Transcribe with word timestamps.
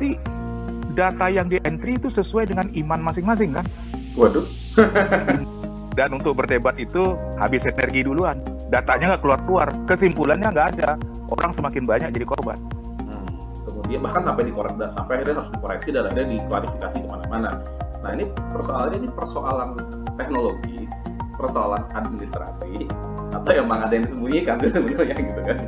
berarti 0.00 0.16
data 0.96 1.26
yang 1.28 1.46
di 1.52 1.60
entry 1.68 2.00
itu 2.00 2.08
sesuai 2.08 2.48
dengan 2.48 2.72
iman 2.72 3.00
masing-masing 3.04 3.52
kan? 3.52 3.66
Waduh. 4.16 4.48
Dan 5.98 6.16
untuk 6.16 6.40
berdebat 6.40 6.80
itu 6.80 7.18
habis 7.36 7.68
energi 7.68 8.08
duluan. 8.08 8.40
Datanya 8.72 9.14
nggak 9.14 9.22
keluar-keluar, 9.22 9.68
kesimpulannya 9.84 10.48
nggak 10.48 10.68
ada. 10.78 10.96
Orang 11.28 11.52
semakin 11.52 11.84
banyak 11.84 12.08
jadi 12.16 12.24
korban. 12.26 12.56
Hmm. 13.04 13.28
Kemudian 13.68 14.00
bahkan 14.00 14.22
sampai 14.24 14.48
dikoreksi, 14.48 14.88
sampai 14.88 15.12
akhirnya 15.20 15.34
harus 15.36 15.50
dikoreksi 15.52 15.88
dan 15.92 16.02
akhirnya 16.08 16.26
diklarifikasi 16.40 16.96
ke 16.96 17.08
mana-mana. 17.10 17.50
Nah 18.00 18.10
ini 18.16 18.24
persoalannya 18.48 18.98
ini 19.04 19.08
persoalan 19.12 19.68
teknologi, 20.16 20.78
persoalan 21.36 21.82
administrasi, 21.92 22.88
atau 23.36 23.50
emang 23.52 23.84
ada 23.84 23.92
yang 23.92 24.04
disembunyikan 24.08 24.56
sebenarnya 24.74 25.16
gitu 25.20 25.40
kan? 25.44 25.58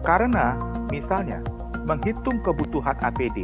Karena 0.00 0.56
misalnya 0.88 1.38
menghitung 1.90 2.38
kebutuhan 2.38 2.94
APD 3.02 3.42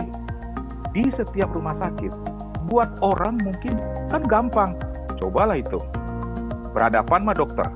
di 0.95 1.05
setiap 1.11 1.51
rumah 1.51 1.75
sakit 1.75 2.15
buat 2.71 3.03
orang 3.03 3.43
mungkin 3.43 3.75
kan 4.07 4.23
gampang 4.23 4.79
Cobalah 5.17 5.57
itu. 5.57 5.81
Berhadapan 6.77 7.21
sama 7.25 7.33
dokter. 7.33 7.67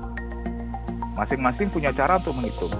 Masing-masing 1.17 1.73
punya 1.73 1.89
cara 1.91 2.21
untuk 2.21 2.37
menghitung. 2.37 2.71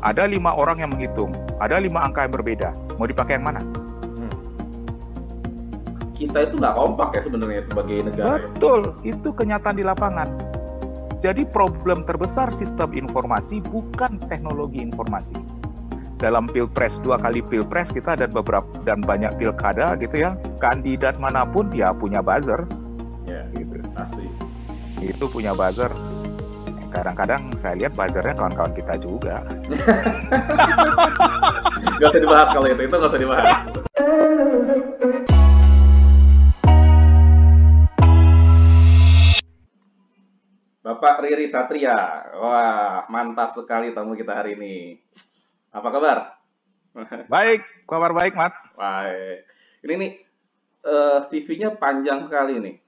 Ada 0.00 0.30
lima 0.30 0.54
orang 0.54 0.78
yang 0.84 0.90
menghitung, 0.92 1.32
ada 1.58 1.80
lima 1.80 2.04
angka 2.04 2.24
yang 2.24 2.32
berbeda. 2.32 2.70
Mau 3.00 3.08
dipakai 3.08 3.40
yang 3.40 3.46
mana? 3.50 3.60
Hmm. 4.20 4.32
Kita 6.14 6.46
itu 6.46 6.54
nggak 6.60 6.74
kompak 6.76 7.08
ya 7.18 7.20
sebenarnya 7.26 7.62
sebagai 7.64 7.96
negara. 8.06 8.36
Betul, 8.38 8.80
itu 9.02 9.28
kenyataan 9.32 9.76
di 9.76 9.84
lapangan. 9.84 10.28
Jadi 11.24 11.48
problem 11.48 12.04
terbesar 12.04 12.52
sistem 12.52 12.92
informasi 12.92 13.64
bukan 13.64 14.20
teknologi 14.28 14.84
informasi. 14.84 15.63
Dalam 16.24 16.48
pilpres 16.48 16.96
dua 17.04 17.20
kali 17.20 17.44
pilpres 17.44 17.92
kita 17.92 18.16
ada 18.16 18.24
beberapa 18.24 18.64
dan 18.88 19.04
banyak 19.04 19.36
pilkada 19.36 19.92
gitu 20.00 20.24
ya. 20.24 20.32
Kandidat 20.56 21.20
mana 21.20 21.44
pun 21.44 21.68
dia 21.68 21.92
punya 21.92 22.24
buzzer, 22.24 22.64
Pasti. 23.92 24.24
Itu 25.04 25.28
punya 25.28 25.52
buzzer. 25.52 25.92
Kadang-kadang 26.88 27.52
saya 27.60 27.76
lihat 27.76 27.92
buzzernya 27.92 28.40
kawan-kawan 28.40 28.72
kita 28.72 28.96
juga. 28.96 29.44
gak 32.00 32.08
usah 32.08 32.22
dibahas 32.24 32.48
kalau 32.56 32.72
itu, 32.72 32.82
itu 32.88 32.96
gak 32.96 33.10
usah 33.12 33.20
dibahas. 33.20 33.48
Bapak 40.80 41.20
Riri 41.20 41.52
Satria, 41.52 42.32
wah 42.40 43.04
mantap 43.12 43.52
sekali 43.52 43.92
tamu 43.92 44.16
kita 44.16 44.40
hari 44.40 44.56
ini. 44.56 45.04
Apa 45.74 45.88
kabar? 45.90 46.18
Baik, 47.26 47.66
kabar 47.90 48.14
baik, 48.14 48.38
Mat. 48.38 48.54
Baik. 48.78 49.42
Ini 49.82 49.94
nih 49.98 50.12
uh, 50.86 51.18
eh, 51.18 51.20
CV-nya 51.26 51.74
panjang 51.74 52.22
sekali 52.22 52.62
nih. 52.62 52.78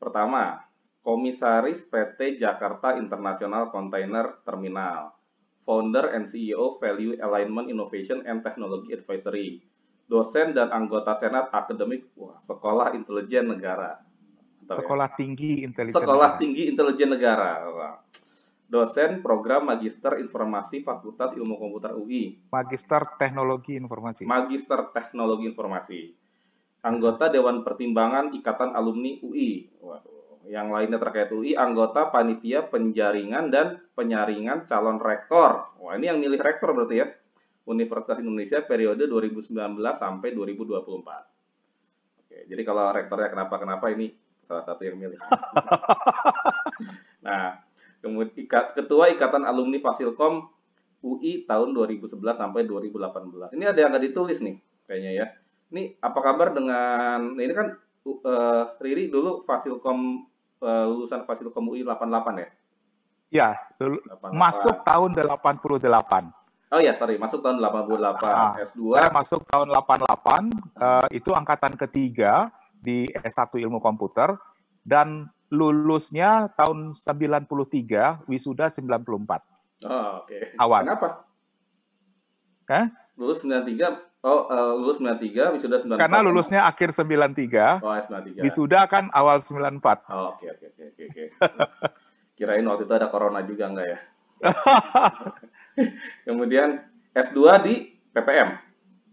Pertama, 0.00 0.64
Komisaris 1.04 1.84
PT 1.84 2.40
Jakarta 2.40 2.96
International 2.96 3.68
Container 3.68 4.40
Terminal. 4.40 5.12
Founder 5.68 6.16
and 6.16 6.24
CEO 6.24 6.80
Value 6.80 7.20
Alignment 7.20 7.68
Innovation 7.68 8.24
and 8.24 8.40
Technology 8.40 8.96
Advisory. 8.96 9.60
Dosen 10.08 10.56
dan 10.56 10.72
anggota 10.72 11.16
Senat 11.16 11.52
Akademik 11.52 12.08
Wah, 12.16 12.40
Sekolah 12.40 12.96
Intelijen 12.96 13.52
Negara. 13.52 14.00
Ya? 14.64 14.80
Sekolah 14.80 15.12
ya? 15.12 15.16
Tinggi 15.20 15.60
Intelijen 15.60 15.96
Sekolah 15.96 16.36
Negara. 16.36 16.40
Tinggi 16.40 16.62
Intelijen 16.72 17.10
Negara. 17.12 17.52
Wah. 17.68 17.96
Dosen 18.64 19.20
Program 19.20 19.68
Magister 19.68 20.16
Informasi 20.18 20.82
Fakultas 20.82 21.36
Ilmu 21.36 21.60
Komputer 21.60 21.94
UI. 21.94 22.48
Magister 22.50 23.04
Teknologi 23.20 23.76
Informasi. 23.76 24.24
Magister 24.24 24.90
Teknologi 24.90 25.44
Informasi 25.48 26.24
anggota 26.84 27.32
Dewan 27.32 27.64
Pertimbangan 27.64 28.36
Ikatan 28.36 28.76
Alumni 28.76 29.16
UI. 29.24 29.72
Waduh, 29.80 30.44
yang 30.52 30.68
lainnya 30.68 31.00
terkait 31.00 31.32
UI, 31.32 31.56
anggota 31.56 32.12
panitia 32.12 32.68
penjaringan 32.68 33.48
dan 33.48 33.80
penyaringan 33.96 34.68
calon 34.68 35.00
rektor. 35.00 35.72
Wah, 35.80 35.96
ini 35.96 36.12
yang 36.12 36.20
milih 36.20 36.38
rektor 36.38 36.76
berarti 36.76 37.00
ya. 37.00 37.08
Universitas 37.64 38.20
Indonesia 38.20 38.60
periode 38.60 39.08
2019 39.08 39.56
sampai 39.96 40.36
2024. 40.36 42.20
Oke, 42.20 42.38
jadi 42.44 42.60
kalau 42.60 42.92
rektornya 42.92 43.32
kenapa-kenapa 43.32 43.88
ini 43.96 44.12
salah 44.44 44.68
satu 44.68 44.84
yang 44.84 45.00
milih. 45.00 45.16
nah, 47.24 47.56
kemudian 48.04 48.30
ketua 48.76 49.08
Ikatan 49.08 49.48
Alumni 49.48 49.80
Fasilkom 49.80 50.44
UI 51.00 51.48
tahun 51.48 51.72
2011 51.72 52.20
sampai 52.36 52.68
2018. 52.68 53.56
Ini 53.56 53.64
ada 53.64 53.78
yang 53.80 53.90
nggak 53.92 54.04
ditulis 54.12 54.44
nih, 54.44 54.60
kayaknya 54.84 55.12
ya. 55.24 55.26
Ini 55.72 55.96
apa 56.04 56.20
kabar 56.20 56.52
dengan 56.52 57.32
nah 57.32 57.42
ini 57.42 57.54
kan 57.56 57.72
uh, 58.04 58.64
Riri 58.80 59.08
dulu 59.08 59.44
Fasilkom 59.48 60.28
uh, 60.60 60.84
lulusan 60.88 61.24
Fasilkom 61.24 61.64
UI 61.72 61.84
88 61.84 62.44
ya? 62.44 62.48
Ya, 63.34 63.48
dulu, 63.80 63.98
masuk 64.30 64.86
tahun 64.86 65.18
88. 65.18 66.44
Oh 66.74 66.80
ya, 66.82 66.94
sorry, 66.94 67.18
masuk 67.18 67.42
tahun 67.42 67.58
88. 67.58 68.22
Nah, 68.22 68.54
S2. 68.62 68.94
Saya 68.94 69.10
masuk 69.10 69.40
tahun 69.50 69.68
88, 69.74 69.98
uh, 69.98 70.38
eh, 71.02 71.06
itu 71.18 71.30
angkatan 71.34 71.74
ketiga 71.74 72.50
di 72.78 73.10
S1 73.10 73.58
Ilmu 73.58 73.82
Komputer 73.82 74.38
dan 74.86 75.26
lulusnya 75.54 76.50
tahun 76.58 76.90
93, 76.90 78.26
wisuda 78.26 78.66
94. 78.66 79.46
Oh, 79.86 80.20
oke. 80.20 80.26
Okay. 80.26 80.58
Awal. 80.58 80.82
Kenapa? 80.82 81.08
Hah? 82.66 82.86
Lulus 83.14 83.46
93 83.46 84.14
Oh, 84.24 84.48
uh, 84.48 84.72
lulus 84.80 84.96
93, 85.04 85.52
wisuda 85.52 85.84
94. 85.84 86.00
Karena 86.00 86.24
lulusnya 86.24 86.60
akhir 86.64 86.96
93. 86.96 87.84
Oh, 87.84 87.92
93. 87.92 88.40
Wisuda 88.40 88.88
kan 88.88 89.12
awal 89.12 89.44
94. 89.44 90.00
Oh, 90.08 90.32
oke 90.32 90.48
oke 90.48 90.66
oke 90.72 91.02
oke. 91.12 91.24
Kirain 92.40 92.64
waktu 92.64 92.88
itu 92.88 92.94
ada 92.96 93.12
corona 93.12 93.44
juga 93.44 93.68
enggak 93.68 93.84
ya? 93.84 93.98
Kemudian 96.26 96.88
S2 97.12 97.38
di 97.68 97.74
PPM. 98.16 98.56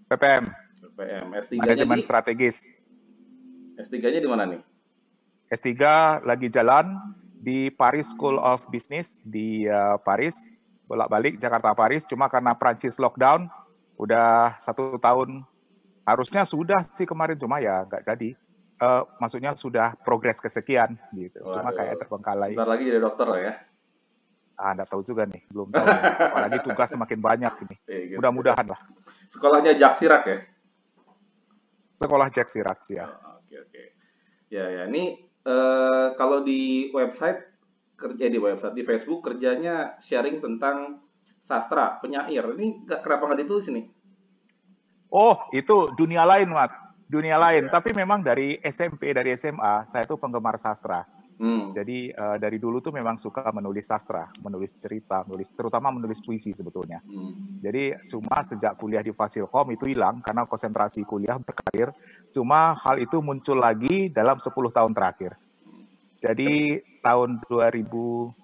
PPM. 0.08 0.44
PPM. 0.80 1.26
S3 1.44 1.52
Manajemen 1.60 2.00
di... 2.00 2.04
strategis. 2.08 2.72
S3-nya 3.76 4.24
di 4.24 4.32
mana 4.32 4.48
nih? 4.48 4.64
S3 5.52 5.76
lagi 6.24 6.48
jalan 6.48 6.96
di 7.36 7.68
Paris 7.68 8.16
School 8.16 8.40
of 8.40 8.64
Business 8.72 9.20
di 9.28 9.68
uh, 9.68 10.00
Paris, 10.00 10.56
bolak-balik 10.88 11.36
Jakarta 11.44 11.76
Paris. 11.76 12.08
Cuma 12.08 12.32
karena 12.32 12.56
Prancis 12.56 12.96
lockdown, 12.96 13.52
udah 14.00 14.56
satu 14.64 14.96
tahun. 14.96 15.44
Harusnya 16.08 16.48
sudah 16.48 16.80
sih 16.96 17.04
kemarin 17.04 17.36
cuma 17.36 17.60
ya 17.60 17.84
nggak 17.84 18.08
jadi. 18.08 18.32
Uh, 18.82 19.06
maksudnya 19.22 19.54
sudah 19.54 19.94
progres 20.02 20.40
kesekian 20.40 20.98
gitu. 21.14 21.44
Waduh. 21.44 21.60
cuma 21.60 21.70
kayak 21.76 22.00
terbengkalai. 22.00 22.56
Sebentar 22.56 22.72
lagi 22.72 22.84
jadi 22.88 23.00
dokter 23.04 23.28
lah 23.28 23.40
ya. 23.44 23.54
Ah 24.56 24.72
nggak 24.72 24.88
tahu 24.88 25.02
juga 25.04 25.28
nih. 25.28 25.42
Belum 25.52 25.68
tahu 25.68 25.86
apalagi 26.32 26.58
tugas 26.64 26.90
semakin 26.90 27.20
banyak 27.20 27.54
ini. 27.68 27.76
E, 27.86 27.96
gitu. 28.10 28.18
mudah-mudahan 28.18 28.72
lah. 28.72 28.82
Sekolahnya 29.30 29.78
Jack 29.78 30.00
Sirak 30.00 30.24
ya? 30.26 30.38
Sekolah 31.92 32.28
Jack 32.34 32.48
Sirak 32.50 32.82
ya 32.90 33.06
oh, 33.06 33.38
oke 33.38 33.56
oke. 33.70 33.84
Ya 34.50 34.66
ya. 34.66 34.84
Ini 34.90 35.31
uh, 35.46 36.14
kalau 36.18 36.44
di 36.44 36.90
website 36.94 37.52
kerja 38.02 38.26
di 38.34 38.40
website 38.42 38.74
di 38.74 38.82
Facebook 38.82 39.22
kerjanya 39.22 39.96
sharing 40.02 40.42
tentang 40.42 41.06
sastra, 41.42 42.02
penyair. 42.02 42.46
Ini 42.58 42.86
gak, 42.86 43.06
kenapa 43.06 43.30
nggak 43.30 43.42
ditulis 43.46 43.70
ini? 43.70 43.86
Oh, 45.12 45.38
itu 45.54 45.92
dunia 45.94 46.24
lain, 46.26 46.50
Mat. 46.50 46.72
Dunia 47.06 47.36
lain. 47.36 47.68
Ya. 47.68 47.72
Tapi 47.78 47.92
memang 47.92 48.24
dari 48.24 48.58
SMP, 48.64 49.12
dari 49.12 49.36
SMA, 49.36 49.84
saya 49.86 50.08
tuh 50.08 50.16
penggemar 50.16 50.56
sastra. 50.56 51.04
Hmm. 51.42 51.74
Jadi 51.74 52.14
uh, 52.14 52.38
dari 52.38 52.62
dulu 52.62 52.78
tuh 52.86 52.94
memang 52.94 53.18
suka 53.18 53.42
menulis 53.50 53.90
sastra, 53.90 54.30
menulis 54.46 54.78
cerita, 54.78 55.26
menulis 55.26 55.50
terutama 55.58 55.90
menulis 55.90 56.22
puisi 56.22 56.54
sebetulnya. 56.54 57.02
Hmm. 57.02 57.58
Jadi 57.66 57.98
cuma 58.14 58.46
sejak 58.46 58.78
kuliah 58.78 59.02
di 59.02 59.10
Fasilkom 59.10 59.74
itu 59.74 59.90
hilang 59.90 60.22
karena 60.22 60.46
konsentrasi 60.46 61.02
kuliah 61.02 61.42
berkarir. 61.42 61.90
Cuma 62.30 62.78
hal 62.78 63.02
itu 63.02 63.18
muncul 63.26 63.58
lagi 63.58 64.14
dalam 64.14 64.38
10 64.38 64.54
tahun 64.54 64.94
terakhir. 64.94 65.34
Jadi 66.22 66.78
tahun 67.02 67.42
2010 67.50 68.38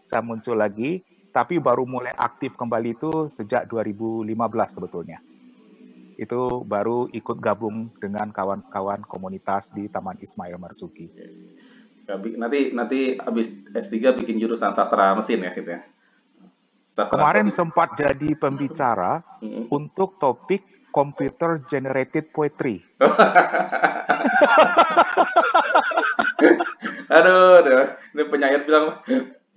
saya 0.00 0.24
muncul 0.24 0.56
lagi 0.56 1.04
tapi 1.28 1.60
baru 1.60 1.84
mulai 1.84 2.16
aktif 2.16 2.56
kembali 2.56 2.96
itu 2.96 3.28
sejak 3.28 3.68
2015 3.68 4.24
sebetulnya. 4.72 5.20
Itu 6.18 6.66
baru 6.66 7.06
ikut 7.14 7.38
gabung 7.38 7.94
dengan 8.02 8.34
kawan-kawan 8.34 9.06
komunitas 9.06 9.70
di 9.70 9.86
Taman 9.86 10.18
Ismail 10.18 10.58
Marzuki. 10.58 11.06
Nanti 12.10 12.74
nanti 12.74 13.14
habis 13.14 13.54
S3 13.70 14.18
bikin 14.18 14.42
jurusan 14.42 14.74
sastra 14.74 15.14
mesin 15.14 15.46
ya 15.46 15.54
gitu 15.54 15.70
ya. 15.78 15.86
Sastra 16.90 17.14
Kemarin 17.14 17.54
sempat 17.54 17.94
jadi 17.94 18.34
pembicara 18.34 19.22
untuk 19.70 20.18
topik 20.18 20.90
computer 20.90 21.62
generated 21.70 22.34
poetry. 22.34 22.82
aduh, 27.14 27.62
aduh, 27.62 27.94
ini 28.10 28.22
penyair 28.26 28.66
bilang 28.66 28.98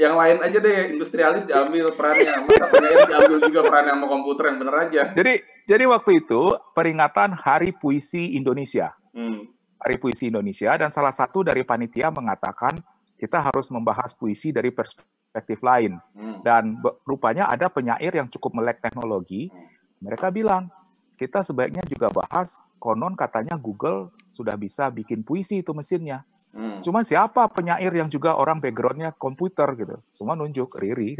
yang 0.01 0.17
lain 0.17 0.41
aja 0.41 0.57
deh 0.57 0.97
industrialis 0.97 1.45
diambil 1.45 1.93
perannya 1.93 2.33
masa 2.49 2.65
penyair 2.73 3.05
diambil 3.05 3.37
juga 3.45 3.61
peran 3.69 3.85
yang 3.85 3.97
mau 4.01 4.09
komputer 4.09 4.49
yang 4.49 4.57
bener 4.57 4.75
aja 4.81 5.01
jadi 5.13 5.45
jadi 5.69 5.85
waktu 5.89 6.23
itu 6.23 6.57
peringatan 6.73 7.35
Hari 7.37 7.75
Puisi 7.75 8.37
Indonesia. 8.37 8.93
Hmm. 9.11 9.47
Hari 9.81 9.97
Puisi 9.97 10.29
Indonesia 10.29 10.69
dan 10.77 10.93
salah 10.93 11.13
satu 11.13 11.41
dari 11.41 11.65
panitia 11.65 12.13
mengatakan 12.13 12.77
kita 13.17 13.37
harus 13.37 13.69
membahas 13.69 14.17
puisi 14.17 14.49
dari 14.49 14.73
perspektif 14.73 15.61
lain. 15.61 15.97
Hmm. 16.17 16.41
Dan 16.41 16.81
rupanya 17.05 17.49
ada 17.49 17.69
penyair 17.69 18.13
yang 18.13 18.25
cukup 18.29 18.57
melek 18.57 18.81
teknologi. 18.81 19.49
Hmm. 19.49 19.69
Mereka 20.01 20.33
bilang, 20.33 20.73
kita 21.21 21.45
sebaiknya 21.45 21.85
juga 21.85 22.09
bahas 22.09 22.57
konon 22.81 23.13
katanya 23.13 23.53
Google 23.61 24.09
sudah 24.33 24.57
bisa 24.57 24.89
bikin 24.89 25.21
puisi 25.21 25.61
itu 25.61 25.69
mesinnya. 25.77 26.25
Hmm. 26.49 26.81
Cuma 26.81 27.05
siapa 27.05 27.45
penyair 27.53 27.93
yang 27.93 28.09
juga 28.09 28.33
orang 28.33 28.57
backgroundnya 28.57 29.13
komputer 29.13 29.69
gitu. 29.77 30.01
Semua 30.09 30.33
nunjuk 30.33 30.73
Riri. 30.81 31.13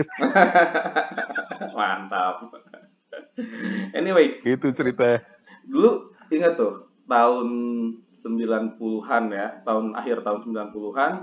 Mantap. 1.77 2.49
Anyway. 3.97 4.41
Itu 4.43 4.71
cerita. 4.73 5.21
Dulu 5.67 6.15
ingat 6.31 6.57
tuh 6.57 6.89
tahun 7.05 7.47
90-an 8.13 9.23
ya, 9.33 9.47
tahun 9.67 9.97
akhir 9.97 10.23
tahun 10.23 10.39
90-an 10.47 11.13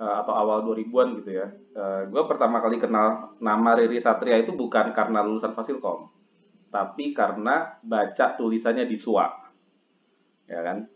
eh, 0.00 0.14
atau 0.24 0.32
awal 0.32 0.64
2000-an 0.64 1.08
gitu 1.22 1.30
ya. 1.38 1.46
Uh, 1.74 2.06
gue 2.06 2.22
pertama 2.30 2.62
kali 2.62 2.78
kenal 2.78 3.34
nama 3.42 3.74
Riri 3.74 3.98
Satria 3.98 4.38
itu 4.38 4.54
bukan 4.54 4.94
karena 4.94 5.26
lulusan 5.26 5.58
Fasilkom 5.58 6.14
tapi 6.74 7.14
karena 7.14 7.78
baca 7.86 8.34
tulisannya 8.34 8.82
di 8.90 8.98
SUA. 8.98 9.30
Ya 10.50 10.60
kan? 10.66 10.90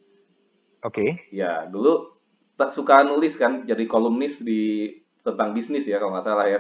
Oke. 0.83 0.91
Okay. 0.91 1.11
Ya, 1.31 1.71
dulu 1.71 2.19
tak 2.59 2.75
suka 2.75 3.07
nulis 3.07 3.39
kan, 3.39 3.63
jadi 3.63 3.87
kolumnis 3.87 4.43
di 4.43 4.91
tentang 5.23 5.55
bisnis 5.55 5.87
ya 5.87 6.03
kalau 6.03 6.19
nggak 6.19 6.27
salah 6.27 6.51
ya. 6.51 6.59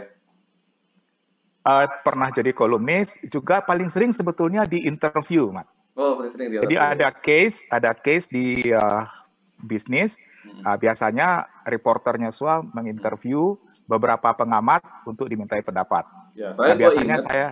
Uh, 1.66 1.84
pernah 2.00 2.32
jadi 2.32 2.54
kolumnis, 2.54 3.20
juga 3.28 3.60
paling 3.60 3.92
sering 3.92 4.14
sebetulnya 4.14 4.64
di 4.64 4.88
interview, 4.88 5.52
Mat. 5.52 5.68
Oh, 5.98 6.16
paling 6.16 6.32
sering 6.32 6.48
di 6.54 6.56
Jadi 6.64 6.76
ada 6.78 7.08
case, 7.12 7.68
ada 7.68 7.92
case 7.92 8.30
di 8.30 8.72
uh, 8.72 9.04
bisnis. 9.60 10.22
Uh, 10.64 10.78
biasanya 10.80 11.44
reporternya 11.68 12.32
SUA 12.32 12.64
menginterview 12.72 13.58
beberapa 13.84 14.32
pengamat 14.32 14.80
untuk 15.04 15.28
dimintai 15.28 15.60
pendapat. 15.60 16.08
Ya, 16.32 16.56
saya 16.56 16.72
nah, 16.72 16.78
biasanya 16.78 17.04
ingat, 17.04 17.22
saya 17.26 17.46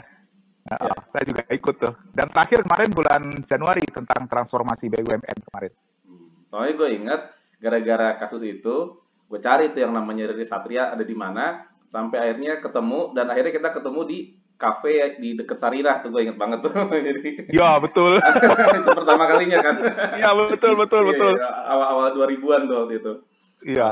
Ya. 0.66 0.90
Saya 1.06 1.22
juga 1.22 1.42
ikut 1.46 1.74
tuh. 1.78 1.94
Dan 2.10 2.26
terakhir 2.26 2.66
kemarin 2.66 2.90
bulan 2.90 3.22
Januari 3.46 3.86
tentang 3.86 4.26
transformasi 4.26 4.90
BUMN 4.90 5.38
kemarin. 5.46 5.72
Hmm. 6.02 6.26
Soalnya 6.50 6.72
gue 6.74 6.88
ingat 6.90 7.20
gara-gara 7.62 8.18
kasus 8.18 8.42
itu, 8.42 8.98
gue 9.30 9.38
cari 9.38 9.70
tuh 9.70 9.86
yang 9.86 9.94
namanya 9.94 10.34
Riri 10.34 10.42
Satria 10.42 10.90
ada 10.90 11.06
di 11.06 11.14
mana, 11.14 11.70
sampai 11.86 12.18
akhirnya 12.18 12.58
ketemu 12.58 13.14
dan 13.14 13.26
akhirnya 13.30 13.52
kita 13.54 13.70
ketemu 13.74 14.00
di 14.06 14.18
kafe 14.56 15.20
di 15.20 15.36
deket 15.36 15.60
Sarirah 15.60 16.00
tuh 16.00 16.10
gue 16.10 16.26
inget 16.26 16.38
banget 16.40 16.64
tuh. 16.64 16.72
Jadi, 17.08 17.52
ya 17.52 17.76
betul. 17.76 18.16
itu 18.80 18.90
pertama 18.90 19.24
kalinya 19.28 19.58
kan. 19.60 19.76
Iya 20.16 20.30
betul 20.32 20.72
betul 20.80 21.02
iya, 21.04 21.10
betul. 21.12 21.32
Iya, 21.36 21.50
awal-awal 21.68 22.08
2000-an 22.16 22.62
tuh 22.64 22.76
waktu 22.82 22.94
itu. 22.98 23.12
Iya. 23.64 23.88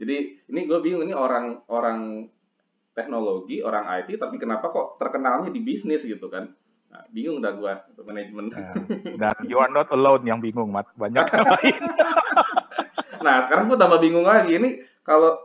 Jadi 0.00 0.16
ini 0.48 0.60
gue 0.64 0.78
bingung 0.80 1.04
ini 1.04 1.12
orang 1.12 1.60
orang 1.68 2.28
teknologi, 2.96 3.64
orang 3.64 3.88
IT, 4.02 4.20
tapi 4.20 4.36
kenapa 4.36 4.68
kok 4.68 5.00
terkenalnya 5.00 5.48
di 5.48 5.60
bisnis 5.64 6.04
gitu 6.04 6.28
kan? 6.28 6.50
Nah, 6.90 7.06
bingung 7.14 7.38
dah 7.38 7.54
gua 7.54 7.86
untuk 7.86 8.02
manajemen. 8.02 8.50
Nah, 8.50 8.74
dan 9.14 9.36
you 9.46 9.62
are 9.62 9.70
not 9.70 9.86
alone 9.94 10.26
yang 10.26 10.42
bingung, 10.42 10.74
Mat. 10.74 10.90
Banyak 10.98 11.22
yang 11.38 11.46
lain. 11.46 11.82
nah, 13.22 13.38
sekarang 13.46 13.70
gua 13.70 13.78
tambah 13.78 14.02
bingung 14.02 14.26
lagi. 14.26 14.58
Ini 14.58 14.82
kalau 15.06 15.38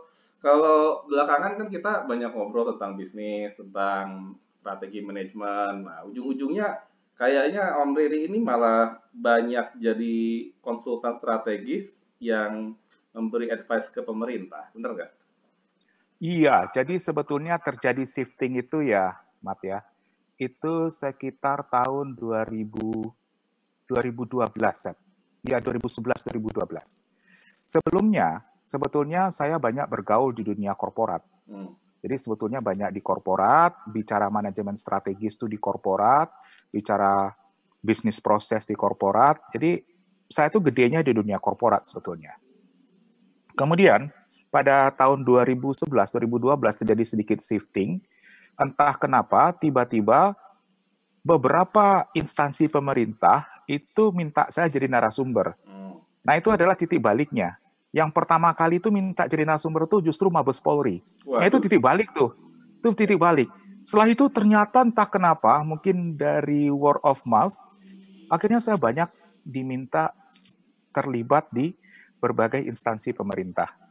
kalau 0.45 1.09
belakangan 1.09 1.57
kan 1.57 1.67
kita 1.73 2.05
banyak 2.05 2.29
ngobrol 2.29 2.69
tentang 2.77 2.93
bisnis, 2.93 3.57
tentang 3.57 4.37
strategi 4.53 5.01
manajemen. 5.01 5.89
Nah, 5.89 6.05
ujung-ujungnya 6.05 6.85
kayaknya 7.17 7.81
Om 7.81 7.97
Riri 7.97 8.29
ini 8.29 8.37
malah 8.37 9.01
banyak 9.09 9.81
jadi 9.81 10.17
konsultan 10.61 11.17
strategis 11.17 12.05
yang 12.21 12.77
memberi 13.09 13.49
advice 13.49 13.89
ke 13.89 14.05
pemerintah. 14.05 14.69
Bener 14.69 14.93
nggak? 14.93 15.11
Iya, 16.21 16.69
jadi 16.69 16.93
sebetulnya 17.01 17.57
terjadi 17.57 18.05
shifting 18.05 18.61
itu 18.61 18.85
ya, 18.85 19.17
Mat 19.41 19.65
ya. 19.65 19.81
Itu 20.37 20.93
sekitar 20.93 21.65
tahun 21.73 22.13
2000 22.13 22.69
2012 23.89 24.53
ya. 24.61 24.93
Ya 25.45 25.57
2011 25.57 26.21
2012. 26.21 27.01
Sebelumnya 27.65 28.45
sebetulnya 28.65 29.29
saya 29.29 29.61
banyak 29.61 29.85
bergaul 29.85 30.33
di 30.33 30.41
dunia 30.41 30.73
korporat. 30.73 31.21
Hmm. 31.45 31.77
Jadi 32.01 32.17
sebetulnya 32.17 32.61
banyak 32.61 32.89
di 32.89 33.01
korporat, 33.01 33.85
bicara 33.89 34.29
manajemen 34.33 34.73
strategis 34.77 35.37
itu 35.37 35.45
di 35.45 35.61
korporat, 35.61 36.33
bicara 36.73 37.29
bisnis 37.81 38.17
proses 38.17 38.65
di 38.65 38.73
korporat. 38.73 39.53
Jadi 39.53 39.81
saya 40.25 40.49
itu 40.49 40.57
gedenya 40.57 41.05
di 41.05 41.13
dunia 41.13 41.37
korporat 41.37 41.85
sebetulnya. 41.85 42.33
Kemudian 43.53 44.09
pada 44.49 44.89
tahun 44.93 45.21
2011-2012 45.25 46.81
terjadi 46.81 47.03
sedikit 47.05 47.39
shifting. 47.41 48.01
Entah 48.55 48.95
kenapa 48.95 49.51
tiba-tiba 49.51 50.31
beberapa 51.25 52.07
instansi 52.13 52.69
pemerintah 52.69 53.49
itu 53.65 54.13
minta 54.13 54.45
saya 54.53 54.69
jadi 54.69 54.85
narasumber. 54.85 55.57
Hmm. 55.65 55.99
Nah 56.21 56.33
itu 56.37 56.53
adalah 56.53 56.77
titik 56.77 57.01
baliknya. 57.01 57.57
Yang 57.95 58.11
pertama 58.11 58.51
kali 58.51 58.83
itu 58.83 58.91
minta 58.91 59.23
jadi 59.23 59.47
narasumber 59.47 59.87
itu 59.87 60.11
justru 60.11 60.27
Mabes 60.27 60.59
Polri. 60.59 60.99
Nah 61.23 61.47
itu 61.47 61.63
titik 61.63 61.79
balik 61.79 62.11
tuh. 62.11 62.35
Itu 62.83 62.91
titik 62.91 63.15
balik. 63.15 63.47
Setelah 63.87 64.11
itu 64.11 64.27
ternyata 64.27 64.83
entah 64.83 65.07
kenapa, 65.07 65.63
mungkin 65.63 66.19
dari 66.19 66.67
word 66.67 66.99
of 67.07 67.23
mouth, 67.23 67.55
akhirnya 68.27 68.59
saya 68.59 68.75
banyak 68.75 69.07
diminta 69.47 70.11
terlibat 70.91 71.47
di 71.55 71.71
berbagai 72.19 72.59
instansi 72.67 73.15
pemerintah 73.15 73.85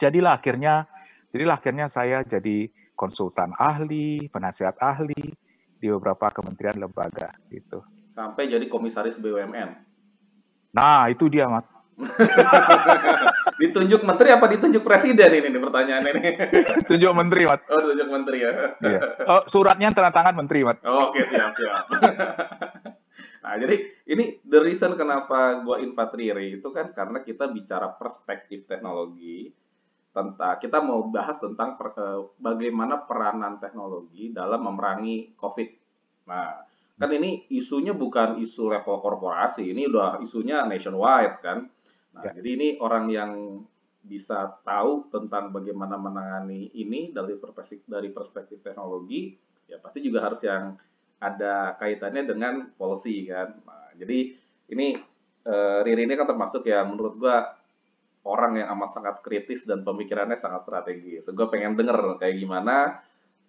jadilah 0.00 0.40
akhirnya 0.40 0.88
jadilah 1.28 1.60
akhirnya 1.60 1.86
saya 1.86 2.24
jadi 2.24 2.72
konsultan 2.96 3.52
ahli, 3.60 4.32
penasihat 4.32 4.80
ahli 4.80 5.36
di 5.76 5.86
beberapa 5.92 6.32
kementerian 6.32 6.80
lembaga 6.80 7.36
gitu. 7.52 7.84
Sampai 8.16 8.48
jadi 8.48 8.64
komisaris 8.68 9.20
BUMN. 9.20 9.88
Nah, 10.72 11.08
itu 11.08 11.28
dia, 11.32 11.48
Mat. 11.48 11.64
ditunjuk 13.60 14.00
menteri 14.02 14.28
apa 14.32 14.46
ditunjuk 14.48 14.80
presiden 14.80 15.30
ini 15.36 15.48
nih 15.52 15.60
pertanyaan 15.60 16.04
ini? 16.08 16.22
tunjuk 16.88 17.12
menteri, 17.12 17.42
Mat. 17.44 17.60
Oh, 17.68 17.80
tunjuk 17.92 18.08
menteri 18.08 18.38
ya. 18.40 18.52
Iya. 18.80 19.00
Oh, 19.28 19.42
suratnya 19.44 19.92
tanda 19.92 20.12
tangan 20.14 20.34
menteri, 20.36 20.64
Mat. 20.64 20.80
Oh, 20.88 21.12
Oke, 21.12 21.20
okay, 21.20 21.24
siap, 21.36 21.52
siap. 21.52 21.84
nah, 23.44 23.54
jadi 23.60 23.76
ini 24.08 24.40
the 24.48 24.60
reason 24.64 24.96
kenapa 24.96 25.60
gua 25.60 25.80
infatriri 25.80 26.60
itu 26.60 26.68
kan 26.72 26.92
karena 26.96 27.20
kita 27.20 27.52
bicara 27.52 27.92
perspektif 27.92 28.64
teknologi 28.64 29.52
tentang 30.10 30.58
kita 30.58 30.82
mau 30.82 31.06
bahas 31.06 31.38
tentang 31.38 31.78
per, 31.78 31.94
uh, 31.94 32.34
bagaimana 32.42 33.06
peranan 33.06 33.62
teknologi 33.62 34.34
dalam 34.34 34.66
memerangi 34.66 35.38
COVID. 35.38 35.68
Nah, 36.26 36.66
kan 36.98 37.10
ini 37.14 37.46
isunya 37.54 37.94
bukan 37.94 38.42
isu 38.42 38.74
level 38.74 38.98
korporasi, 38.98 39.70
ini 39.70 39.86
udah 39.86 40.18
isunya 40.20 40.66
nationwide 40.66 41.38
kan. 41.40 41.70
Nah, 42.16 42.22
ya. 42.30 42.40
jadi 42.40 42.48
ini 42.58 42.68
orang 42.82 43.06
yang 43.10 43.32
bisa 44.00 44.48
tahu 44.64 45.12
tentang 45.12 45.52
bagaimana 45.52 46.00
menangani 46.00 46.72
ini 46.72 47.12
dari 47.12 47.36
perspektif 47.36 47.84
dari 47.84 48.08
perspektif 48.08 48.64
teknologi, 48.64 49.36
ya 49.68 49.76
pasti 49.76 50.00
juga 50.00 50.24
harus 50.24 50.40
yang 50.40 50.74
ada 51.20 51.76
kaitannya 51.76 52.24
dengan 52.24 52.54
policy 52.74 53.28
kan. 53.28 53.60
Nah, 53.60 53.92
jadi 53.94 54.34
ini 54.72 54.96
uh, 55.44 55.84
Riri 55.84 56.08
ini 56.08 56.16
kan 56.16 56.24
termasuk 56.24 56.64
ya 56.64 56.80
menurut 56.82 57.20
gua 57.20 57.60
orang 58.24 58.60
yang 58.60 58.68
amat 58.76 58.90
sangat 58.92 59.16
kritis 59.24 59.64
dan 59.64 59.80
pemikirannya 59.80 60.36
sangat 60.36 60.64
strategis. 60.64 61.24
So, 61.24 61.32
gue 61.32 61.48
pengen 61.48 61.76
denger 61.76 62.20
kayak 62.20 62.36
gimana. 62.36 63.00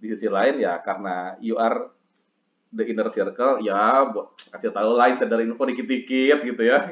Di 0.01 0.09
sisi 0.09 0.25
lain 0.25 0.57
ya 0.57 0.81
karena 0.81 1.37
you 1.37 1.61
are 1.61 1.93
the 2.71 2.83
inner 2.87 3.07
circle, 3.11 3.59
ya 3.59 4.07
buat 4.09 4.33
kasih 4.51 4.71
tahu 4.71 4.95
lah 4.95 5.11
sadar 5.13 5.43
info 5.43 5.63
dikit-dikit 5.67 6.39
gitu 6.43 6.61
ya. 6.63 6.79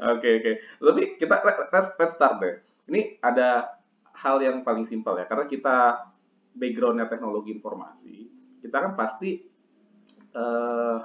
Oke 0.00 0.40
oke. 0.40 0.40
Okay, 0.40 0.54
Tapi 0.80 1.02
kita 1.20 1.44
let's, 1.44 1.92
let's 2.00 2.16
start 2.16 2.40
deh. 2.40 2.56
Ini 2.88 3.20
ada 3.20 3.76
hal 4.16 4.40
yang 4.40 4.64
paling 4.64 4.88
simpel 4.88 5.20
ya, 5.20 5.28
karena 5.28 5.44
kita 5.44 6.08
backgroundnya 6.56 7.04
teknologi 7.04 7.52
informasi, 7.52 8.24
kita 8.64 8.80
kan 8.80 8.96
pasti 8.96 9.44
uh, 10.32 11.04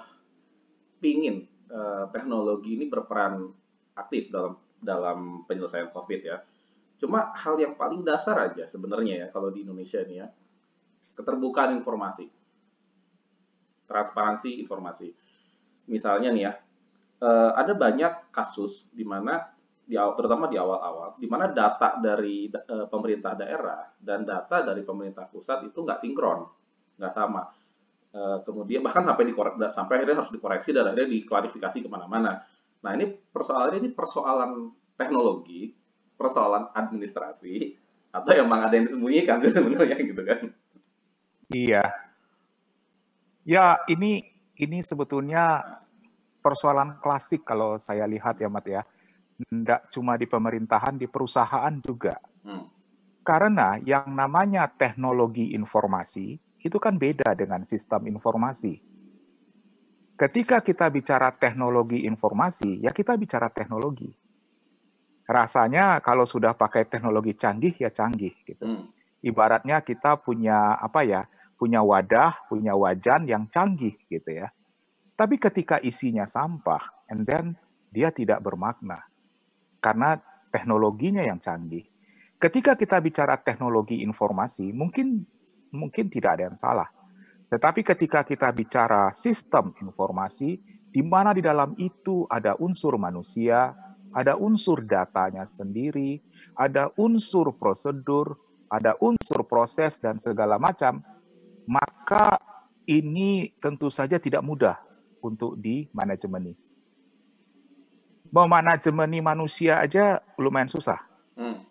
pingin 1.03 1.43
Eh, 1.65 2.05
teknologi 2.13 2.77
ini 2.77 2.85
berperan 2.85 3.41
aktif 3.97 4.29
dalam 4.29 4.53
dalam 4.77 5.49
penyelesaian 5.49 5.89
COVID 5.89 6.21
ya. 6.21 6.37
Cuma 6.95 7.35
hal 7.35 7.59
yang 7.59 7.75
paling 7.75 8.01
dasar 8.07 8.39
aja 8.39 8.63
sebenarnya 8.65 9.25
ya 9.25 9.27
kalau 9.29 9.51
di 9.51 9.67
Indonesia 9.67 9.99
ini 10.03 10.23
ya, 10.23 10.27
keterbukaan 11.15 11.75
informasi, 11.75 12.25
transparansi 13.85 14.63
informasi. 14.63 15.11
Misalnya 15.91 16.31
nih 16.33 16.43
ya, 16.49 16.53
uh, 17.21 17.51
ada 17.53 17.75
banyak 17.75 18.31
kasus 18.33 18.87
di 18.89 19.03
mana 19.05 19.53
di 19.85 19.93
terutama 19.93 20.49
di 20.49 20.57
awal-awal, 20.57 21.13
di 21.21 21.29
mana 21.29 21.45
data 21.45 22.01
dari 22.01 22.49
uh, 22.49 22.89
pemerintah 22.89 23.37
daerah 23.37 23.85
dan 24.01 24.25
data 24.25 24.65
dari 24.65 24.81
pemerintah 24.81 25.29
pusat 25.29 25.61
itu 25.69 25.77
nggak 25.77 26.01
sinkron, 26.01 26.41
nggak 26.97 27.13
sama. 27.13 27.45
Uh, 28.15 28.39
kemudian 28.47 28.81
bahkan 28.81 29.03
sampai 29.03 29.27
dikorek, 29.29 29.59
sampai 29.69 30.01
akhirnya 30.01 30.23
harus 30.23 30.31
dikoreksi 30.31 30.71
dan 30.73 30.89
akhirnya 30.89 31.11
diklarifikasi 31.11 31.77
ke 31.85 31.89
mana-mana. 31.91 32.41
Nah 32.81 32.91
ini 32.97 33.13
persoalannya 33.13 33.79
ini 33.83 33.91
persoalan 33.93 34.51
teknologi, 34.97 35.69
persoalan 36.15 36.71
administrasi, 36.73 37.75
atau 38.15 38.31
emang 38.31 38.63
ada 38.63 38.79
yang 38.79 38.87
disembunyikan 38.87 39.43
sebenarnya 39.43 39.97
gitu 39.99 40.21
kan? 40.23 40.39
Iya. 41.51 41.83
Ya 43.45 43.77
ini 43.91 44.25
ini 44.57 44.79
sebetulnya 44.81 45.61
persoalan 46.39 46.97
klasik 47.03 47.43
kalau 47.45 47.75
saya 47.77 48.07
lihat 48.07 48.39
ya 48.39 48.49
Mat 48.49 48.65
ya 48.65 48.81
tidak 49.35 49.91
cuma 49.91 50.15
di 50.15 50.25
pemerintahan, 50.25 50.95
di 50.95 51.11
perusahaan 51.11 51.75
juga. 51.83 52.15
Hmm. 52.47 52.71
Karena 53.25 53.75
yang 53.83 54.15
namanya 54.15 54.69
teknologi 54.71 55.51
informasi 55.51 56.39
itu 56.65 56.77
kan 56.81 56.95
beda 56.95 57.35
dengan 57.35 57.67
sistem 57.67 58.09
informasi. 58.09 58.79
Ketika 60.15 60.63
kita 60.63 60.87
bicara 60.87 61.29
teknologi 61.35 62.07
informasi, 62.07 62.79
ya 62.79 62.95
kita 62.95 63.19
bicara 63.19 63.51
teknologi. 63.51 64.07
Rasanya 65.25 65.99
kalau 66.05 66.23
sudah 66.23 66.53
pakai 66.53 66.85
teknologi 66.85 67.33
canggih 67.33 67.73
ya 67.77 67.89
canggih 67.89 68.33
gitu. 68.45 68.61
Hmm. 68.61 68.89
Ibaratnya 69.25 69.81
kita 69.81 70.21
punya 70.21 70.77
apa 70.77 71.01
ya? 71.01 71.25
Punya 71.57 71.81
wadah, 71.81 72.45
punya 72.45 72.77
wajan 72.77 73.25
yang 73.25 73.49
canggih 73.49 73.97
gitu 74.05 74.29
ya. 74.29 74.53
Tapi 75.15 75.39
ketika 75.39 75.79
isinya 75.79 76.27
sampah, 76.27 77.07
and 77.09 77.23
then 77.23 77.55
dia 77.89 78.11
tidak 78.11 78.43
bermakna 78.43 79.07
karena 79.79 80.19
teknologinya 80.51 81.23
yang 81.23 81.39
canggih. 81.39 81.87
Ketika 82.35 82.75
kita 82.75 82.99
bicara 82.99 83.39
teknologi 83.39 84.03
informasi, 84.03 84.73
mungkin 84.75 85.23
mungkin 85.71 86.11
tidak 86.11 86.35
ada 86.35 86.43
yang 86.51 86.57
salah. 86.59 86.89
Tetapi 87.47 87.85
ketika 87.85 88.25
kita 88.25 88.49
bicara 88.51 89.13
sistem 89.15 89.71
informasi, 89.79 90.57
di 90.89 91.01
mana 91.05 91.31
di 91.31 91.45
dalam 91.45 91.77
itu 91.77 92.25
ada 92.27 92.57
unsur 92.57 92.97
manusia, 92.97 93.71
ada 94.15 94.39
unsur 94.39 94.79
datanya 94.87 95.43
sendiri, 95.43 96.23
ada 96.55 96.87
unsur 96.95 97.51
prosedur, 97.51 98.39
ada 98.71 98.95
unsur 99.03 99.43
proses 99.43 99.99
dan 99.99 100.15
segala 100.15 100.55
macam, 100.55 101.03
maka 101.67 102.39
ini 102.87 103.51
tentu 103.59 103.91
saja 103.91 104.15
tidak 104.15 104.39
mudah 104.39 104.79
untuk 105.19 105.59
di 105.59 105.91
manajemen 105.91 106.55
memanajemeni 108.35 109.23
manusia 109.23 109.79
aja 109.79 110.19
lumayan 110.35 110.67
susah. 110.67 110.99
Hmm. 111.39 111.63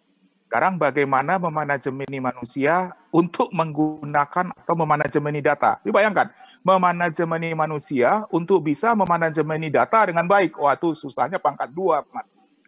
Sekarang 0.49 0.81
bagaimana 0.81 1.37
memanajemeni 1.37 2.25
manusia 2.25 2.97
untuk 3.13 3.53
menggunakan 3.53 4.55
atau 4.55 4.75
memanajemeni 4.79 5.45
data? 5.45 5.77
Dibayangkan, 5.85 6.33
memanajemeni 6.65 7.53
manusia 7.53 8.25
untuk 8.33 8.65
bisa 8.65 8.97
memanajemeni 8.97 9.69
data 9.69 10.09
dengan 10.09 10.25
baik. 10.25 10.57
Wah, 10.57 10.73
itu 10.73 10.97
susahnya 10.97 11.37
pangkat 11.37 11.69
dua, 11.69 12.07
Mat. 12.09 12.25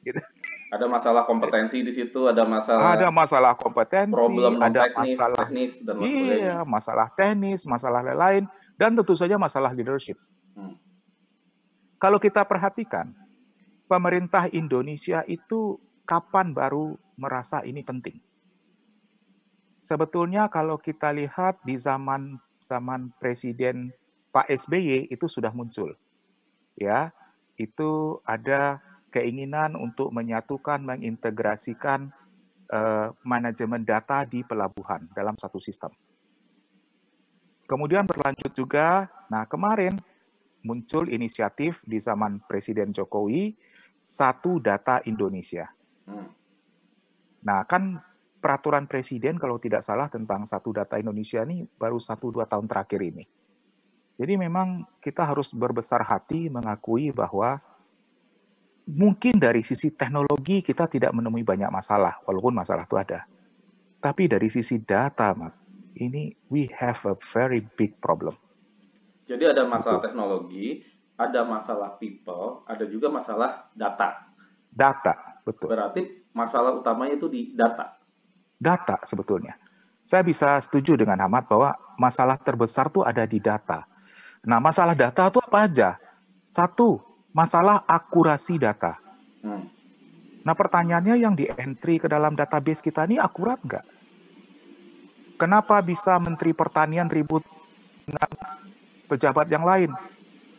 Gitu. 0.07 0.23
Ada 0.71 0.87
masalah 0.87 1.27
kompetensi 1.27 1.83
di 1.83 1.91
situ, 1.91 2.31
ada 2.31 2.47
masalah 2.47 2.95
ada 2.95 3.11
masalah 3.11 3.53
kompetensi, 3.59 4.15
problem 4.15 4.63
ada 4.63 4.87
teknis, 4.87 5.19
masalah 5.19 5.47
teknis 5.47 5.73
dan 5.83 5.97
iya, 6.07 6.57
masalah 6.63 7.09
teknis, 7.11 7.61
masalah 7.67 8.01
lain-lain, 8.07 8.45
dan 8.79 8.95
tentu 8.95 9.15
saja 9.19 9.35
masalah 9.35 9.75
leadership. 9.75 10.15
Hmm. 10.55 10.79
Kalau 11.99 12.23
kita 12.23 12.47
perhatikan, 12.47 13.11
pemerintah 13.91 14.47
Indonesia 14.55 15.27
itu 15.27 15.79
kapan 16.07 16.55
baru 16.55 16.95
merasa 17.19 17.67
ini 17.67 17.83
penting? 17.83 18.23
Sebetulnya 19.83 20.47
kalau 20.51 20.79
kita 20.79 21.11
lihat 21.15 21.63
di 21.63 21.79
zaman 21.79 22.39
zaman 22.59 23.15
Presiden 23.23 23.95
Pak 24.35 24.51
SBY 24.51 25.15
itu 25.15 25.27
sudah 25.31 25.55
muncul. 25.55 25.95
Ya, 26.77 27.15
itu 27.57 28.21
ada 28.27 28.83
keinginan 29.11 29.79
untuk 29.79 30.13
menyatukan, 30.13 30.83
mengintegrasikan 30.83 32.13
uh, 32.71 33.15
manajemen 33.23 33.83
data 33.87 34.27
di 34.27 34.43
pelabuhan 34.43 35.07
dalam 35.15 35.35
satu 35.39 35.59
sistem. 35.63 35.91
Kemudian 37.67 38.07
berlanjut 38.07 38.55
juga, 38.55 39.11
nah 39.27 39.43
kemarin 39.47 39.99
muncul 40.63 41.11
inisiatif 41.11 41.83
di 41.87 41.99
zaman 41.99 42.43
Presiden 42.47 42.95
Jokowi 42.95 43.55
satu 43.99 44.63
data 44.63 45.03
Indonesia. 45.07 45.67
Hmm. 46.07 46.31
Nah, 47.43 47.67
kan 47.67 47.99
peraturan 48.39 48.87
presiden 48.87 49.39
kalau 49.43 49.59
tidak 49.59 49.83
salah 49.83 50.07
tentang 50.07 50.47
satu 50.47 50.71
data 50.71 50.99
Indonesia 50.99 51.43
ini 51.43 51.67
baru 51.79 51.99
satu 51.99 52.31
dua 52.31 52.47
tahun 52.47 52.71
terakhir 52.71 53.03
ini. 53.03 53.27
Jadi 54.17 54.35
memang 54.39 54.87
kita 55.03 55.27
harus 55.27 55.51
berbesar 55.51 56.07
hati 56.07 56.47
mengakui 56.47 57.11
bahwa 57.11 57.59
mungkin 58.87 59.43
dari 59.43 59.67
sisi 59.67 59.91
teknologi 59.91 60.63
kita 60.63 60.87
tidak 60.87 61.11
menemui 61.11 61.43
banyak 61.43 61.69
masalah, 61.69 62.23
walaupun 62.23 62.55
masalah 62.55 62.87
itu 62.87 62.95
ada. 62.95 63.27
Tapi 63.99 64.31
dari 64.31 64.47
sisi 64.47 64.79
data, 64.79 65.35
Mat, 65.35 65.59
ini 65.99 66.31
we 66.55 66.71
have 66.79 67.03
a 67.11 67.19
very 67.35 67.59
big 67.75 67.99
problem. 67.99 68.33
Jadi 69.27 69.43
ada 69.43 69.67
masalah 69.67 69.99
Betul. 69.99 70.07
teknologi, 70.07 70.67
ada 71.19 71.41
masalah 71.43 71.91
people, 71.99 72.63
ada 72.71 72.87
juga 72.87 73.11
masalah 73.11 73.67
data. 73.75 74.31
Data, 74.71 75.43
betul. 75.43 75.73
Berarti 75.73 76.31
masalah 76.31 76.77
utamanya 76.77 77.19
itu 77.19 77.27
di 77.27 77.51
data. 77.57 77.97
Data 78.55 79.03
sebetulnya. 79.03 79.59
Saya 80.07 80.23
bisa 80.23 80.55
setuju 80.63 80.95
dengan 80.95 81.19
Ahmad 81.19 81.51
bahwa 81.51 81.75
masalah 81.99 82.39
terbesar 82.39 82.87
tuh 82.93 83.03
ada 83.03 83.27
di 83.27 83.43
data. 83.43 83.83
Nah, 84.47 84.63
masalah 84.63 84.95
data 84.95 85.27
itu 85.27 85.43
apa 85.43 85.59
aja? 85.67 85.99
Satu, 86.47 87.03
masalah 87.37 87.85
akurasi 87.85 88.57
data. 88.57 88.97
Hmm. 89.45 89.69
Nah, 90.41 90.55
pertanyaannya 90.57 91.21
yang 91.21 91.37
di 91.37 91.45
entry 91.53 92.01
ke 92.01 92.09
dalam 92.09 92.33
database 92.33 92.81
kita 92.81 93.05
ini 93.05 93.21
akurat 93.21 93.61
nggak? 93.61 93.85
Kenapa 95.37 95.85
bisa 95.85 96.17
Menteri 96.17 96.57
Pertanian 96.57 97.13
ribut 97.13 97.45
dengan 98.09 98.31
pejabat 99.05 99.53
yang 99.53 99.69
lain? 99.69 99.93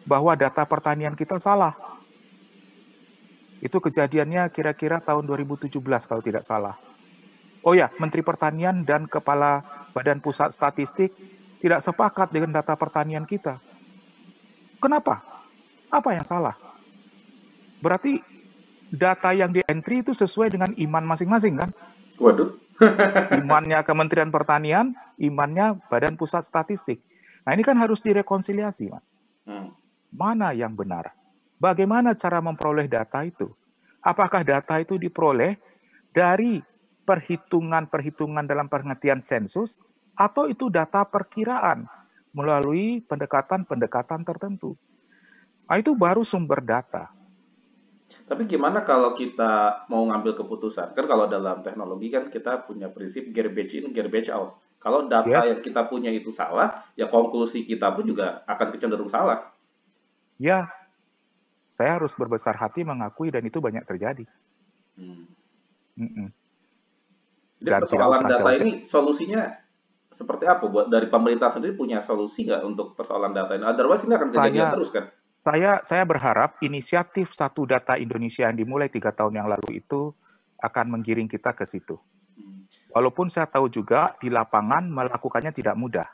bahwa 0.08 0.32
data 0.40 0.64
pertanian 0.64 1.14
kita 1.14 1.36
salah. 1.36 1.76
Itu 3.60 3.84
kejadiannya 3.84 4.48
kira-kira 4.56 5.04
tahun 5.04 5.28
2017 5.28 5.68
kalau 6.08 6.24
tidak 6.24 6.48
salah. 6.48 6.80
Oh 7.68 7.76
ya, 7.76 7.92
Menteri 8.00 8.24
Pertanian 8.24 8.88
dan 8.88 9.12
Kepala 9.12 9.60
Badan 9.92 10.24
Pusat 10.24 10.56
Statistik 10.56 11.12
tidak 11.60 11.84
sepakat 11.84 12.32
dengan 12.32 12.56
data 12.56 12.80
pertanian 12.80 13.28
kita. 13.28 13.60
Kenapa? 14.80 15.20
Apa 15.92 16.16
yang 16.16 16.24
salah? 16.24 16.56
Berarti 17.80 18.20
data 18.90 19.36
yang 19.36 19.52
di 19.52 19.62
entry 19.68 20.02
itu 20.02 20.16
sesuai 20.16 20.54
dengan 20.54 20.72
iman 20.74 21.04
masing-masing 21.04 21.60
kan? 21.60 21.70
Waduh. 22.18 22.58
imannya 23.42 23.82
Kementerian 23.82 24.30
Pertanian, 24.30 24.94
imannya 25.18 25.82
Badan 25.90 26.14
Pusat 26.14 26.46
Statistik. 26.46 27.02
Nah 27.42 27.58
ini 27.58 27.66
kan 27.66 27.74
harus 27.74 28.06
direkonsiliasi, 28.06 28.94
Mas. 28.94 29.06
Hmm 29.50 29.74
mana 30.14 30.56
yang 30.56 30.74
benar. 30.76 31.12
Bagaimana 31.58 32.14
cara 32.14 32.40
memperoleh 32.40 32.86
data 32.86 33.26
itu? 33.26 33.50
Apakah 34.02 34.46
data 34.46 34.78
itu 34.78 34.96
diperoleh 34.96 35.58
dari 36.14 36.62
perhitungan-perhitungan 37.04 38.46
dalam 38.46 38.70
pengertian 38.70 39.20
sensus 39.20 39.82
atau 40.14 40.46
itu 40.46 40.70
data 40.70 41.02
perkiraan 41.06 41.90
melalui 42.32 43.02
pendekatan-pendekatan 43.06 44.22
tertentu? 44.22 44.78
Nah, 45.68 45.82
itu 45.82 45.98
baru 45.98 46.22
sumber 46.22 46.62
data. 46.64 47.12
Tapi 48.28 48.44
gimana 48.44 48.84
kalau 48.84 49.16
kita 49.16 49.88
mau 49.88 50.04
ngambil 50.04 50.36
keputusan? 50.36 50.92
Kan 50.92 51.08
kalau 51.08 51.32
dalam 51.32 51.64
teknologi 51.64 52.12
kan 52.12 52.28
kita 52.28 52.68
punya 52.68 52.92
prinsip 52.92 53.32
garbage 53.32 53.80
in, 53.80 53.96
garbage 53.96 54.28
out. 54.28 54.60
Kalau 54.84 55.08
data 55.08 55.32
yes. 55.32 55.48
yang 55.48 55.60
kita 55.64 55.82
punya 55.88 56.12
itu 56.12 56.30
salah, 56.36 56.84
ya 57.00 57.08
konklusi 57.08 57.64
kita 57.64 57.88
pun 57.96 58.04
juga 58.04 58.44
akan 58.44 58.68
kecenderung 58.76 59.08
salah. 59.08 59.48
Ya, 60.38 60.68
saya 61.72 61.98
harus 61.98 62.14
berbesar 62.14 62.60
hati 62.60 62.84
mengakui 62.84 63.32
dan 63.32 63.48
itu 63.48 63.64
banyak 63.64 63.88
terjadi. 63.88 64.28
Hmm. 65.00 65.26
Mm 65.98 66.10
-mm. 66.14 66.28
Dan 67.58 67.82
persoalan 67.82 68.22
data 68.22 68.52
ini 68.62 68.86
solusinya 68.86 69.50
seperti 70.14 70.46
apa? 70.46 70.68
Buat 70.70 70.94
dari 70.94 71.10
pemerintah 71.10 71.50
sendiri 71.50 71.74
punya 71.74 72.06
solusi 72.06 72.46
nggak 72.46 72.62
untuk 72.62 72.94
persoalan 72.94 73.34
data 73.34 73.58
ini? 73.58 73.66
Otherwise 73.66 74.06
ini 74.06 74.14
akan 74.14 74.28
kejadian 74.30 74.68
terus 74.78 74.90
kan? 74.94 75.10
Saya 75.48 75.80
saya 75.80 76.04
berharap 76.04 76.60
inisiatif 76.60 77.32
satu 77.32 77.64
data 77.64 77.96
Indonesia 77.96 78.44
yang 78.44 78.60
dimulai 78.60 78.92
tiga 78.92 79.16
tahun 79.16 79.40
yang 79.40 79.48
lalu 79.48 79.80
itu 79.80 80.12
akan 80.60 81.00
menggiring 81.00 81.32
kita 81.32 81.56
ke 81.56 81.64
situ. 81.64 81.96
Hmm. 82.36 82.68
Walaupun 82.92 83.32
saya 83.32 83.48
tahu 83.48 83.72
juga 83.72 84.12
di 84.20 84.28
lapangan 84.28 84.84
melakukannya 84.92 85.56
tidak 85.56 85.80
mudah 85.80 86.08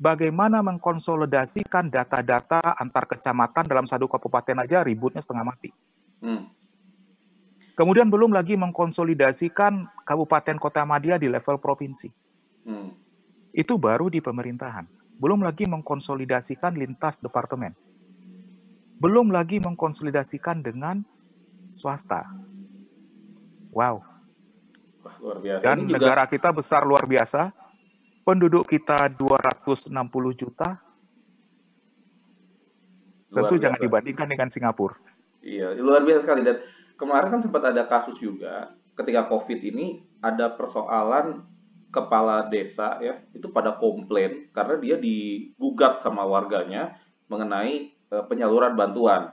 bagaimana 0.00 0.64
mengkonsolidasikan 0.64 1.92
data-data 1.92 2.64
antar 2.74 3.04
kecamatan 3.04 3.68
dalam 3.68 3.84
satu 3.84 4.08
kabupaten 4.08 4.64
aja 4.64 4.80
ributnya 4.80 5.20
setengah 5.20 5.44
mati. 5.44 5.68
Hmm. 6.24 6.48
Kemudian 7.76 8.08
belum 8.08 8.32
lagi 8.32 8.56
mengkonsolidasikan 8.56 10.04
kabupaten 10.08 10.56
kota 10.56 10.82
media 10.88 11.20
di 11.20 11.28
level 11.28 11.60
provinsi. 11.60 12.08
Hmm. 12.64 12.96
Itu 13.52 13.76
baru 13.76 14.08
di 14.08 14.24
pemerintahan. 14.24 14.88
Belum 15.20 15.44
lagi 15.44 15.68
mengkonsolidasikan 15.68 16.74
lintas 16.74 17.20
departemen. 17.20 17.76
Belum 19.00 19.32
lagi 19.32 19.56
mengkonsolidasikan 19.56 20.60
dengan 20.60 21.00
swasta. 21.72 22.28
Wow. 23.72 24.04
Wah, 25.00 25.16
luar 25.24 25.38
biasa. 25.40 25.62
Dan 25.64 25.88
juga... 25.88 25.96
negara 25.96 26.22
kita 26.28 26.52
besar 26.52 26.84
luar 26.84 27.08
biasa. 27.08 27.48
Penduduk 28.20 28.68
kita 28.68 29.08
260 29.16 29.88
juta. 30.36 30.76
Luar 33.32 33.48
Tentu 33.48 33.54
biasa. 33.56 33.64
jangan 33.64 33.80
dibandingkan 33.80 34.26
dengan 34.28 34.48
Singapura. 34.52 34.94
Iya, 35.40 35.72
luar 35.80 36.04
biasa 36.04 36.20
sekali. 36.28 36.44
Dan 36.44 36.60
kemarin 37.00 37.32
kan 37.32 37.40
sempat 37.40 37.62
ada 37.72 37.88
kasus 37.88 38.20
juga 38.20 38.76
ketika 39.00 39.24
COVID 39.32 39.60
ini 39.64 40.04
ada 40.20 40.52
persoalan 40.52 41.40
kepala 41.88 42.46
desa 42.52 43.00
ya 43.02 43.18
itu 43.34 43.50
pada 43.50 43.74
komplain 43.74 44.52
karena 44.54 44.76
dia 44.78 44.96
digugat 45.00 45.98
sama 46.04 46.22
warganya 46.22 47.00
mengenai 47.26 47.96
penyaluran 48.10 48.74
bantuan. 48.74 49.30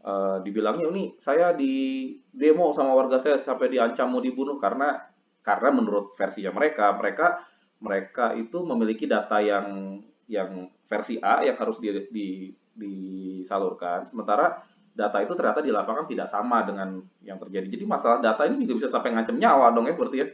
Uh, 0.00 0.40
dibilangnya 0.40 0.88
ini 0.88 1.12
saya 1.20 1.52
di 1.52 2.16
demo 2.32 2.72
sama 2.72 2.96
warga 2.96 3.20
saya 3.20 3.36
sampai 3.36 3.68
diancam 3.68 4.08
mau 4.08 4.24
dibunuh 4.24 4.56
karena 4.56 4.96
karena 5.44 5.68
menurut 5.76 6.16
versinya 6.16 6.56
mereka 6.56 6.88
mereka 6.96 7.44
mereka 7.84 8.32
itu 8.32 8.64
memiliki 8.64 9.04
data 9.04 9.44
yang 9.44 10.00
yang 10.24 10.72
versi 10.88 11.20
A 11.20 11.44
yang 11.44 11.60
harus 11.60 11.76
di, 11.76 11.92
di, 12.08 12.28
disalurkan 12.72 14.08
sementara 14.08 14.64
data 14.90 15.20
itu 15.22 15.32
ternyata 15.36 15.60
di 15.60 15.72
lapangan 15.72 16.04
tidak 16.06 16.28
sama 16.28 16.64
dengan 16.66 17.00
yang 17.22 17.38
terjadi. 17.40 17.66
Jadi 17.78 17.84
masalah 17.86 18.18
data 18.24 18.44
ini 18.48 18.64
juga 18.64 18.84
bisa 18.84 18.88
sampai 18.88 19.14
ngancam 19.14 19.36
nyawa 19.38 19.72
dong 19.72 19.86
ya 19.88 19.94
berarti 19.94 20.18
ya. 20.20 20.28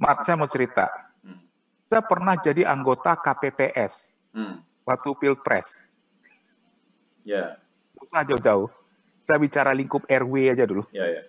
Mat, 0.00 0.24
saya 0.24 0.40
mau 0.40 0.48
cerita. 0.48 0.88
Hmm. 1.20 1.44
Saya 1.84 2.00
pernah 2.00 2.34
jadi 2.40 2.64
anggota 2.64 3.12
KPPS 3.20 4.16
hmm. 4.32 4.86
waktu 4.88 5.10
Pilpres. 5.20 5.89
Ya. 7.24 7.34
Yeah. 7.34 7.48
Usah 8.00 8.24
jauh-jauh. 8.24 8.68
Saya 9.20 9.36
bicara 9.36 9.76
lingkup 9.76 10.08
RW 10.08 10.34
aja 10.48 10.64
dulu. 10.64 10.88
Ya, 10.90 11.04
yeah, 11.04 11.08
ya. 11.08 11.14
Yeah. 11.20 11.24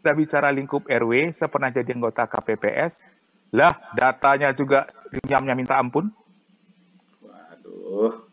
Saya 0.00 0.16
bicara 0.16 0.48
lingkup 0.48 0.88
RW, 0.88 1.28
saya 1.28 1.52
pernah 1.52 1.68
jadi 1.68 1.92
anggota 1.92 2.24
KPPS. 2.24 3.04
Lah, 3.52 3.76
datanya 3.92 4.48
juga 4.56 4.88
nyamnya 5.28 5.52
minta 5.52 5.76
ampun. 5.76 6.08
Waduh. 7.20 8.24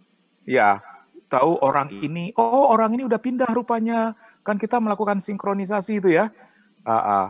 Ya, 0.48 0.80
tahu 1.28 1.60
orang 1.60 1.92
ini, 1.92 2.32
oh 2.40 2.72
orang 2.72 2.96
ini 2.96 3.04
udah 3.04 3.20
pindah 3.20 3.52
rupanya. 3.52 4.16
Kan 4.48 4.56
kita 4.56 4.80
melakukan 4.80 5.20
sinkronisasi 5.20 6.00
itu 6.00 6.16
ya. 6.16 6.32
Uh, 6.88 6.96
uh, 6.96 7.26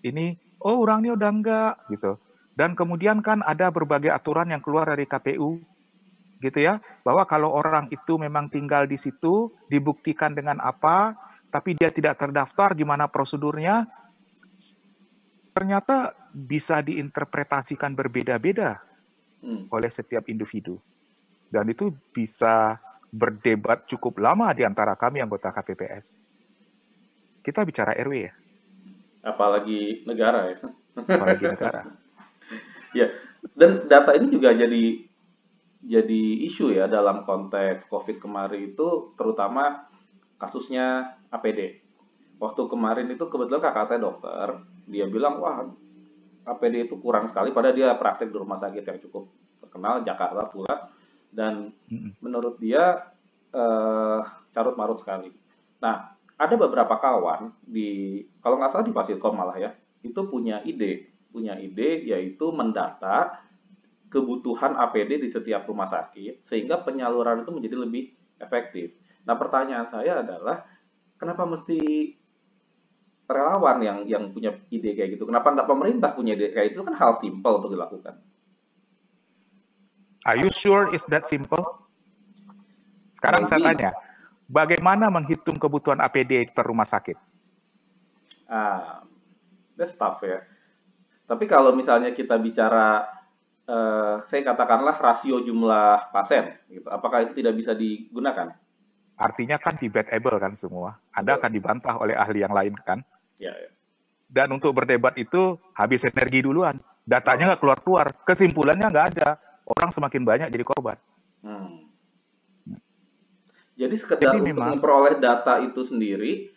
ini, 0.00 0.40
oh 0.64 0.80
orang 0.80 1.04
ini 1.04 1.10
udah 1.12 1.28
enggak 1.28 1.72
gitu. 1.92 2.16
Dan 2.56 2.72
kemudian 2.72 3.20
kan 3.20 3.44
ada 3.44 3.68
berbagai 3.68 4.08
aturan 4.08 4.48
yang 4.48 4.64
keluar 4.64 4.88
dari 4.88 5.04
KPU 5.04 5.60
gitu 6.42 6.58
ya, 6.58 6.82
bahwa 7.06 7.22
kalau 7.24 7.54
orang 7.54 7.86
itu 7.94 8.18
memang 8.18 8.50
tinggal 8.50 8.90
di 8.90 8.98
situ, 8.98 9.54
dibuktikan 9.70 10.34
dengan 10.34 10.58
apa, 10.58 11.14
tapi 11.54 11.78
dia 11.78 11.94
tidak 11.94 12.18
terdaftar, 12.18 12.74
gimana 12.74 13.06
prosedurnya? 13.06 13.86
Ternyata 15.54 16.16
bisa 16.32 16.80
diinterpretasikan 16.82 17.92
berbeda-beda 17.92 18.80
hmm. 19.44 19.68
oleh 19.70 19.90
setiap 19.92 20.26
individu. 20.26 20.80
Dan 21.52 21.68
itu 21.68 21.92
bisa 22.16 22.80
berdebat 23.12 23.84
cukup 23.84 24.16
lama 24.24 24.48
di 24.56 24.64
antara 24.64 24.96
kami 24.96 25.20
anggota 25.20 25.52
KPPS. 25.52 26.24
Kita 27.44 27.60
bicara 27.68 27.92
RW 27.92 28.14
ya. 28.16 28.32
Apalagi 29.20 30.08
negara 30.08 30.56
ya. 30.56 30.58
Apalagi 30.96 31.44
negara. 31.44 31.92
ya, 32.98 33.12
dan 33.52 33.84
data 33.84 34.16
ini 34.16 34.32
juga 34.32 34.56
jadi 34.56 35.11
jadi 35.82 36.22
isu 36.46 36.70
ya 36.78 36.86
dalam 36.86 37.26
konteks 37.26 37.90
COVID 37.90 38.22
kemarin 38.22 38.70
itu 38.70 39.18
terutama 39.18 39.90
kasusnya 40.38 41.18
APD. 41.34 41.82
Waktu 42.38 42.62
kemarin 42.70 43.10
itu 43.10 43.26
kebetulan 43.26 43.62
kakak 43.62 43.86
saya 43.90 43.98
dokter, 44.02 44.62
dia 44.86 45.06
bilang 45.10 45.42
wah 45.42 45.66
APD 46.42 46.90
itu 46.90 46.98
kurang 46.98 47.26
sekali 47.30 47.54
padahal 47.54 47.74
dia 47.74 47.94
praktek 47.94 48.30
di 48.30 48.38
rumah 48.38 48.58
sakit 48.58 48.82
yang 48.82 48.98
cukup 48.98 49.30
terkenal 49.62 50.02
Jakarta 50.02 50.42
pula 50.50 50.90
dan 51.30 51.70
mm-hmm. 51.86 52.18
menurut 52.18 52.58
dia 52.58 53.14
uh, 53.54 54.20
carut 54.50 54.74
marut 54.74 54.98
sekali. 54.98 55.30
Nah, 55.78 56.14
ada 56.34 56.54
beberapa 56.58 56.98
kawan 56.98 57.54
di 57.62 58.20
kalau 58.42 58.58
nggak 58.58 58.70
salah 58.74 58.86
di 58.86 58.94
Fasilkom 58.94 59.34
malah 59.34 59.58
ya, 59.58 59.70
itu 60.02 60.18
punya 60.26 60.58
ide, 60.66 61.14
punya 61.30 61.54
ide 61.56 62.02
yaitu 62.06 62.50
mendata 62.50 63.38
kebutuhan 64.12 64.76
APD 64.76 65.24
di 65.24 65.28
setiap 65.32 65.64
rumah 65.64 65.88
sakit 65.88 66.44
sehingga 66.44 66.84
penyaluran 66.84 67.40
itu 67.40 67.50
menjadi 67.50 67.76
lebih 67.80 68.12
efektif. 68.36 68.92
Nah, 69.24 69.40
pertanyaan 69.40 69.88
saya 69.88 70.20
adalah 70.20 70.68
kenapa 71.16 71.48
mesti 71.48 71.80
relawan 73.24 73.80
yang 73.80 73.98
yang 74.04 74.28
punya 74.36 74.52
ide 74.68 74.92
kayak 74.92 75.16
gitu? 75.16 75.24
Kenapa 75.24 75.48
nggak 75.56 75.64
pemerintah 75.64 76.12
punya 76.12 76.36
ide 76.36 76.52
kayak 76.52 76.76
itu? 76.76 76.84
Kan 76.84 76.92
hal 76.92 77.16
simpel 77.16 77.64
untuk 77.64 77.72
dilakukan. 77.72 78.20
Are 80.28 80.38
you 80.38 80.52
sure 80.52 80.92
is 80.92 81.02
that 81.08 81.24
simple? 81.24 81.64
Sekarang 83.16 83.48
saya 83.48 83.72
tanya, 83.72 83.90
bagaimana 84.46 85.08
menghitung 85.08 85.56
kebutuhan 85.56 85.98
APD 85.98 86.52
per 86.52 86.68
rumah 86.68 86.86
sakit? 86.86 87.16
Ah, 88.46 89.02
that's 89.74 89.96
tough 89.96 90.20
ya. 90.22 90.44
Tapi 91.26 91.48
kalau 91.48 91.72
misalnya 91.72 92.12
kita 92.12 92.36
bicara, 92.36 93.08
uh, 93.68 94.22
saya 94.24 94.42
katakanlah 94.42 94.96
rasio 94.98 95.42
jumlah 95.42 96.10
pasien, 96.10 96.56
gitu, 96.70 96.88
apakah 96.90 97.26
itu 97.26 97.32
tidak 97.38 97.54
bisa 97.58 97.72
digunakan? 97.76 98.54
Artinya 99.18 99.60
kan 99.60 99.78
debatable 99.78 100.38
kan 100.40 100.52
semua. 100.58 100.98
Anda 101.14 101.38
akan 101.38 101.50
dibantah 101.52 101.94
oleh 102.00 102.16
ahli 102.18 102.42
yang 102.42 102.50
lain 102.50 102.74
kan? 102.82 103.04
Ya, 103.38 103.54
ya. 103.54 103.70
Dan 104.26 104.50
untuk 104.56 104.72
berdebat 104.72 105.14
itu 105.20 105.60
habis 105.76 106.02
energi 106.08 106.42
duluan. 106.42 106.80
Datanya 107.04 107.52
nggak 107.52 107.60
keluar-keluar. 107.60 108.06
Kesimpulannya 108.24 108.88
nggak 108.88 109.06
ada 109.14 109.36
orang 109.68 109.90
semakin 109.92 110.22
banyak 110.24 110.48
jadi 110.48 110.64
korban. 110.64 110.96
Hmm. 111.44 111.86
Jadi 113.76 113.94
sekedar 113.98 114.32
jadi 114.32 114.52
untuk 114.52 114.64
memperoleh 114.64 115.20
data 115.20 115.60
itu 115.60 115.80
sendiri, 115.84 116.48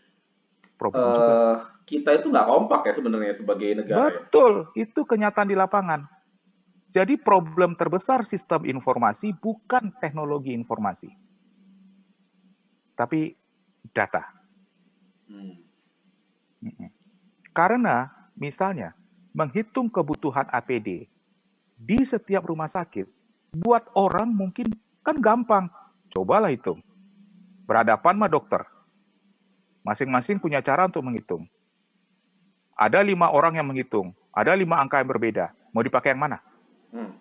uh, 0.79 1.57
kita 1.83 2.17
itu 2.17 2.27
nggak 2.31 2.47
kompak 2.47 2.81
ya 2.87 2.93
sebenarnya 2.95 3.33
sebagai 3.35 3.69
negara. 3.83 4.09
Ya? 4.09 4.19
Betul, 4.23 4.53
ya? 4.73 4.87
itu 4.87 4.99
kenyataan 5.03 5.47
di 5.49 5.55
lapangan. 5.57 6.14
Jadi 6.95 7.19
problem 7.19 7.75
terbesar 7.75 8.23
sistem 8.23 8.63
informasi 8.63 9.35
bukan 9.35 9.91
teknologi 9.99 10.55
informasi, 10.55 11.11
tapi 12.95 13.35
data. 13.91 14.23
Hmm. 15.27 15.59
Karena 17.51 18.07
misalnya 18.39 18.95
menghitung 19.35 19.91
kebutuhan 19.91 20.47
APD 20.47 21.11
di 21.75 21.99
setiap 22.07 22.47
rumah 22.47 22.71
sakit, 22.71 23.11
buat 23.59 23.91
orang 23.91 24.31
mungkin 24.31 24.71
kan 25.03 25.19
gampang. 25.19 25.67
Cobalah 26.15 26.47
hitung. 26.47 26.79
Berhadapan 27.67 28.15
sama 28.15 28.31
dokter. 28.31 28.63
Masing-masing 29.83 30.39
punya 30.39 30.63
cara 30.63 30.87
untuk 30.87 31.03
menghitung. 31.03 31.43
Ada 32.71 33.03
lima 33.03 33.35
orang 33.35 33.59
yang 33.59 33.67
menghitung. 33.67 34.15
Ada 34.31 34.55
lima 34.55 34.79
angka 34.79 35.03
yang 35.03 35.11
berbeda. 35.11 35.51
Mau 35.75 35.83
dipakai 35.83 36.15
yang 36.15 36.23
mana? 36.23 36.39
Hmm. 36.95 37.11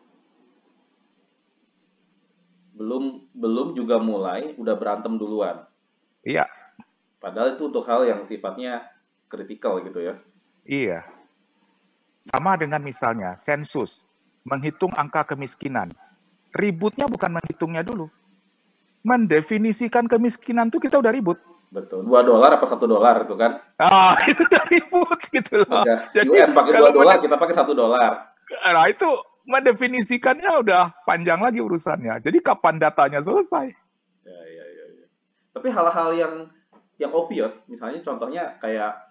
Belum 2.78 3.26
belum 3.34 3.74
juga 3.74 3.98
mulai, 3.98 4.54
udah 4.54 4.74
berantem 4.78 5.18
duluan. 5.18 5.66
Iya. 6.22 6.46
Padahal 7.18 7.58
itu 7.58 7.66
untuk 7.66 7.82
hal 7.90 8.06
yang 8.06 8.22
sifatnya 8.22 8.86
kritikal 9.26 9.82
gitu 9.82 9.98
ya. 9.98 10.14
Iya. 10.62 11.02
Sama 12.22 12.54
dengan 12.54 12.78
misalnya 12.80 13.34
sensus 13.34 14.06
menghitung 14.46 14.94
angka 14.94 15.34
kemiskinan. 15.34 15.90
Ributnya 16.54 17.10
bukan 17.10 17.34
menghitungnya 17.34 17.82
dulu. 17.82 18.06
Mendefinisikan 19.02 20.06
kemiskinan 20.06 20.70
tuh 20.70 20.78
kita 20.78 21.02
udah 21.02 21.10
ribut. 21.10 21.36
Betul. 21.74 22.06
Dua 22.06 22.22
dolar 22.22 22.54
apa 22.54 22.66
satu 22.70 22.86
dolar 22.86 23.26
itu 23.26 23.34
kan? 23.34 23.58
Ah, 23.82 24.14
itu 24.30 24.46
udah 24.46 24.64
ribut 24.70 25.20
gitu 25.34 25.66
loh. 25.66 25.82
Ya, 25.82 25.96
Jadi 26.14 26.28
UN 26.30 26.54
pakai 26.54 26.70
dua 26.78 26.90
dolar, 26.94 27.18
kita 27.18 27.34
pakai 27.34 27.54
satu 27.58 27.72
dolar. 27.74 28.30
Nah, 28.62 28.86
itu 28.86 29.10
mendefinisikannya 29.44 30.50
udah 30.64 30.96
panjang 31.04 31.40
lagi 31.40 31.60
urusannya. 31.60 32.20
Jadi 32.24 32.38
kapan 32.40 32.80
datanya 32.80 33.20
selesai? 33.20 33.72
Ya, 34.24 34.40
ya, 34.48 34.64
ya. 34.72 34.84
ya. 35.04 35.06
Tapi 35.52 35.68
hal-hal 35.68 36.10
yang 36.16 36.34
yang 36.96 37.12
obvious, 37.12 37.52
misalnya 37.66 38.00
contohnya 38.00 38.56
kayak 38.62 39.04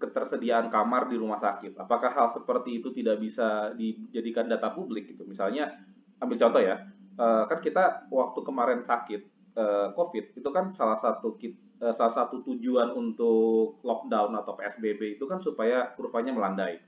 ketersediaan 0.00 0.72
kamar 0.72 1.12
di 1.12 1.20
rumah 1.20 1.36
sakit. 1.36 1.76
Apakah 1.76 2.10
hal 2.16 2.28
seperti 2.32 2.80
itu 2.80 2.88
tidak 2.96 3.20
bisa 3.20 3.76
dijadikan 3.76 4.48
data 4.48 4.72
publik 4.72 5.12
gitu? 5.12 5.28
Misalnya 5.28 5.76
ambil 6.16 6.40
contoh 6.40 6.62
ya, 6.64 6.80
eh, 7.20 7.42
kan 7.44 7.58
kita 7.60 8.08
waktu 8.08 8.40
kemarin 8.40 8.80
sakit 8.80 9.20
eh, 9.60 9.88
COVID 9.92 10.40
itu 10.40 10.48
kan 10.48 10.72
salah 10.72 10.96
satu 10.96 11.36
eh, 11.36 11.92
salah 11.92 12.14
satu 12.14 12.40
tujuan 12.48 12.96
untuk 12.96 13.84
lockdown 13.84 14.32
atau 14.40 14.56
PSBB 14.56 15.20
itu 15.20 15.28
kan 15.28 15.36
supaya 15.36 15.92
kurvanya 15.92 16.32
melandai. 16.32 16.80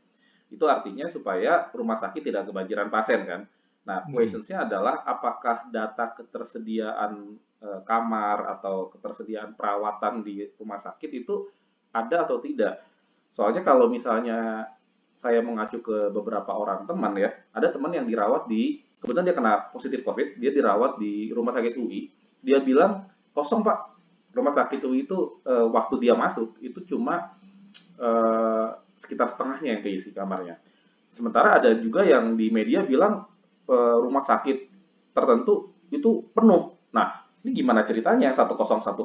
Itu 0.52 0.68
artinya 0.68 1.08
supaya 1.08 1.72
rumah 1.72 1.96
sakit 1.96 2.20
tidak 2.20 2.52
kebanjiran 2.52 2.92
pasien 2.92 3.24
kan. 3.24 3.48
Nah, 3.82 4.06
hmm. 4.06 4.14
questionsnya 4.14 4.68
adalah 4.68 5.02
apakah 5.02 5.66
data 5.72 6.14
ketersediaan 6.14 7.34
e, 7.58 7.68
kamar 7.82 8.46
atau 8.58 8.92
ketersediaan 8.94 9.58
perawatan 9.58 10.22
di 10.22 10.46
rumah 10.54 10.78
sakit 10.78 11.10
itu 11.10 11.50
ada 11.90 12.28
atau 12.28 12.38
tidak? 12.38 12.84
Soalnya 13.34 13.66
kalau 13.66 13.90
misalnya 13.90 14.70
saya 15.18 15.42
mengacu 15.42 15.82
ke 15.82 16.12
beberapa 16.14 16.54
orang 16.54 16.86
teman 16.86 17.16
ya, 17.18 17.32
ada 17.50 17.72
teman 17.74 17.90
yang 17.90 18.06
dirawat 18.06 18.46
di 18.46 18.84
kebetulan 19.02 19.26
dia 19.26 19.36
kena 19.36 19.52
positif 19.74 20.06
COVID, 20.06 20.38
dia 20.38 20.54
dirawat 20.54 21.02
di 21.02 21.34
rumah 21.34 21.50
sakit 21.50 21.74
UI. 21.74 22.06
Dia 22.38 22.62
bilang 22.62 23.10
kosong 23.34 23.66
pak, 23.66 23.98
rumah 24.30 24.54
sakit 24.54 24.78
UI 24.78 25.10
itu 25.10 25.42
e, 25.42 25.54
waktu 25.74 25.98
dia 25.98 26.14
masuk 26.14 26.54
itu 26.62 26.86
cuma 26.86 27.34
e, 27.98 28.10
sekitar 28.96 29.32
setengahnya 29.32 29.78
yang 29.78 29.82
keisi 29.82 30.12
kamarnya. 30.14 30.60
Sementara 31.12 31.60
ada 31.60 31.76
juga 31.76 32.04
yang 32.06 32.36
di 32.36 32.48
media 32.48 32.80
bilang 32.84 33.28
rumah 33.68 34.24
sakit 34.24 34.68
tertentu 35.12 35.72
itu 35.92 36.24
penuh. 36.32 36.72
Nah, 36.92 37.28
ini 37.44 37.52
gimana 37.52 37.84
ceritanya 37.84 38.32
101 38.32 38.56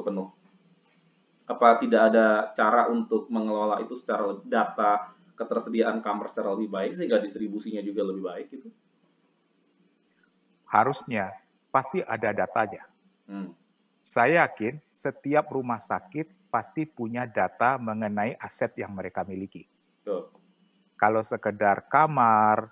penuh? 0.04 0.28
Apa 1.48 1.80
tidak 1.80 2.12
ada 2.12 2.52
cara 2.52 2.88
untuk 2.92 3.28
mengelola 3.32 3.80
itu 3.80 3.96
secara 3.96 4.36
data 4.44 5.12
ketersediaan 5.36 6.00
kamar 6.04 6.28
secara 6.28 6.52
lebih 6.52 6.68
baik 6.68 6.92
sehingga 6.96 7.20
distribusinya 7.20 7.80
juga 7.80 8.02
lebih 8.04 8.22
baik 8.24 8.48
itu? 8.52 8.68
Harusnya 10.68 11.32
pasti 11.72 12.04
ada 12.04 12.32
datanya. 12.32 12.84
Hmm. 13.28 13.52
Saya 14.04 14.44
yakin 14.48 14.80
setiap 14.92 15.52
rumah 15.52 15.80
sakit 15.80 16.48
pasti 16.48 16.88
punya 16.88 17.28
data 17.28 17.76
mengenai 17.76 18.36
aset 18.40 18.72
yang 18.80 18.92
mereka 18.96 19.20
miliki. 19.24 19.68
Kalau 20.98 21.22
sekedar 21.22 21.86
kamar, 21.86 22.70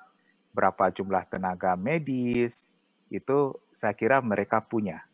berapa 0.50 0.90
jumlah 0.90 1.28
tenaga 1.30 1.76
medis, 1.78 2.66
itu 3.12 3.54
saya 3.70 3.94
kira 3.94 4.18
mereka 4.18 4.58
punya. 4.58 5.04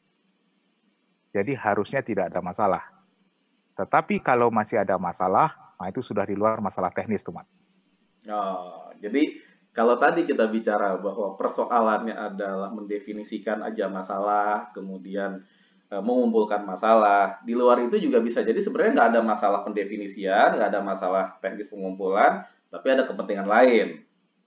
Jadi 1.32 1.56
harusnya 1.56 2.04
tidak 2.04 2.32
ada 2.32 2.40
masalah. 2.44 2.84
Tetapi 3.76 4.20
kalau 4.20 4.52
masih 4.52 4.80
ada 4.80 5.00
masalah, 5.00 5.56
nah 5.80 5.88
itu 5.88 6.04
sudah 6.04 6.28
di 6.28 6.36
luar 6.36 6.60
masalah 6.60 6.92
teknis, 6.92 7.24
teman. 7.24 7.48
Oh, 8.28 8.92
jadi 9.00 9.40
kalau 9.72 9.96
tadi 9.96 10.28
kita 10.28 10.46
bicara 10.52 11.00
bahwa 11.00 11.34
persoalannya 11.40 12.12
adalah 12.12 12.68
mendefinisikan 12.70 13.64
aja 13.64 13.88
masalah, 13.88 14.68
kemudian 14.76 15.40
mengumpulkan 16.00 16.64
masalah. 16.64 17.42
Di 17.44 17.52
luar 17.52 17.84
itu 17.84 18.00
juga 18.00 18.22
bisa 18.24 18.40
jadi 18.40 18.56
sebenarnya 18.56 18.92
nggak 18.96 19.10
ada 19.12 19.20
masalah 19.20 19.60
pendefinisian, 19.60 20.56
nggak 20.56 20.70
ada 20.72 20.80
masalah 20.80 21.24
teknis 21.44 21.68
pengumpulan, 21.68 22.48
tapi 22.72 22.86
ada 22.88 23.04
kepentingan 23.04 23.44
lain. 23.44 24.00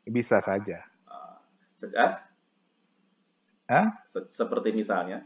Bisa 0.10 0.41
saja. 0.41 0.81
Uh, 1.05 1.38
such 1.77 1.93
as? 1.93 2.17
Hah? 3.69 3.93
Se 4.10 4.25
seperti 4.25 4.73
misalnya? 4.73 5.25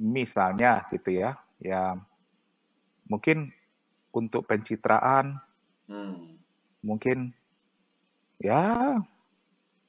Misalnya 0.00 0.88
gitu 0.88 1.12
ya, 1.12 1.36
ya 1.60 2.00
mungkin 3.04 3.52
untuk 4.12 4.48
pencitraan, 4.48 5.36
hmm. 5.88 6.40
mungkin 6.80 7.36
ya 8.40 8.96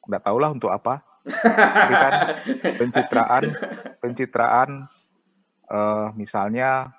nggak 0.04 0.23
tahu 0.23 0.38
lah 0.43 0.52
untuk 0.52 0.71
apa. 0.76 0.99
Tapi 1.23 1.93
kan 1.95 2.13
pencitraan, 2.84 3.43
pencitraan 4.04 4.69
uh, 5.69 6.10
misalnya 6.17 6.91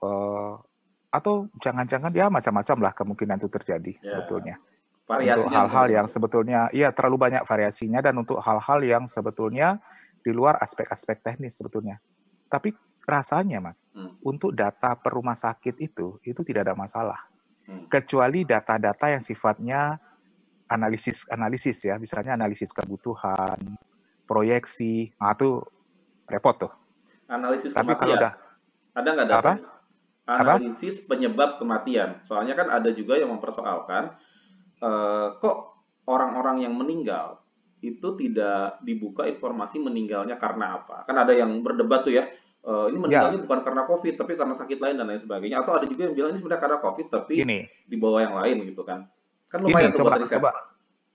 uh, 0.00 0.54
atau 1.10 1.50
jangan-jangan 1.58 2.14
ya 2.14 2.30
macam-macam 2.30 2.76
lah 2.78 2.92
kemungkinan 2.94 3.42
itu 3.42 3.50
terjadi 3.50 3.92
yeah. 3.98 4.06
sebetulnya 4.06 4.56
untuk 5.18 5.50
hal-hal 5.50 5.86
yang 5.90 6.06
sebetulnya 6.06 6.60
iya 6.70 6.94
terlalu 6.94 7.18
banyak 7.18 7.42
variasinya 7.42 7.98
dan 7.98 8.14
untuk 8.14 8.38
hal-hal 8.38 8.78
yang 8.86 9.04
sebetulnya 9.10 9.82
di 10.22 10.30
luar 10.30 10.60
aspek-aspek 10.62 11.24
teknis 11.24 11.58
sebetulnya. 11.58 11.98
Tapi 12.46 12.70
rasanya, 13.02 13.58
Mas, 13.58 13.78
hmm. 13.96 14.22
untuk 14.22 14.54
data 14.54 14.94
per 14.94 15.16
rumah 15.16 15.34
sakit 15.34 15.82
itu 15.82 16.20
itu 16.22 16.40
tidak 16.46 16.70
ada 16.70 16.74
masalah. 16.78 17.18
Hmm. 17.66 17.90
Kecuali 17.90 18.46
data-data 18.46 19.10
yang 19.10 19.22
sifatnya 19.24 19.98
analisis 20.70 21.26
analisis 21.26 21.82
ya, 21.82 21.98
misalnya 21.98 22.38
analisis 22.38 22.70
kebutuhan, 22.70 23.74
proyeksi, 24.30 25.10
nah 25.18 25.34
itu 25.34 25.58
repot 26.30 26.54
tuh. 26.54 26.72
Analisis 27.30 27.70
Tapi 27.70 27.94
kematian. 27.94 28.02
kalau 28.02 28.14
udah 28.18 28.32
ada 28.90 29.08
nggak 29.14 29.28
data? 29.30 29.38
Apa? 29.38 29.54
Analisis 30.30 30.94
apa? 31.00 31.06
penyebab 31.14 31.50
kematian. 31.62 32.10
Soalnya 32.26 32.58
kan 32.58 32.68
ada 32.68 32.90
juga 32.90 33.14
yang 33.16 33.30
mempersoalkan 33.30 34.18
uh, 34.82 35.38
kok 35.38 35.56
orang-orang 36.10 36.66
yang 36.66 36.74
meninggal 36.74 37.38
itu 37.80 38.12
tidak 38.20 38.82
dibuka 38.84 39.24
informasi 39.24 39.80
meninggalnya 39.80 40.36
karena 40.36 40.82
apa? 40.82 41.08
Kan 41.08 41.16
ada 41.16 41.32
yang 41.32 41.64
berdebat 41.64 42.04
tuh 42.04 42.12
ya, 42.12 42.28
uh, 42.66 42.86
ini 42.92 42.98
meninggalnya 43.00 43.40
ya. 43.40 43.44
bukan 43.46 43.60
karena 43.64 43.82
COVID, 43.88 44.14
tapi 44.20 44.32
karena 44.36 44.54
sakit 44.54 44.78
lain 44.78 44.96
dan 45.00 45.06
lain 45.08 45.20
sebagainya. 45.22 45.64
Atau 45.64 45.72
ada 45.80 45.86
juga 45.88 46.10
yang 46.10 46.14
bilang 46.14 46.30
ini 46.36 46.38
sebenarnya 46.42 46.62
karena 46.62 46.78
COVID, 46.82 47.06
tapi 47.08 47.34
ini. 47.40 47.64
di 47.88 47.96
bawah 47.96 48.20
yang 48.20 48.36
lain 48.36 48.68
gitu 48.68 48.84
kan? 48.84 49.08
Kan 49.48 49.64
lumayan 49.64 49.90
Gini, 49.90 49.98
coba, 49.98 50.20
coba, 50.20 50.50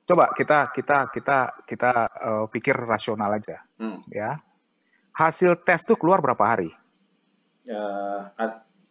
coba 0.05 0.25
kita 0.33 0.57
kita 0.73 0.97
kita 1.13 1.37
kita 1.69 1.91
uh, 2.09 2.45
pikir 2.49 2.75
rasional 2.75 3.29
aja, 3.29 3.61
hmm. 3.77 4.09
ya. 4.09 4.41
Hasil 5.15 5.55
tes 5.63 5.87
tuh 5.87 5.95
keluar 5.95 6.19
berapa 6.19 6.43
hari? 6.43 6.75
Ya, 7.63 7.79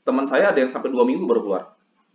teman 0.09 0.25
saya 0.25 0.51
ada 0.51 0.59
yang 0.59 0.73
sampai 0.73 0.89
dua 0.89 1.05
minggu 1.05 1.29
baru 1.29 1.45
keluar. 1.45 1.63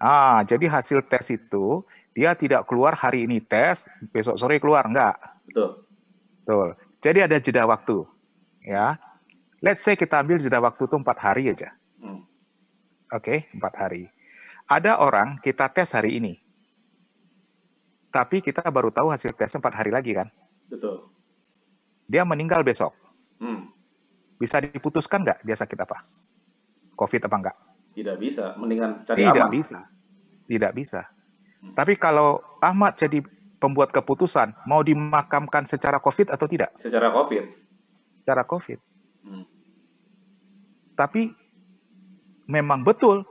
Ah, 0.01 0.41
jadi 0.49 0.65
hasil 0.65 1.05
tes 1.05 1.29
itu 1.29 1.85
dia 2.17 2.33
tidak 2.33 2.65
keluar 2.65 2.97
hari 2.97 3.29
ini 3.29 3.37
tes, 3.37 3.85
besok 4.09 4.41
sore 4.41 4.57
keluar 4.57 4.89
enggak. 4.89 5.13
Betul. 5.45 5.85
Betul. 6.41 6.69
Jadi 7.05 7.19
ada 7.21 7.37
jeda 7.37 7.63
waktu. 7.69 8.01
Ya. 8.65 8.97
Let's 9.61 9.85
say 9.85 9.93
kita 9.93 10.25
ambil 10.25 10.41
jeda 10.41 10.57
waktu 10.57 10.89
itu 10.89 10.95
empat 10.97 11.17
hari 11.21 11.53
aja. 11.53 11.69
Hmm. 12.01 12.25
Oke, 13.13 13.45
okay, 13.45 13.53
empat 13.53 13.73
hari. 13.77 14.09
Ada 14.65 14.97
orang 14.97 15.37
kita 15.45 15.69
tes 15.69 15.93
hari 15.93 16.17
ini. 16.17 16.41
Tapi 18.09 18.41
kita 18.41 18.65
baru 18.73 18.89
tahu 18.89 19.13
hasil 19.13 19.37
tes 19.37 19.53
empat 19.53 19.73
hari 19.77 19.93
lagi 19.93 20.17
kan? 20.17 20.33
Betul. 20.65 21.13
Dia 22.09 22.25
meninggal 22.25 22.65
besok. 22.65 22.97
Hmm. 23.37 23.69
Bisa 24.39 24.63
diputuskan 24.63 25.27
nggak 25.27 25.43
dia 25.43 25.55
sakit 25.59 25.77
apa? 25.83 25.99
COVID 26.95 27.21
apa 27.27 27.35
enggak? 27.35 27.57
Tidak 27.93 28.15
bisa. 28.15 28.55
Mendingan 28.55 29.03
cari 29.03 29.27
Tidak 29.27 29.45
aman. 29.45 29.51
bisa. 29.51 29.79
Tidak 30.47 30.71
bisa. 30.71 31.01
Tapi 31.75 31.99
kalau 31.99 32.39
Ahmad 32.63 32.95
jadi 32.95 33.19
pembuat 33.59 33.91
keputusan, 33.91 34.55
mau 34.63 34.79
dimakamkan 34.79 35.67
secara 35.67 35.99
COVID 35.99 36.31
atau 36.31 36.47
tidak? 36.47 36.71
Secara 36.79 37.11
COVID. 37.11 37.43
Secara 38.23 38.43
COVID. 38.47 38.79
Hmm. 39.27 39.43
Tapi 40.95 41.35
memang 42.47 42.83
betul 42.83 43.27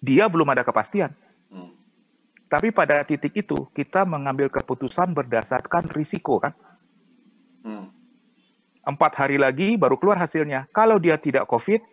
dia 0.00 0.24
belum 0.26 0.48
ada 0.48 0.64
kepastian. 0.64 1.12
Hmm. 1.52 1.76
Tapi 2.48 2.72
pada 2.72 3.04
titik 3.04 3.36
itu 3.36 3.68
kita 3.76 4.08
mengambil 4.08 4.48
keputusan 4.48 5.12
berdasarkan 5.12 5.92
risiko 5.92 6.40
kan. 6.40 6.56
Empat 8.88 9.20
hari 9.20 9.36
lagi 9.36 9.76
baru 9.76 10.00
keluar 10.00 10.16
hasilnya. 10.16 10.64
Kalau 10.72 10.96
dia 10.96 11.20
tidak 11.20 11.44
COVID, 11.44 11.84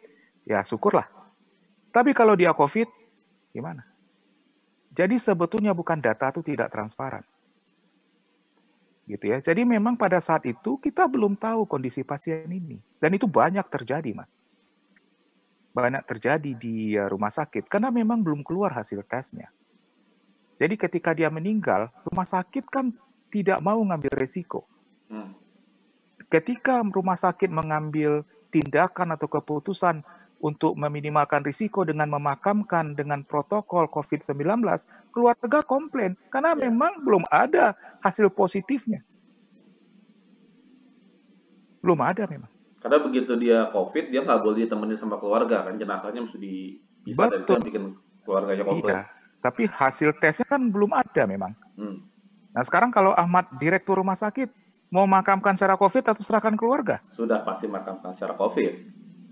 ya 0.47 0.63
syukurlah. 0.63 1.03
Tapi 1.91 2.15
kalau 2.15 2.39
dia 2.39 2.55
COVID, 2.55 2.87
gimana? 3.51 3.83
Jadi 4.95 5.19
sebetulnya 5.19 5.75
bukan 5.75 5.99
data 5.99 6.31
itu 6.31 6.39
tidak 6.39 6.71
transparan. 6.71 7.27
Gitu 9.03 9.27
ya. 9.27 9.43
Jadi 9.43 9.67
memang 9.67 9.99
pada 9.99 10.23
saat 10.23 10.47
itu 10.47 10.79
kita 10.79 11.03
belum 11.11 11.35
tahu 11.35 11.67
kondisi 11.67 11.99
pasien 12.07 12.47
ini. 12.47 12.79
Dan 12.95 13.11
itu 13.19 13.27
banyak 13.27 13.67
terjadi, 13.67 14.15
Mas. 14.15 14.31
Banyak 15.75 16.07
terjadi 16.07 16.51
di 16.55 16.95
eh, 16.95 17.11
rumah 17.11 17.27
sakit 17.27 17.67
karena 17.67 17.91
memang 17.91 18.23
belum 18.23 18.39
keluar 18.47 18.71
hasil 18.71 19.03
tesnya. 19.03 19.51
Jadi 20.55 20.79
ketika 20.79 21.11
dia 21.11 21.27
meninggal, 21.27 21.91
rumah 22.07 22.23
sakit 22.23 22.71
kan 22.71 22.87
tidak 23.27 23.59
mau 23.59 23.83
ngambil 23.83 24.15
resiko. 24.15 24.63
Hmm. 25.11 25.35
Ketika 26.29 26.81
rumah 26.81 27.15
sakit 27.15 27.53
mengambil 27.53 28.25
tindakan 28.49 29.13
atau 29.13 29.27
keputusan 29.29 30.01
untuk 30.39 30.75
meminimalkan 30.75 31.41
risiko 31.41 31.81
dengan 31.87 32.11
memakamkan 32.11 32.93
dengan 32.93 33.23
protokol 33.23 33.87
COVID-19, 33.89 34.61
keluarga 35.09 35.59
komplain 35.63 36.13
karena 36.29 36.53
ya. 36.53 36.69
memang 36.69 37.01
belum 37.01 37.23
ada 37.31 37.73
hasil 38.03 38.29
positifnya. 38.33 39.01
Belum 41.81 42.01
ada 42.01 42.25
memang. 42.29 42.49
Karena 42.81 42.97
begitu 43.01 43.33
dia 43.37 43.69
COVID, 43.73 44.13
dia 44.13 44.21
nggak 44.21 44.41
boleh 44.45 44.65
ditemani 44.65 44.93
sama 44.93 45.17
keluarga 45.17 45.65
kan, 45.65 45.73
jenazahnya 45.77 46.21
mesti 46.21 46.37
di 46.37 46.77
bisa 47.05 47.29
Betul. 47.29 47.57
dan 47.57 47.65
bikin 47.65 47.83
keluarganya 48.25 48.63
komplain. 48.65 48.95
Iya. 49.01 49.01
Tapi 49.41 49.63
hasil 49.69 50.09
tesnya 50.17 50.45
kan 50.45 50.61
belum 50.69 50.93
ada 50.93 51.25
memang. 51.29 51.53
Hmm. 51.77 52.05
Nah 52.55 52.63
sekarang 52.63 52.87
kalau 52.87 53.11
Ahmad 53.11 53.51
direktur 53.59 53.99
rumah 53.99 54.15
sakit 54.15 54.47
mau 54.87 55.03
makamkan 55.03 55.59
secara 55.59 55.75
COVID 55.75 56.15
atau 56.15 56.23
serahkan 56.23 56.55
keluarga? 56.55 57.03
Sudah 57.11 57.43
pasti 57.43 57.67
makamkan 57.67 58.15
secara 58.15 58.39
COVID. 58.39 58.71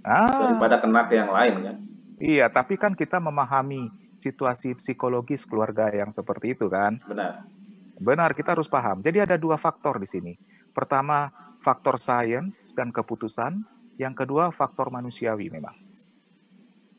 Ah. 0.03 0.51
Daripada 0.51 0.83
kena 0.83 1.07
ke 1.07 1.15
yang 1.15 1.31
lain 1.31 1.55
kan. 1.63 1.75
Iya, 2.19 2.51
tapi 2.51 2.75
kan 2.75 2.91
kita 2.91 3.23
memahami 3.23 3.87
situasi 4.19 4.75
psikologis 4.75 5.47
keluarga 5.47 5.87
yang 5.87 6.11
seperti 6.11 6.51
itu 6.51 6.67
kan. 6.67 6.99
Benar. 7.07 7.47
Benar, 7.95 8.35
kita 8.35 8.59
harus 8.59 8.67
paham. 8.67 8.99
Jadi 8.99 9.23
ada 9.23 9.39
dua 9.39 9.55
faktor 9.55 10.03
di 10.03 10.07
sini. 10.11 10.33
Pertama, 10.75 11.31
faktor 11.63 11.95
sains 11.95 12.67
dan 12.75 12.91
keputusan. 12.91 13.63
Yang 13.95 14.25
kedua, 14.25 14.51
faktor 14.51 14.91
manusiawi 14.91 15.47
memang. 15.47 15.77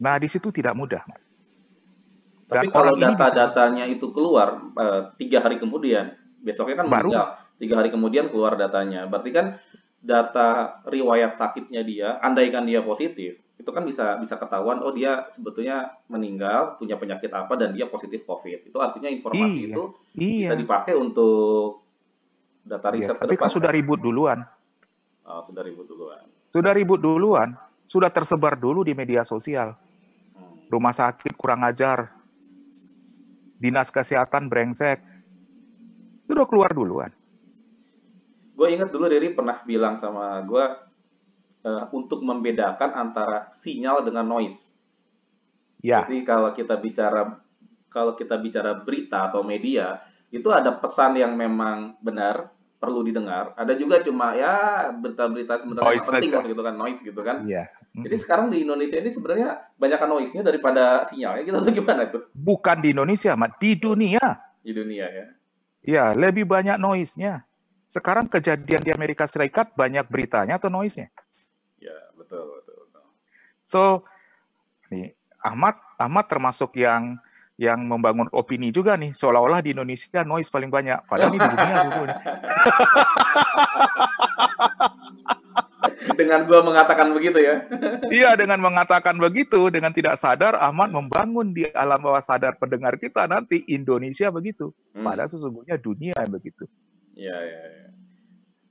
Nah, 0.01 0.17
di 0.17 0.29
situ 0.31 0.49
tidak 0.49 0.73
mudah. 0.73 1.05
Tapi 2.45 2.69
kalau 2.69 2.95
data-datanya 2.97 3.89
itu 3.89 4.13
keluar 4.13 4.61
uh, 4.77 5.13
tiga 5.17 5.41
hari 5.41 5.57
kemudian, 5.57 6.13
besoknya 6.45 6.85
kan 6.85 6.87
baru. 6.93 7.11
meninggal. 7.11 7.27
tiga 7.55 7.75
hari 7.81 7.89
kemudian 7.89 8.27
keluar 8.29 8.59
datanya. 8.59 9.07
Berarti 9.09 9.31
kan 9.31 9.47
data 10.05 10.83
riwayat 10.85 11.33
sakitnya 11.33 11.81
dia, 11.81 12.21
andaikan 12.21 12.69
dia 12.69 12.85
positif, 12.85 13.41
itu 13.55 13.71
kan 13.73 13.87
bisa 13.87 14.21
bisa 14.21 14.37
ketahuan 14.37 14.83
oh 14.85 14.93
dia 14.93 15.25
sebetulnya 15.33 15.95
meninggal 16.13 16.77
punya 16.77 17.01
penyakit 17.01 17.33
apa 17.33 17.55
dan 17.57 17.73
dia 17.73 17.89
positif 17.89 18.27
covid. 18.29 18.69
Itu 18.69 18.77
artinya 18.83 19.09
informasi 19.09 19.61
iya, 19.65 19.71
itu 19.73 19.83
iya. 20.19 20.39
bisa 20.51 20.55
dipakai 20.59 20.95
untuk 20.99 21.87
data 22.61 22.93
iya, 22.93 22.95
riset 23.01 23.17
iya, 23.17 23.23
tapi 23.25 23.35
kan 23.41 23.49
sudah 23.49 23.71
ribut 23.73 24.01
duluan. 24.03 24.45
Oh, 25.25 25.41
sudah 25.41 25.65
ribut 25.65 25.89
duluan. 25.89 26.21
Sudah 26.53 26.73
ribut 26.77 27.01
duluan. 27.01 27.57
Sudah 27.89 28.13
tersebar 28.13 28.61
dulu 28.61 28.85
di 28.85 28.93
media 28.93 29.25
sosial. 29.25 29.77
Hmm. 30.35 30.67
rumah 30.67 30.91
sakit 30.91 31.39
kurang 31.39 31.63
ajar 31.63 32.11
dinas 33.59 33.89
kesehatan 33.91 34.51
brengsek 34.51 34.99
sudah 36.27 36.47
keluar 36.49 36.71
duluan 36.73 37.13
gue 38.55 38.69
ingat 38.71 38.89
dulu 38.95 39.11
Riri 39.11 39.35
pernah 39.35 39.59
bilang 39.67 39.99
sama 39.99 40.39
gue 40.47 40.65
uh, 41.65 41.85
untuk 41.91 42.23
membedakan 42.23 42.95
antara 42.95 43.51
sinyal 43.51 44.05
dengan 44.07 44.29
noise. 44.29 44.71
Ya. 45.85 46.05
Jadi 46.07 46.25
kalau 46.25 46.55
kita 46.55 46.79
bicara 46.79 47.41
kalau 47.91 48.17
kita 48.17 48.41
bicara 48.41 48.79
berita 48.83 49.31
atau 49.31 49.45
media 49.45 50.01
itu 50.35 50.51
ada 50.51 50.75
pesan 50.75 51.15
yang 51.15 51.37
memang 51.37 51.99
benar 52.01 52.51
perlu 52.81 53.05
didengar. 53.05 53.53
Ada 53.59 53.77
juga 53.77 54.01
cuma 54.03 54.35
ya 54.37 54.89
berita-berita 54.93 55.61
sebenarnya 55.61 56.01
penting 56.01 56.53
gitu 56.53 56.63
kan 56.63 56.75
noise 56.75 57.01
gitu 57.01 57.21
kan. 57.21 57.45
Iya. 57.45 57.69
Jadi 57.95 58.17
sekarang 58.19 58.51
di 58.51 58.67
Indonesia 58.67 58.99
ini 58.99 59.07
sebenarnya 59.07 59.71
banyak 59.79 60.01
noise-nya 60.03 60.43
daripada 60.43 61.07
sinyalnya 61.07 61.47
kita 61.47 61.59
tuh 61.63 61.73
gimana 61.79 62.03
tuh? 62.11 62.27
Bukan 62.35 62.83
di 62.83 62.91
Indonesia, 62.91 63.39
Mat, 63.39 63.55
di 63.63 63.79
dunia. 63.79 64.19
Di 64.67 64.75
dunia 64.75 65.07
ya. 65.07 65.27
Ya, 65.85 66.05
lebih 66.11 66.43
banyak 66.43 66.75
noise-nya. 66.75 67.47
Sekarang 67.87 68.27
kejadian 68.27 68.83
di 68.83 68.91
Amerika 68.91 69.31
Serikat 69.31 69.71
banyak 69.79 70.11
beritanya 70.11 70.59
atau 70.59 70.75
noise-nya? 70.75 71.15
betul, 72.25 72.43
betul, 72.59 72.77
betul. 72.89 73.05
So, 73.63 74.03
nih 74.91 75.15
Ahmad 75.45 75.77
Ahmad 76.01 76.27
termasuk 76.27 76.75
yang 76.75 77.21
yang 77.55 77.87
membangun 77.87 78.27
opini 78.35 78.75
juga 78.75 78.99
nih 78.99 79.15
seolah-olah 79.15 79.63
di 79.63 79.71
Indonesia 79.71 80.27
noise 80.27 80.51
paling 80.51 80.75
banyak 80.75 81.07
padahal 81.07 81.31
ini 81.31 81.39
di 81.39 81.55
dunia 81.55 81.77
sebetulnya. 81.87 82.19
dengan 86.15 86.47
gua 86.47 86.63
mengatakan 86.63 87.11
begitu 87.13 87.39
ya. 87.43 87.67
iya, 88.09 88.31
dengan 88.39 88.63
mengatakan 88.63 89.19
begitu 89.19 89.69
dengan 89.69 89.93
tidak 89.93 90.17
sadar 90.17 90.57
Ahmad 90.57 90.95
membangun 90.95 91.53
di 91.53 91.67
alam 91.75 92.01
bawah 92.01 92.23
sadar 92.23 92.57
pendengar 92.57 92.97
kita 92.97 93.27
nanti 93.27 93.63
Indonesia 93.69 94.31
begitu. 94.33 94.73
Hmm. 94.95 95.05
Padahal 95.05 95.31
sesungguhnya 95.31 95.77
dunia 95.77 96.15
yang 96.17 96.33
begitu. 96.33 96.65
Iya, 97.15 97.37
iya, 97.43 97.63
iya. 97.69 97.89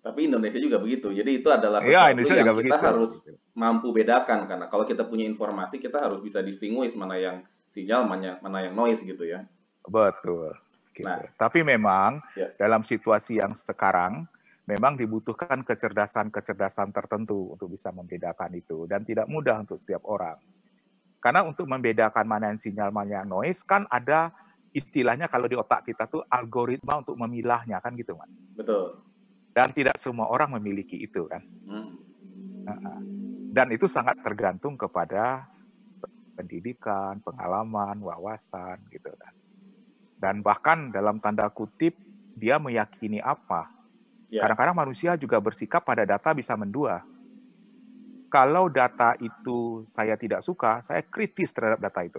Tapi 0.04 0.28
Indonesia 0.28 0.60
juga 0.60 0.84
begitu. 0.84 1.16
Jadi 1.16 1.40
itu 1.40 1.48
adalah 1.48 1.80
iya, 1.80 2.12
sesuatu 2.12 2.36
ya, 2.36 2.44
yang 2.44 2.48
kita 2.52 2.60
begitu. 2.60 2.84
harus 2.84 3.12
mampu 3.56 3.88
bedakan 3.96 4.50
karena 4.52 4.66
kalau 4.68 4.84
kita 4.84 5.08
punya 5.08 5.24
informasi 5.24 5.80
kita 5.80 6.02
harus 6.04 6.20
bisa 6.20 6.44
distinguish 6.44 6.92
mana 6.98 7.16
yang 7.16 7.46
sinyal 7.72 8.04
mana 8.04 8.36
mana 8.44 8.68
yang 8.68 8.76
noise 8.76 9.00
gitu 9.00 9.24
ya. 9.24 9.48
Betul. 9.88 10.52
Gitu. 10.94 11.08
Nah, 11.08 11.24
tapi 11.40 11.66
memang 11.66 12.22
ya. 12.38 12.54
dalam 12.60 12.86
situasi 12.86 13.42
yang 13.42 13.56
sekarang 13.58 14.30
memang 14.64 14.96
dibutuhkan 14.96 15.62
kecerdasan-kecerdasan 15.64 16.96
tertentu 16.96 17.56
untuk 17.56 17.72
bisa 17.72 17.92
membedakan 17.92 18.52
itu 18.56 18.88
dan 18.88 19.04
tidak 19.04 19.28
mudah 19.28 19.60
untuk 19.60 19.76
setiap 19.76 20.04
orang. 20.08 20.40
Karena 21.20 21.44
untuk 21.48 21.68
membedakan 21.68 22.28
mana 22.28 22.52
yang 22.52 22.60
sinyal 22.60 22.92
mana 22.92 23.24
yang 23.24 23.28
noise 23.28 23.64
kan 23.64 23.88
ada 23.88 24.32
istilahnya 24.76 25.32
kalau 25.32 25.48
di 25.48 25.56
otak 25.56 25.88
kita 25.88 26.08
tuh 26.08 26.24
algoritma 26.28 27.00
untuk 27.00 27.16
memilahnya 27.16 27.80
kan 27.80 27.96
gitu 27.96 28.16
kan. 28.20 28.28
Betul 28.56 29.14
dan 29.54 29.70
tidak 29.70 29.96
semua 30.02 30.28
orang 30.34 30.58
memiliki 30.58 30.98
itu 30.98 31.30
kan. 31.30 31.42
Hmm. 31.70 31.94
Dan 33.54 33.70
itu 33.70 33.86
sangat 33.86 34.18
tergantung 34.26 34.74
kepada 34.74 35.46
pendidikan, 36.34 37.22
pengalaman, 37.22 38.02
wawasan 38.02 38.82
gitu 38.90 39.14
kan. 39.14 39.34
Dan 40.18 40.42
bahkan 40.42 40.90
dalam 40.90 41.22
tanda 41.22 41.46
kutip 41.54 41.94
dia 42.34 42.58
meyakini 42.58 43.22
apa. 43.22 43.70
Ya. 44.34 44.42
Kadang-kadang 44.42 44.74
manusia 44.74 45.14
juga 45.14 45.38
bersikap 45.38 45.86
pada 45.86 46.10
data 46.10 46.34
bisa 46.34 46.58
mendua. 46.58 47.06
Kalau 48.34 48.66
data 48.66 49.14
itu 49.22 49.86
saya 49.86 50.18
tidak 50.18 50.42
suka, 50.42 50.82
saya 50.82 51.06
kritis 51.06 51.54
terhadap 51.54 51.78
data 51.78 52.02
itu. 52.02 52.18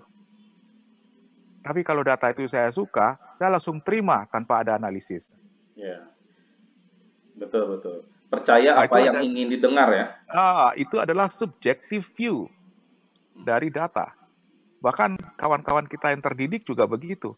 Tapi 1.59 1.83
kalau 1.83 2.07
data 2.07 2.31
itu 2.31 2.47
saya 2.47 2.71
suka, 2.71 3.19
saya 3.35 3.51
langsung 3.51 3.83
terima 3.83 4.23
tanpa 4.31 4.63
ada 4.63 4.79
analisis. 4.79 5.35
Yeah. 5.75 6.07
Betul 7.35 7.75
betul. 7.75 8.07
Percaya 8.31 8.79
nah, 8.79 8.87
apa 8.87 8.99
yang 9.03 9.19
ada, 9.19 9.27
ingin 9.27 9.47
didengar 9.59 9.91
ya. 9.91 10.07
Ah, 10.31 10.71
itu 10.79 11.03
adalah 11.03 11.27
subjective 11.27 12.07
view 12.15 12.47
dari 13.35 13.75
data. 13.75 14.15
Bahkan 14.79 15.19
kawan-kawan 15.35 15.91
kita 15.91 16.15
yang 16.15 16.23
terdidik 16.23 16.63
juga 16.63 16.87
begitu. 16.87 17.35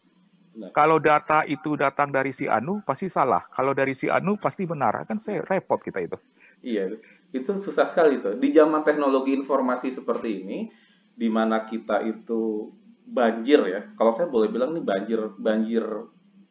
Kalau 0.73 0.97
data 0.97 1.45
itu 1.45 1.77
datang 1.77 2.09
dari 2.09 2.33
si 2.33 2.49
Anu, 2.49 2.81
pasti 2.81 3.05
salah. 3.07 3.45
Kalau 3.53 3.77
dari 3.77 3.93
si 3.93 4.09
Anu, 4.09 4.35
pasti 4.41 4.65
benar. 4.65 5.05
Kan 5.05 5.21
saya 5.21 5.45
repot 5.45 5.77
kita 5.77 6.01
itu. 6.01 6.17
Iya, 6.65 6.97
itu 7.33 7.51
susah 7.57 7.85
sekali 7.85 8.17
itu. 8.17 8.33
Di 8.37 8.49
zaman 8.49 8.81
teknologi 8.81 9.37
informasi 9.37 9.93
seperti 9.93 10.41
ini, 10.41 10.59
di 11.17 11.29
mana 11.29 11.65
kita 11.65 12.01
itu 12.05 12.69
banjir 13.07 13.59
ya. 13.69 13.81
Kalau 13.95 14.11
saya 14.11 14.27
boleh 14.27 14.51
bilang 14.51 14.75
nih 14.75 14.83
banjir 14.83 15.19
banjir 15.39 15.83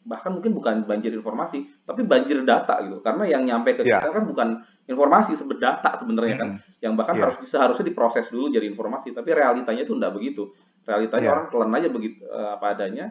bahkan 0.06 0.30
mungkin 0.30 0.54
bukan 0.54 0.74
banjir 0.86 1.10
informasi, 1.10 1.66
tapi 1.82 2.06
banjir 2.06 2.38
data 2.46 2.78
gitu. 2.78 3.02
Karena 3.02 3.26
yang 3.26 3.42
nyampe 3.42 3.74
ke 3.74 3.82
yeah. 3.82 3.98
kita 3.98 4.14
kan 4.14 4.22
bukan 4.22 4.48
informasi, 4.86 5.34
sebenarnya 5.34 5.82
data 5.82 5.90
sebenarnya 5.98 6.34
kan, 6.38 6.48
yang 6.78 6.94
bahkan 6.94 7.18
yeah. 7.18 7.26
harus 7.26 7.42
seharusnya 7.42 7.90
diproses 7.90 8.30
dulu 8.30 8.46
jadi 8.46 8.70
informasi. 8.70 9.10
Tapi 9.10 9.34
realitanya 9.34 9.82
itu 9.82 9.98
tidak 9.98 10.14
begitu. 10.14 10.54
Realitanya 10.86 11.26
yeah. 11.26 11.34
orang 11.34 11.46
telan 11.50 11.74
aja 11.74 11.88
begitu 11.90 12.22
uh, 12.30 12.54
apa 12.54 12.66
adanya. 12.78 13.06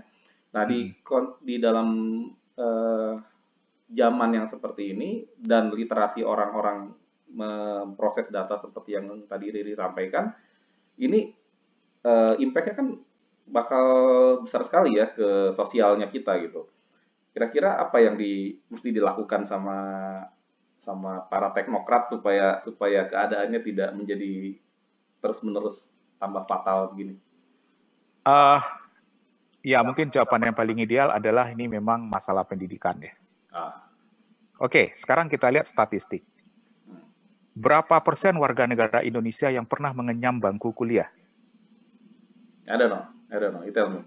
Nah 0.56 0.64
di 0.64 0.88
hmm. 0.88 1.44
di 1.44 1.56
dalam 1.60 1.90
uh, 2.56 3.14
zaman 3.92 4.30
yang 4.32 4.48
seperti 4.48 4.96
ini 4.96 5.28
dan 5.36 5.68
literasi 5.76 6.24
orang-orang 6.24 6.96
memproses 7.36 8.32
data 8.32 8.56
seperti 8.56 8.96
yang 8.96 9.12
tadi 9.28 9.52
Riri 9.52 9.76
sampaikan, 9.76 10.32
ini 11.04 11.28
uh, 12.08 12.40
impact-nya 12.40 12.76
kan 12.80 12.88
bakal 13.46 13.86
besar 14.48 14.64
sekali 14.64 14.96
ya 14.96 15.12
ke 15.12 15.52
sosialnya 15.52 16.08
kita 16.08 16.40
gitu. 16.40 16.72
Kira-kira 17.36 17.76
apa 17.76 18.00
yang 18.00 18.16
di 18.16 18.56
mesti 18.72 18.96
dilakukan 18.96 19.44
sama 19.44 19.78
sama 20.80 21.28
para 21.28 21.52
teknokrat 21.52 22.08
supaya 22.08 22.56
supaya 22.64 23.08
keadaannya 23.12 23.60
tidak 23.60 23.90
menjadi 23.92 24.56
terus-menerus 25.20 25.92
tambah 26.16 26.48
fatal 26.48 26.96
begini? 26.96 27.20
Uh, 28.26 28.64
ya 29.66 29.82
mungkin 29.82 30.14
jawaban 30.14 30.46
yang 30.46 30.54
paling 30.54 30.78
ideal 30.78 31.10
adalah 31.10 31.50
ini 31.50 31.66
memang 31.66 32.06
masalah 32.06 32.46
pendidikan 32.46 33.02
ya. 33.02 33.14
Ah. 33.50 33.90
Oke, 34.62 34.94
sekarang 34.94 35.26
kita 35.26 35.50
lihat 35.50 35.66
statistik. 35.66 36.22
Berapa 37.58 37.98
persen 38.06 38.38
warga 38.38 38.70
negara 38.70 39.02
Indonesia 39.02 39.50
yang 39.50 39.66
pernah 39.66 39.90
mengenyam 39.92 40.38
bangku 40.38 40.70
kuliah? 40.76 41.10
I 42.70 42.78
don't 42.78 42.94
know. 42.94 43.04
I 43.34 43.42
don't 43.42 43.52
know. 43.58 43.64
You 43.66 43.74
tell 43.74 43.90
me. 43.90 44.06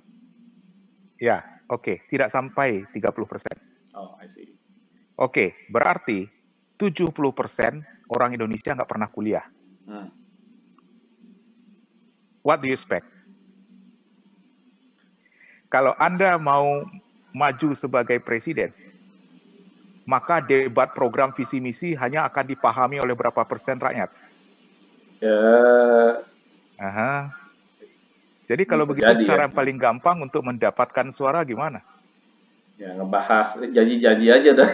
Ya, 1.18 1.59
Oke, 1.68 2.01
okay, 2.01 2.09
tidak 2.09 2.33
sampai 2.33 2.88
30 2.97 3.29
persen. 3.29 3.53
Oh, 3.92 4.16
I 4.16 4.25
see. 4.25 4.57
Oke, 5.21 5.21
okay, 5.21 5.49
berarti 5.68 6.25
70 6.81 7.12
persen 7.37 7.85
orang 8.09 8.33
Indonesia 8.33 8.73
nggak 8.73 8.88
pernah 8.88 9.12
kuliah. 9.12 9.44
Hmm. 9.85 10.09
What 12.40 12.64
do 12.64 12.73
you 12.73 12.77
expect? 12.79 13.05
Kalau 15.69 15.93
Anda 16.01 16.41
mau 16.41 16.89
maju 17.37 17.69
sebagai 17.77 18.17
presiden, 18.25 18.73
maka 20.09 20.41
debat 20.41 20.89
program 20.97 21.37
visi 21.37 21.61
misi 21.61 21.93
hanya 21.93 22.25
akan 22.25 22.45
dipahami 22.49 22.97
oleh 22.97 23.13
berapa 23.13 23.45
persen 23.45 23.77
rakyat? 23.77 24.09
Ya. 25.21 25.41
Aha. 26.81 27.37
Jadi 28.49 28.65
kalau 28.65 28.89
Bisa 28.89 28.93
begitu 28.97 29.13
jadi, 29.13 29.25
cara 29.29 29.41
ya. 29.41 29.45
yang 29.45 29.55
paling 29.55 29.77
gampang 29.77 30.17
untuk 30.25 30.41
mendapatkan 30.41 31.13
suara 31.13 31.45
gimana? 31.45 31.85
Ya 32.81 32.97
ngebahas 32.97 33.61
janji-janji 33.61 34.27
aja 34.33 34.51
dah. 34.57 34.71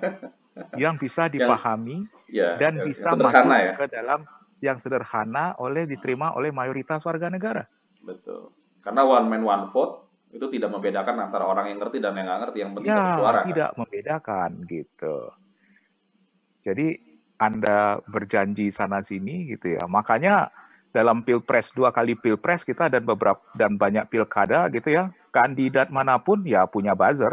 yang 0.82 0.96
bisa 0.96 1.28
dipahami 1.28 2.08
yang, 2.32 2.56
ya, 2.56 2.56
dan 2.56 2.80
bisa 2.80 3.12
masuk 3.12 3.52
ya. 3.52 3.76
ke 3.76 3.84
dalam 3.92 4.24
yang 4.64 4.80
sederhana 4.80 5.52
oleh 5.60 5.84
diterima 5.84 6.32
oleh 6.32 6.48
mayoritas 6.48 7.04
warga 7.04 7.28
negara. 7.28 7.68
Betul. 8.00 8.48
Karena 8.80 9.04
one 9.04 9.26
man 9.28 9.42
one 9.44 9.64
vote 9.68 10.05
itu 10.36 10.46
tidak 10.52 10.70
membedakan 10.70 11.16
antara 11.28 11.44
orang 11.48 11.72
yang 11.72 11.78
ngerti 11.80 11.98
dan 11.98 12.12
yang 12.14 12.28
nggak 12.28 12.40
ngerti 12.46 12.58
yang 12.60 12.72
penting 12.76 12.92
ya, 12.92 13.16
suara. 13.16 13.40
tidak 13.42 13.70
kan? 13.72 13.78
membedakan 13.80 14.50
gitu. 14.68 15.16
Jadi 16.60 16.86
Anda 17.36 17.78
berjanji 18.04 18.68
sana 18.68 19.00
sini 19.00 19.48
gitu 19.56 19.76
ya. 19.80 19.84
Makanya 19.88 20.52
dalam 20.92 21.24
pilpres 21.24 21.72
dua 21.72 21.92
kali 21.92 22.16
pilpres 22.16 22.64
kita 22.64 22.88
dan 22.88 23.04
beberapa 23.04 23.40
dan 23.52 23.76
banyak 23.76 24.08
pilkada 24.08 24.64
gitu 24.72 24.88
ya 24.88 25.12
kandidat 25.28 25.92
mana 25.92 26.16
pun 26.16 26.40
ya 26.44 26.64
punya 26.68 26.96
buzzer. 26.96 27.32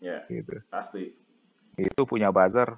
Ya. 0.00 0.24
Gitu. 0.28 0.60
Pasti. 0.68 1.12
Itu 1.76 2.04
punya 2.04 2.28
buzzer 2.28 2.76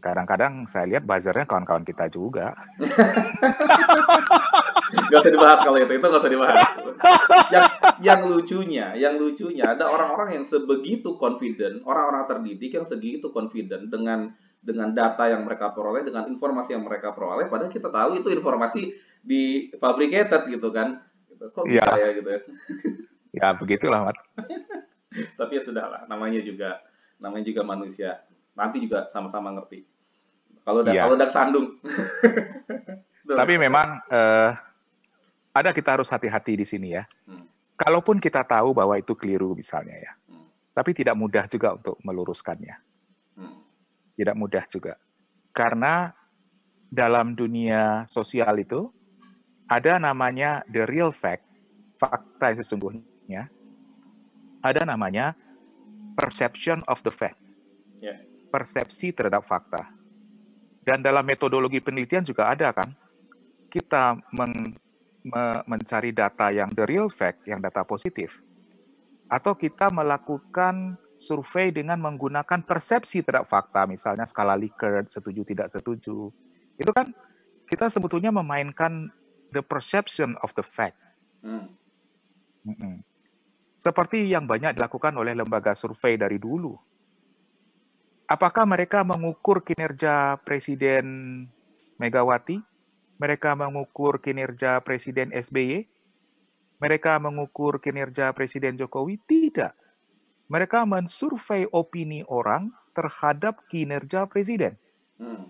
Kadang-kadang 0.00 0.64
saya 0.66 0.88
lihat 0.88 1.04
buzzernya 1.04 1.46
kawan-kawan 1.46 1.84
kita 1.84 2.08
juga. 2.08 2.56
gak 4.94 5.20
usah 5.20 5.32
dibahas 5.34 5.60
kalau 5.60 5.78
itu, 5.78 5.92
itu 5.94 6.06
gak 6.06 6.22
usah 6.22 6.32
dibahas. 6.32 6.58
Yang, 7.50 7.64
yang 8.00 8.20
lucunya, 8.26 8.86
yang 8.94 9.14
lucunya 9.18 9.64
ada 9.74 9.90
orang-orang 9.90 10.40
yang 10.40 10.44
sebegitu 10.46 11.18
confident, 11.18 11.82
orang-orang 11.84 12.24
terdidik 12.30 12.78
yang 12.78 12.86
segitu 12.86 13.30
confident 13.34 13.90
dengan 13.90 14.32
dengan 14.64 14.96
data 14.96 15.28
yang 15.28 15.44
mereka 15.44 15.76
peroleh, 15.76 16.00
dengan 16.08 16.24
informasi 16.24 16.72
yang 16.72 16.84
mereka 16.88 17.12
peroleh, 17.12 17.52
padahal 17.52 17.68
kita 17.68 17.92
tahu 17.92 18.16
itu 18.16 18.32
informasi 18.32 18.96
di 19.20 19.68
fabricated 19.76 20.48
gitu 20.48 20.72
kan. 20.72 21.04
Kok 21.36 21.68
bisa 21.68 21.84
ya, 21.84 22.08
ya 22.08 22.08
gitu 22.16 22.28
ya? 22.32 22.40
ya 23.44 23.48
begitulah, 23.52 24.08
Mat. 24.08 24.16
Tapi 25.36 25.52
ya 25.58 25.62
sudahlah, 25.62 26.08
namanya 26.08 26.40
juga 26.40 26.80
namanya 27.20 27.44
juga 27.46 27.62
manusia 27.62 28.24
nanti 28.54 28.82
juga 28.82 29.10
sama-sama 29.10 29.50
ngerti. 29.54 29.84
Kalau 30.64 30.80
udah 30.80 30.94
yeah. 30.94 31.04
kalau 31.04 31.14
udah 31.18 31.30
sandung. 31.30 31.66
Tapi 33.24 33.54
memang 33.60 34.00
uh, 34.08 34.52
ada 35.54 35.70
kita 35.70 35.94
harus 35.94 36.10
hati-hati 36.10 36.58
di 36.58 36.66
sini 36.66 36.98
ya. 36.98 37.06
Hmm. 37.30 37.46
Kalaupun 37.78 38.18
kita 38.18 38.42
tahu 38.42 38.74
bahwa 38.74 38.98
itu 38.98 39.14
keliru 39.14 39.54
misalnya 39.54 39.94
ya, 39.94 40.12
hmm. 40.28 40.74
tapi 40.74 40.90
tidak 40.90 41.14
mudah 41.14 41.46
juga 41.46 41.78
untuk 41.78 41.96
meluruskannya. 42.02 42.76
Hmm. 43.38 43.62
Tidak 44.14 44.34
mudah 44.34 44.66
juga, 44.66 44.98
karena 45.54 46.14
dalam 46.90 47.34
dunia 47.34 48.06
sosial 48.06 48.58
itu 48.62 48.90
ada 49.70 49.98
namanya 49.98 50.62
the 50.70 50.86
real 50.86 51.10
fact, 51.10 51.46
fakta 51.98 52.52
yang 52.52 52.58
sesungguhnya. 52.58 53.42
Ada 54.64 54.86
namanya 54.88 55.36
perception 56.16 56.82
of 56.88 57.02
the 57.04 57.12
fact. 57.12 57.36
Yeah 57.98 58.34
persepsi 58.54 59.10
terhadap 59.10 59.42
fakta. 59.42 59.90
Dan 60.86 61.02
dalam 61.02 61.26
metodologi 61.26 61.82
penelitian 61.82 62.22
juga 62.22 62.54
ada 62.54 62.70
kan, 62.70 62.94
kita 63.66 64.14
men, 64.30 64.78
me, 64.78 64.83
mencari 65.64 66.12
data 66.12 66.52
yang 66.52 66.68
the 66.72 66.84
real 66.84 67.08
fact, 67.08 67.48
yang 67.48 67.58
data 67.58 67.82
positif. 67.82 68.40
Atau 69.26 69.56
kita 69.56 69.88
melakukan 69.88 71.00
survei 71.16 71.72
dengan 71.72 71.96
menggunakan 71.96 72.60
persepsi 72.62 73.24
terhadap 73.24 73.48
fakta, 73.48 73.88
misalnya 73.88 74.28
skala 74.28 74.52
Likert, 74.54 75.08
setuju 75.08 75.42
tidak 75.48 75.72
setuju. 75.72 76.28
Itu 76.76 76.92
kan 76.92 77.10
kita 77.64 77.88
sebetulnya 77.88 78.28
memainkan 78.28 79.08
the 79.48 79.64
perception 79.64 80.36
of 80.44 80.52
the 80.52 80.64
fact. 80.64 81.00
Hmm. 81.40 81.72
Seperti 83.80 84.28
yang 84.28 84.44
banyak 84.44 84.76
dilakukan 84.76 85.16
oleh 85.16 85.36
lembaga 85.36 85.72
survei 85.72 86.16
dari 86.20 86.36
dulu 86.36 86.76
apakah 88.28 88.64
mereka 88.64 89.04
mengukur 89.04 89.62
kinerja 89.64 90.40
Presiden 90.42 91.46
Megawati? 92.00 92.60
Mereka 93.18 93.54
mengukur 93.54 94.18
kinerja 94.18 94.82
Presiden 94.82 95.30
SBY? 95.30 95.86
Mereka 96.82 97.16
mengukur 97.22 97.78
kinerja 97.78 98.34
Presiden 98.34 98.74
Jokowi? 98.74 99.18
Tidak. 99.22 99.72
Mereka 100.50 100.84
mensurvei 100.84 101.64
opini 101.72 102.20
orang 102.28 102.68
terhadap 102.92 103.64
kinerja 103.66 104.28
presiden. 104.28 104.76
Hmm. 105.16 105.48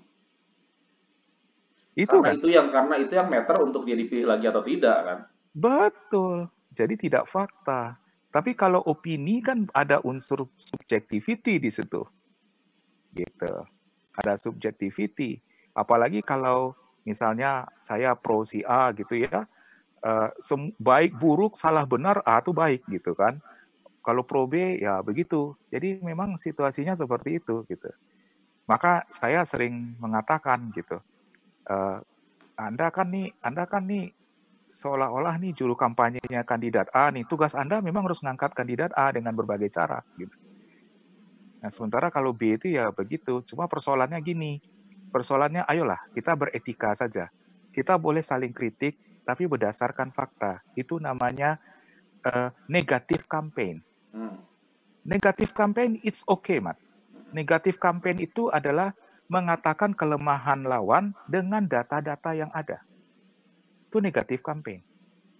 Itu 1.95 2.19
karena 2.19 2.31
kan? 2.31 2.35
itu 2.39 2.49
yang 2.51 2.69
karena 2.71 2.95
itu 2.99 3.13
yang 3.15 3.29
meter 3.31 3.57
untuk 3.63 3.83
dia 3.87 3.95
dipilih 3.99 4.27
lagi 4.27 4.47
atau 4.47 4.63
tidak 4.63 4.99
kan? 5.03 5.19
Betul. 5.55 6.51
Jadi 6.75 6.95
tidak 6.99 7.27
fakta. 7.27 7.99
Tapi 8.35 8.55
kalau 8.59 8.83
opini 8.83 9.39
kan 9.39 9.71
ada 9.71 10.03
unsur 10.03 10.51
subjektivity 10.59 11.63
di 11.63 11.71
situ 11.71 12.03
gitu. 13.15 13.55
Ada 14.19 14.35
subjectivity. 14.39 15.39
Apalagi 15.71 16.23
kalau 16.23 16.75
misalnya 17.05 17.69
saya 17.79 18.17
pro 18.17 18.43
si 18.49 18.65
A 18.65 18.91
gitu 18.97 19.15
ya, 19.21 19.45
uh, 20.05 20.29
baik 20.81 21.17
buruk 21.17 21.57
salah 21.57 21.85
benar 21.85 22.21
A 22.25 22.41
itu 22.41 22.53
baik 22.53 22.85
gitu 22.89 23.13
kan. 23.17 23.39
Kalau 24.05 24.21
pro 24.25 24.45
B 24.45 24.81
ya 24.81 25.01
begitu. 25.01 25.57
Jadi 25.73 26.01
memang 26.05 26.37
situasinya 26.37 26.93
seperti 26.93 27.41
itu 27.41 27.65
gitu. 27.69 27.89
Maka 28.65 29.05
saya 29.13 29.45
sering 29.45 29.97
mengatakan 30.01 30.73
gitu, 30.73 31.01
uh, 31.69 32.01
Anda 32.57 32.89
kan 32.89 33.13
nih, 33.13 33.33
Anda 33.45 33.69
kan 33.69 33.85
nih 33.85 34.13
seolah-olah 34.75 35.39
nih 35.39 35.53
juru 35.53 35.77
kampanyenya 35.79 36.43
kandidat 36.43 36.91
A 36.91 37.13
nih, 37.13 37.29
tugas 37.29 37.53
Anda 37.55 37.79
memang 37.85 38.09
harus 38.09 38.25
mengangkat 38.25 38.57
kandidat 38.57 38.91
A 38.97 39.13
dengan 39.13 39.37
berbagai 39.37 39.69
cara 39.69 40.01
gitu. 40.17 40.37
Nah, 41.65 41.73
sementara 41.73 42.13
kalau 42.13 42.37
B 42.37 42.61
itu 42.61 42.69
ya 42.73 42.93
begitu. 42.93 43.41
Cuma 43.49 43.65
persoalannya 43.65 44.21
gini, 44.21 44.61
persoalannya 45.15 45.63
ayolah 45.71 46.11
kita 46.11 46.35
beretika 46.35 46.91
saja. 46.99 47.31
Kita 47.71 47.95
boleh 47.95 48.23
saling 48.23 48.51
kritik, 48.51 48.99
tapi 49.23 49.47
berdasarkan 49.47 50.11
fakta. 50.11 50.67
Itu 50.75 50.99
namanya 50.99 51.63
uh, 52.27 52.51
negatif 52.67 53.31
campaign. 53.31 53.79
Hmm. 54.11 54.43
Negatif 55.07 55.55
campaign, 55.55 56.03
it's 56.03 56.27
okay, 56.27 56.59
Mat. 56.59 56.79
Negatif 57.31 57.79
campaign 57.79 58.23
itu 58.23 58.51
adalah 58.51 58.95
mengatakan 59.27 59.91
kelemahan 59.95 60.63
lawan 60.67 61.15
dengan 61.27 61.67
data-data 61.67 62.31
yang 62.35 62.51
ada. 62.55 62.79
Itu 63.91 63.99
negatif 63.99 64.43
campaign. 64.43 64.83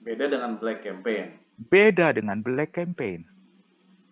Beda 0.03 0.27
dengan 0.27 0.59
black 0.59 0.83
campaign. 0.83 1.27
Beda 1.55 2.07
dengan 2.11 2.39
black 2.43 2.75
campaign. 2.75 3.25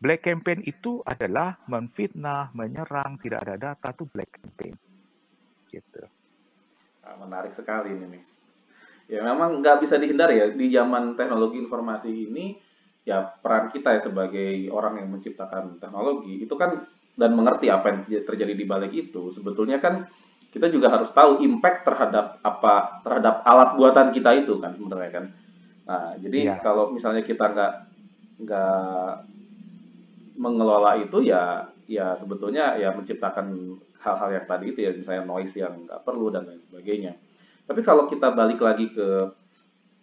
Black 0.03 0.23
campaign 0.27 0.63
itu 0.67 1.03
adalah 1.07 1.63
menfitnah, 1.71 2.51
menyerang, 2.55 3.19
tidak 3.23 3.47
ada 3.47 3.55
data 3.55 3.89
itu 3.95 4.05
black 4.11 4.31
campaign. 4.35 4.75
Gitu. 5.73 6.05
Ah, 7.03 7.17
menarik 7.17 7.57
sekali 7.57 7.97
ini 7.97 8.07
nih. 8.13 8.23
Ya 9.11 9.21
memang 9.25 9.59
nggak 9.59 9.83
bisa 9.83 9.99
dihindari 9.99 10.39
ya 10.39 10.47
di 10.53 10.67
zaman 10.71 11.19
teknologi 11.19 11.59
informasi 11.59 12.09
ini 12.09 12.55
ya 13.03 13.19
peran 13.43 13.67
kita 13.73 13.99
ya 13.99 14.01
sebagai 14.01 14.71
orang 14.71 15.03
yang 15.03 15.11
menciptakan 15.11 15.83
teknologi 15.83 16.47
itu 16.47 16.55
kan 16.55 16.87
dan 17.19 17.35
mengerti 17.35 17.67
apa 17.67 17.91
yang 17.91 18.01
terjadi 18.07 18.55
di 18.55 18.65
balik 18.65 18.95
itu 18.95 19.29
sebetulnya 19.35 19.83
kan 19.83 20.07
kita 20.53 20.71
juga 20.71 20.93
harus 20.93 21.11
tahu 21.11 21.43
impact 21.43 21.89
terhadap 21.89 22.39
apa 22.45 23.03
terhadap 23.03 23.43
alat 23.43 23.75
buatan 23.75 24.09
kita 24.15 24.31
itu 24.37 24.61
kan 24.63 24.71
sebenarnya 24.71 25.11
kan. 25.11 25.25
Nah 25.89 26.15
jadi 26.21 26.55
ya. 26.55 26.57
kalau 26.63 26.95
misalnya 26.95 27.27
kita 27.27 27.51
nggak 27.51 27.73
nggak 28.47 29.13
mengelola 30.39 30.97
itu 31.01 31.25
ya 31.25 31.67
ya 31.89 32.13
sebetulnya 32.13 32.77
ya 32.79 32.95
menciptakan 32.95 33.77
hal-hal 34.03 34.31
yang 34.35 34.47
tadi 34.47 34.75
itu 34.75 34.81
ya 34.83 34.91
misalnya 34.93 35.25
noise 35.25 35.55
yang 35.55 35.87
nggak 35.87 36.03
perlu 36.03 36.29
dan 36.35 36.45
lain 36.47 36.59
sebagainya. 36.59 37.15
Tapi 37.63 37.81
kalau 37.87 38.11
kita 38.11 38.35
balik 38.35 38.59
lagi 38.59 38.91
ke 38.91 39.09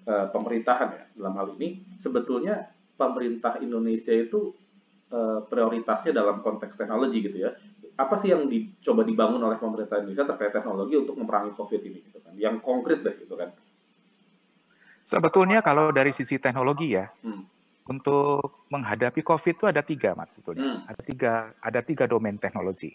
uh, 0.07 0.27
pemerintahan 0.31 0.89
ya 0.95 1.03
dalam 1.19 1.33
hal 1.35 1.47
ini 1.59 1.83
sebetulnya 1.99 2.71
pemerintah 2.95 3.59
Indonesia 3.59 4.15
itu 4.15 4.55
uh, 5.11 5.43
prioritasnya 5.45 6.15
dalam 6.15 6.39
konteks 6.39 6.79
teknologi 6.79 7.19
gitu 7.19 7.37
ya. 7.43 7.51
Apa 7.99 8.15
sih 8.15 8.31
yang 8.31 8.47
dicoba 8.47 9.03
dibangun 9.03 9.43
oleh 9.43 9.59
pemerintah 9.59 9.99
Indonesia 9.99 10.23
terkait 10.23 10.55
teknologi 10.55 10.95
untuk 10.95 11.19
memerangi 11.19 11.51
COVID 11.51 11.81
ini 11.83 11.99
gitu 12.07 12.19
kan? 12.23 12.33
Yang 12.39 12.55
konkret 12.63 13.03
deh 13.03 13.15
gitu 13.19 13.35
kan. 13.35 13.51
Sebetulnya 15.03 15.59
kalau 15.59 15.91
dari 15.91 16.15
sisi 16.15 16.39
teknologi 16.39 16.95
ya, 16.95 17.11
hmm 17.27 17.59
untuk 17.89 18.69
menghadapi 18.69 19.25
COVID 19.25 19.53
itu 19.57 19.65
ada 19.65 19.81
tiga, 19.81 20.13
Mas, 20.13 20.37
sebetulnya. 20.37 20.77
Hmm. 20.77 20.79
Ada 20.85 21.01
tiga, 21.01 21.33
ada 21.57 21.79
tiga 21.81 22.05
domain 22.05 22.37
teknologi. 22.37 22.93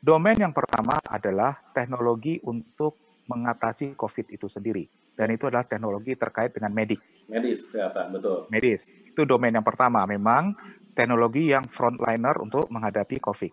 Domain 0.00 0.38
yang 0.38 0.54
pertama 0.54 1.00
adalah 1.08 1.58
teknologi 1.72 2.38
untuk 2.44 3.22
mengatasi 3.26 3.98
COVID 3.98 4.30
itu 4.30 4.46
sendiri. 4.46 4.86
Dan 5.16 5.32
itu 5.32 5.48
adalah 5.48 5.64
teknologi 5.64 6.12
terkait 6.12 6.52
dengan 6.52 6.70
medik. 6.76 7.00
Medis, 7.26 7.64
kesehatan, 7.64 8.12
betul. 8.12 8.44
Medis. 8.52 9.00
Itu 9.00 9.24
domain 9.24 9.52
yang 9.52 9.64
pertama. 9.64 10.04
Memang 10.04 10.52
teknologi 10.92 11.48
yang 11.50 11.64
frontliner 11.64 12.36
untuk 12.36 12.68
menghadapi 12.68 13.16
COVID. 13.18 13.52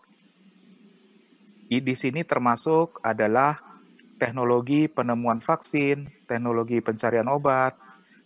Di 1.74 1.96
sini 1.98 2.22
termasuk 2.22 3.02
adalah 3.02 3.58
teknologi 4.20 4.86
penemuan 4.92 5.42
vaksin, 5.42 6.06
teknologi 6.30 6.84
pencarian 6.84 7.26
obat, 7.32 7.74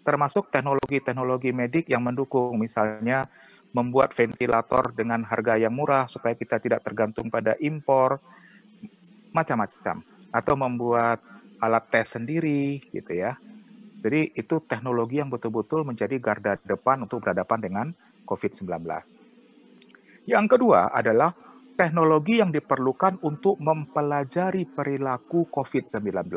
termasuk 0.04 0.52
teknologi-teknologi 0.52 1.56
medik 1.56 1.86
yang 1.88 2.04
mendukung, 2.04 2.60
misalnya 2.60 3.30
membuat 3.76 4.16
ventilator 4.16 4.92
dengan 4.96 5.24
harga 5.28 5.60
yang 5.60 5.76
murah 5.76 6.08
supaya 6.08 6.34
kita 6.34 6.58
tidak 6.58 6.84
tergantung 6.84 7.28
pada 7.28 7.56
impor, 7.60 8.20
macam-macam. 9.36 10.02
Atau 10.32 10.56
membuat 10.60 11.24
alat 11.58 11.86
tes 11.90 12.14
sendiri, 12.14 12.84
gitu 12.92 13.12
ya. 13.16 13.40
Jadi 13.98 14.32
itu 14.38 14.62
teknologi 14.62 15.18
yang 15.18 15.34
betul-betul 15.34 15.82
menjadi 15.82 16.22
garda 16.22 16.54
depan 16.62 17.02
untuk 17.02 17.26
berhadapan 17.26 17.60
dengan 17.60 17.88
COVID-19. 18.30 18.86
Yang 20.28 20.46
kedua 20.52 20.94
adalah 20.94 21.34
teknologi 21.78 22.42
yang 22.42 22.54
diperlukan 22.54 23.22
untuk 23.24 23.58
mempelajari 23.58 24.66
perilaku 24.70 25.50
COVID-19. 25.50 26.30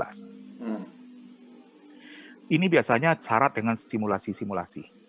Hmm. 0.61 0.85
Ini 2.51 2.66
biasanya 2.68 3.16
syarat 3.16 3.57
dengan 3.57 3.74
simulasi-simulasi. 3.76 4.99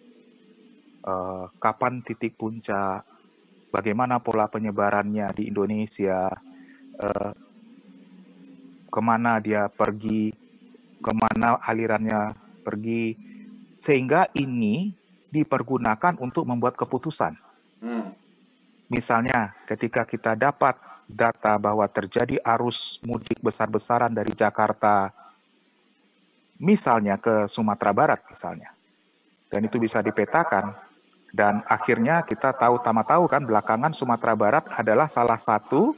Uh, 1.02 1.50
kapan 1.58 2.06
titik 2.06 2.38
puncak, 2.38 3.02
bagaimana 3.74 4.22
pola 4.22 4.46
penyebarannya 4.46 5.34
di 5.34 5.50
Indonesia, 5.50 6.30
uh, 7.02 7.34
ke 8.86 9.02
mana 9.02 9.42
dia 9.42 9.66
pergi, 9.66 10.30
ke 11.02 11.12
mana 11.12 11.58
alirannya 11.58 12.38
pergi, 12.62 13.18
sehingga 13.82 14.30
ini 14.38 14.94
dipergunakan 15.34 16.22
untuk 16.22 16.46
membuat 16.46 16.78
keputusan. 16.78 17.34
Hmm 17.82 18.22
Misalnya, 18.92 19.56
ketika 19.64 20.04
kita 20.04 20.36
dapat 20.36 20.76
data 21.08 21.56
bahwa 21.56 21.88
terjadi 21.88 22.44
arus 22.44 23.00
mudik 23.08 23.40
besar-besaran 23.40 24.12
dari 24.12 24.36
Jakarta, 24.36 25.16
misalnya 26.60 27.16
ke 27.16 27.48
Sumatera 27.48 27.96
Barat, 27.96 28.20
misalnya, 28.28 28.76
dan 29.48 29.64
itu 29.64 29.80
bisa 29.80 30.04
dipetakan, 30.04 30.76
dan 31.32 31.64
akhirnya 31.64 32.28
kita 32.28 32.52
tahu, 32.52 32.84
tama 32.84 33.08
tahu 33.08 33.28
kan, 33.32 33.44
belakangan 33.48 33.96
Sumatera 33.96 34.36
Barat 34.36 34.68
adalah 34.76 35.08
salah 35.08 35.40
satu 35.40 35.96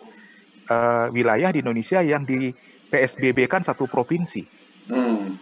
uh, 0.69 1.09
wilayah 1.09 1.49
di 1.49 1.65
Indonesia 1.65 2.05
yang 2.05 2.21
di 2.21 2.53
PSBB 2.93 3.49
kan 3.49 3.65
satu 3.65 3.89
provinsi. 3.89 4.45
Hmm. 4.85 5.41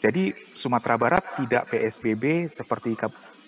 Jadi 0.00 0.32
Sumatera 0.54 0.94
Barat 0.96 1.24
tidak 1.36 1.74
PSBB 1.74 2.46
seperti 2.46 2.94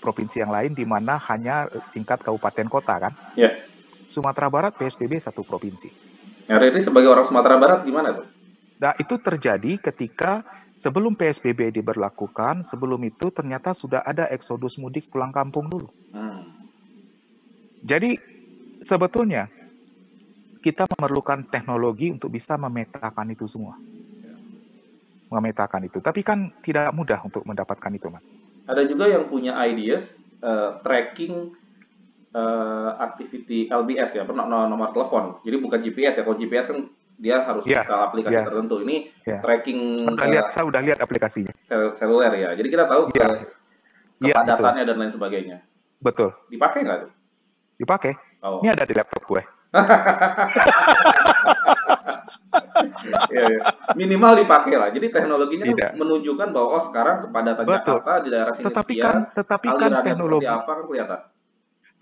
provinsi 0.03 0.43
yang 0.43 0.51
lain 0.51 0.75
di 0.75 0.83
mana 0.83 1.17
hanya 1.31 1.71
tingkat 1.95 2.21
kabupaten 2.27 2.67
kota 2.67 2.95
kan. 3.09 3.13
Ya. 3.39 3.63
Sumatera 4.11 4.51
Barat 4.51 4.75
PSBB 4.77 5.23
satu 5.23 5.47
provinsi. 5.47 5.89
Ya, 6.51 6.59
ini 6.59 6.83
sebagai 6.83 7.09
orang 7.09 7.25
Sumatera 7.25 7.57
Barat 7.57 7.87
gimana 7.87 8.13
tuh? 8.13 8.27
Nah, 8.83 8.99
itu 8.99 9.15
terjadi 9.15 9.79
ketika 9.79 10.43
sebelum 10.75 11.15
PSBB 11.15 11.71
diberlakukan, 11.79 12.67
sebelum 12.67 12.99
itu 13.07 13.31
ternyata 13.31 13.71
sudah 13.71 14.03
ada 14.03 14.27
eksodus 14.27 14.75
mudik 14.75 15.07
pulang 15.07 15.31
kampung 15.31 15.71
dulu. 15.71 15.87
Hmm. 16.11 16.51
Jadi 17.87 18.19
sebetulnya 18.83 19.47
kita 20.59 20.91
memerlukan 20.99 21.47
teknologi 21.47 22.11
untuk 22.11 22.35
bisa 22.35 22.59
memetakan 22.59 23.31
itu 23.31 23.47
semua. 23.47 23.79
Memetakan 25.31 25.87
itu. 25.87 26.03
Tapi 26.03 26.27
kan 26.27 26.51
tidak 26.59 26.91
mudah 26.91 27.23
untuk 27.23 27.47
mendapatkan 27.47 27.93
itu, 27.95 28.11
Mas. 28.11 28.27
Ada 28.67 28.83
juga 28.91 29.07
yang 29.07 29.31
punya 29.31 29.59
ideas 29.63 30.19
uh, 30.43 30.83
tracking 30.83 31.55
uh, 32.35 32.99
activity 32.99 33.71
LBS 33.71 34.19
ya, 34.19 34.27
pernah 34.27 34.47
nomor 34.47 34.91
telepon. 34.91 35.39
Jadi 35.47 35.57
bukan 35.63 35.79
GPS 35.79 36.19
ya. 36.19 36.23
Kalau 36.27 36.39
GPS 36.39 36.67
kan 36.71 36.79
dia 37.23 37.47
harus 37.47 37.63
yeah, 37.63 37.87
install 37.87 38.03
aplikasi 38.11 38.35
yeah. 38.35 38.47
tertentu. 38.51 38.83
Ini 38.83 38.97
yeah. 39.23 39.39
tracking 39.39 40.03
udah 40.11 40.27
lihat, 40.27 40.51
saya 40.51 40.65
udah 40.67 40.81
lihat 40.83 40.99
aplikasinya. 40.99 41.55
Sel 41.63 41.95
seluler 41.95 42.35
ya. 42.35 42.51
Jadi 42.59 42.67
kita 42.67 42.91
tahu 42.91 43.15
yeah. 43.15 43.31
ke, 43.31 43.47
iya, 44.27 44.35
kepadatannya 44.43 44.83
yeah, 44.83 44.89
dan 44.91 44.97
lain 44.99 45.13
sebagainya. 45.15 45.63
Betul. 46.03 46.35
Dipakai 46.51 46.83
nggak 46.83 46.99
tuh? 47.07 47.11
Dipakai. 47.79 48.13
Oh. 48.43 48.59
Ini 48.59 48.75
ada 48.75 48.83
di 48.83 48.95
laptop 48.99 49.23
gue. 49.23 49.43
ya, 53.31 53.43
ya. 53.47 53.61
Minimal 53.95 54.43
dipakai 54.43 54.75
lah. 54.75 54.91
Jadi 54.91 55.07
teknologinya 55.15 55.65
kan 55.71 55.95
menunjukkan 55.95 56.49
bahwa 56.51 56.69
oh 56.75 56.83
sekarang 56.83 57.17
kepadatannya 57.31 57.71
Betul. 57.71 58.03
Jakarta 58.03 58.13
di 58.19 58.29
daerah 58.35 58.53
sini 58.53 58.67
tetapi 58.67 58.95
sekian, 58.99 59.07
kan, 59.07 59.21
tetapi 59.31 59.67
kan 59.71 59.91
teknologi 60.03 60.47
apa 60.51 60.71
kan 60.75 60.85
kelihatan. 60.91 61.21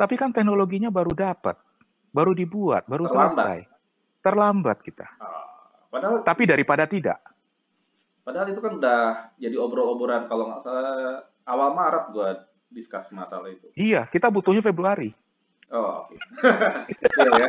Tapi 0.01 0.15
kan 0.17 0.33
teknologinya 0.33 0.89
baru 0.89 1.13
dapat, 1.13 1.61
baru 2.09 2.33
dibuat, 2.33 2.89
baru 2.89 3.05
Terlambat. 3.05 3.37
selesai. 3.37 3.80
Terlambat 4.21 4.85
kita. 4.85 5.09
Uh, 5.17 5.45
padahal 5.89 6.21
tapi 6.23 6.45
daripada 6.45 6.85
tidak. 6.85 7.21
Padahal 8.21 8.47
itu 8.53 8.61
kan 8.61 8.77
udah 8.77 9.01
jadi 9.41 9.57
obrol-obrolan 9.57 10.29
kalau 10.29 10.53
nggak 10.53 10.61
salah 10.63 11.25
awal 11.49 11.73
Maret 11.73 12.05
gua 12.13 12.29
diskus 12.71 13.11
masalah 13.11 13.51
itu. 13.51 13.67
Iya, 13.75 14.07
kita 14.07 14.31
butuhnya 14.31 14.63
Februari. 14.63 15.11
Oh, 15.71 16.03
oke. 16.03 16.15
Okay. 16.15 16.19
still 17.15 17.33
ya. 17.39 17.49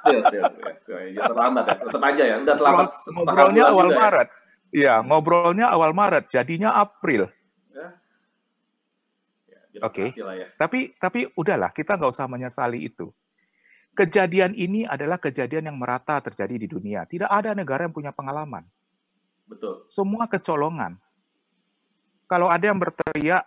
Still, 0.00 0.22
still, 0.24 0.44
still, 0.48 0.72
still. 0.80 0.98
Ya, 1.12 1.20
terlambat 1.28 1.64
ya. 1.68 1.76
Tetap 1.84 2.02
aja 2.04 2.22
ya. 2.24 2.36
Udah 2.40 2.54
terlambat. 2.56 2.88
Ngobrolnya 3.12 3.64
awal 3.68 3.88
ya. 3.88 3.96
Maret. 3.96 4.28
Iya, 4.68 4.94
ngobrolnya 5.04 5.66
awal 5.68 5.90
Maret. 5.92 6.24
Jadinya 6.32 6.70
April. 6.76 7.28
Ya. 7.72 7.88
ya 9.52 9.80
Oke. 9.84 10.16
Okay. 10.16 10.36
Ya. 10.40 10.48
Tapi 10.56 10.96
tapi 10.96 11.28
udahlah, 11.36 11.68
kita 11.72 12.00
nggak 12.00 12.12
usah 12.12 12.24
menyesali 12.24 12.88
itu. 12.88 13.12
Kejadian 13.98 14.54
ini 14.54 14.86
adalah 14.86 15.18
kejadian 15.18 15.74
yang 15.74 15.76
merata 15.82 16.22
terjadi 16.22 16.54
di 16.54 16.70
dunia. 16.70 17.02
Tidak 17.02 17.26
ada 17.26 17.50
negara 17.50 17.82
yang 17.82 17.90
punya 17.90 18.14
pengalaman. 18.14 18.62
Betul. 19.50 19.90
Semua 19.90 20.30
kecolongan. 20.30 20.94
Kalau 22.30 22.46
ada 22.46 22.62
yang 22.62 22.78
berteriak 22.78 23.42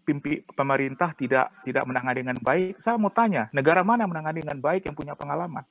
pimpi 0.00 0.40
pemerintah 0.48 1.12
tidak 1.12 1.52
tidak 1.60 1.84
menangani 1.84 2.24
dengan 2.24 2.40
baik, 2.40 2.80
saya 2.80 2.96
mau 2.96 3.12
tanya, 3.12 3.52
negara 3.52 3.84
mana 3.84 4.08
menangani 4.08 4.40
dengan 4.40 4.64
baik 4.64 4.88
yang 4.88 4.96
punya 4.96 5.12
pengalaman? 5.12 5.68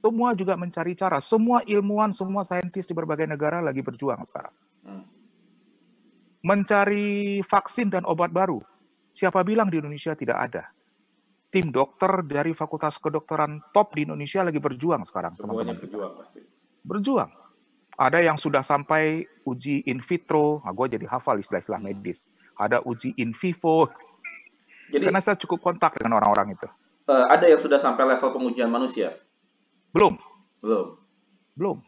Semua 0.00 0.32
juga 0.32 0.56
mencari 0.56 0.96
cara. 0.96 1.20
Semua 1.20 1.60
ilmuwan, 1.66 2.14
semua 2.16 2.40
saintis 2.40 2.88
di 2.88 2.94
berbagai 2.96 3.28
negara 3.28 3.60
lagi 3.60 3.84
berjuang 3.84 4.24
sekarang. 4.24 4.54
Mencari 6.40 7.42
vaksin 7.44 7.92
dan 7.92 8.08
obat 8.08 8.32
baru. 8.32 8.64
Siapa 9.12 9.44
bilang 9.44 9.68
di 9.68 9.76
Indonesia 9.82 10.16
tidak 10.16 10.38
ada? 10.40 10.75
Tim 11.46 11.70
dokter 11.70 12.26
dari 12.26 12.52
Fakultas 12.52 12.98
Kedokteran 12.98 13.62
top 13.70 13.94
di 13.94 14.04
Indonesia 14.04 14.42
lagi 14.42 14.58
berjuang 14.58 15.06
sekarang. 15.06 15.38
Semuanya 15.38 15.74
berjuang 15.78 16.12
pasti. 16.18 16.40
Berjuang. 16.82 17.30
Ada 17.96 18.20
yang 18.20 18.36
sudah 18.36 18.60
sampai 18.60 19.24
uji 19.48 19.88
in 19.88 20.04
vitro, 20.04 20.60
nah, 20.60 20.74
gue 20.74 21.00
jadi 21.00 21.08
hafal 21.08 21.40
istilah-istilah 21.40 21.80
medis 21.80 22.28
ada 22.56 22.80
uji 22.82 23.12
in 23.20 23.36
vivo. 23.36 23.86
Jadi, 24.88 25.04
Karena 25.04 25.20
saya 25.20 25.36
cukup 25.36 25.60
kontak 25.60 25.98
dengan 26.00 26.18
orang-orang 26.18 26.56
itu. 26.56 26.68
Uh, 27.06 27.26
ada 27.30 27.46
yang 27.46 27.60
sudah 27.60 27.78
sampai 27.78 28.02
level 28.06 28.32
pengujian 28.34 28.70
manusia? 28.70 29.14
Belum. 29.92 30.18
Belum. 30.58 30.86
Belum. 31.54 31.78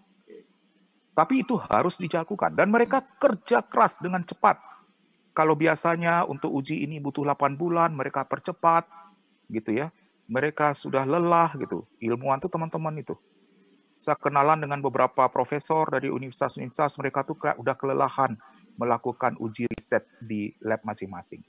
Tapi 1.15 1.43
itu 1.43 1.59
harus 1.59 1.99
dijakukan. 1.99 2.55
Dan 2.55 2.71
mereka 2.71 3.03
kerja 3.03 3.63
keras 3.67 3.99
dengan 3.99 4.23
cepat. 4.23 4.59
Kalau 5.35 5.55
biasanya 5.59 6.27
untuk 6.27 6.51
uji 6.55 6.87
ini 6.87 7.03
butuh 7.03 7.27
8 7.27 7.59
bulan, 7.59 7.91
mereka 7.95 8.23
percepat. 8.27 8.87
Gitu 9.51 9.75
ya. 9.75 9.91
Mereka 10.29 10.77
sudah 10.77 11.09
lelah 11.09 11.57
gitu. 11.57 11.89
Ilmuwan 11.99 12.39
itu 12.39 12.53
teman-teman 12.53 13.01
itu. 13.01 13.17
Saya 13.99 14.15
kenalan 14.15 14.63
dengan 14.63 14.79
beberapa 14.79 15.27
profesor 15.27 15.91
dari 15.91 16.07
universitas-universitas, 16.07 16.95
mereka 17.03 17.27
tuh 17.27 17.35
kayak 17.35 17.59
udah 17.59 17.75
kelelahan 17.75 18.39
melakukan 18.79 19.35
uji 19.43 19.67
riset 19.75 20.07
di 20.23 20.55
lab 20.63 20.79
masing-masing. 20.87 21.43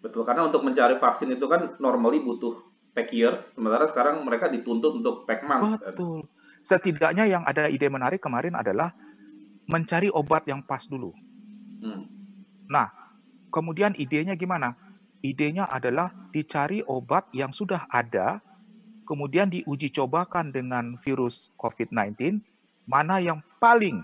Betul, 0.00 0.24
karena 0.24 0.48
untuk 0.48 0.64
mencari 0.64 0.96
vaksin 0.96 1.28
itu 1.36 1.44
kan 1.44 1.76
normally 1.76 2.24
butuh 2.24 2.56
pack 2.96 3.12
years, 3.12 3.52
sementara 3.52 3.84
sekarang 3.84 4.24
mereka 4.24 4.48
dituntut 4.48 4.96
untuk 4.96 5.28
pack 5.28 5.44
months. 5.44 5.76
Kan? 5.76 5.92
Betul. 5.92 6.18
Kan? 6.24 6.38
Setidaknya 6.60 7.24
yang 7.28 7.42
ada 7.44 7.68
ide 7.68 7.88
menarik 7.92 8.20
kemarin 8.20 8.56
adalah 8.56 8.96
mencari 9.68 10.08
obat 10.08 10.48
yang 10.48 10.64
pas 10.64 10.84
dulu. 10.88 11.12
Hmm. 11.84 12.08
Nah, 12.64 12.88
kemudian 13.52 13.92
idenya 13.96 14.32
gimana? 14.36 14.72
Idenya 15.20 15.68
adalah 15.68 16.08
dicari 16.32 16.80
obat 16.88 17.28
yang 17.36 17.52
sudah 17.52 17.84
ada, 17.92 18.40
kemudian 19.04 19.52
diuji 19.52 19.92
cobakan 19.92 20.48
dengan 20.48 20.96
virus 20.96 21.52
COVID-19, 21.60 22.40
mana 22.88 23.20
yang 23.20 23.44
paling 23.60 24.00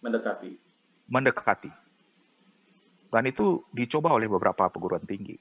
mendekati. 0.00 0.56
Mendekati. 1.04 1.70
Dan 3.12 3.28
itu 3.28 3.60
dicoba 3.70 4.16
oleh 4.16 4.24
beberapa 4.26 4.66
perguruan 4.72 5.04
tinggi. 5.04 5.36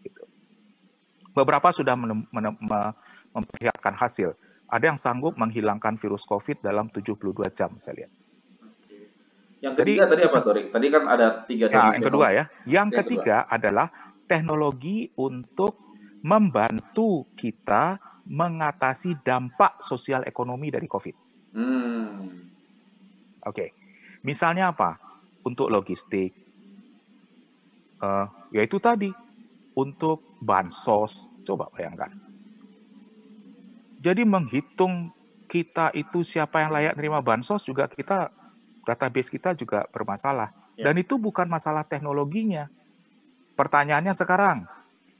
Gitu. 0.00 0.22
Beberapa 1.34 1.74
sudah 1.74 1.98
memperlihatkan 3.34 3.98
hasil. 3.98 4.32
Ada 4.70 4.94
yang 4.94 4.98
sanggup 5.00 5.34
menghilangkan 5.34 5.98
virus 5.98 6.22
COVID 6.24 6.62
dalam 6.62 6.86
72 6.88 7.18
jam, 7.50 7.74
saya 7.82 8.04
lihat. 8.04 8.12
Yang 9.58 9.74
ketiga 9.82 10.02
Jadi, 10.06 10.12
tadi 10.14 10.22
apa, 10.22 10.38
Tori? 10.44 10.62
Tadi 10.70 10.86
kan 10.90 11.02
ada 11.10 11.26
tiga. 11.46 11.64
Nah, 11.70 11.92
yang 11.98 12.06
kedua 12.06 12.26
ya. 12.30 12.34
Yang, 12.34 12.46
yang 12.70 12.88
ketiga 12.94 13.36
kedua. 13.42 13.54
adalah 13.58 13.86
teknologi 14.30 15.10
untuk 15.18 15.90
membantu 16.22 17.26
kita 17.34 17.98
mengatasi 18.28 19.18
dampak 19.24 19.80
sosial 19.80 20.22
ekonomi 20.28 20.68
dari 20.68 20.86
COVID. 20.86 21.16
Hmm. 21.56 22.06
Oke, 23.42 23.54
okay. 23.54 23.68
misalnya 24.20 24.70
apa? 24.70 25.08
untuk 25.48 25.72
logistik, 25.72 26.36
uh, 28.04 28.28
yaitu 28.52 28.76
tadi 28.76 29.08
untuk 29.72 30.36
bansos. 30.44 31.32
Coba 31.48 31.72
bayangkan. 31.72 32.12
Jadi 33.98 34.22
menghitung 34.28 35.10
kita 35.48 35.90
itu 35.96 36.20
siapa 36.20 36.60
yang 36.60 36.70
layak 36.76 36.94
terima 36.94 37.24
bansos 37.24 37.64
juga 37.64 37.88
kita 37.88 38.28
database 38.88 39.28
kita 39.28 39.52
juga 39.52 39.84
bermasalah. 39.92 40.48
Ya. 40.80 40.88
Dan 40.88 41.04
itu 41.04 41.20
bukan 41.20 41.44
masalah 41.44 41.84
teknologinya. 41.84 42.72
Pertanyaannya 43.52 44.14
sekarang, 44.16 44.64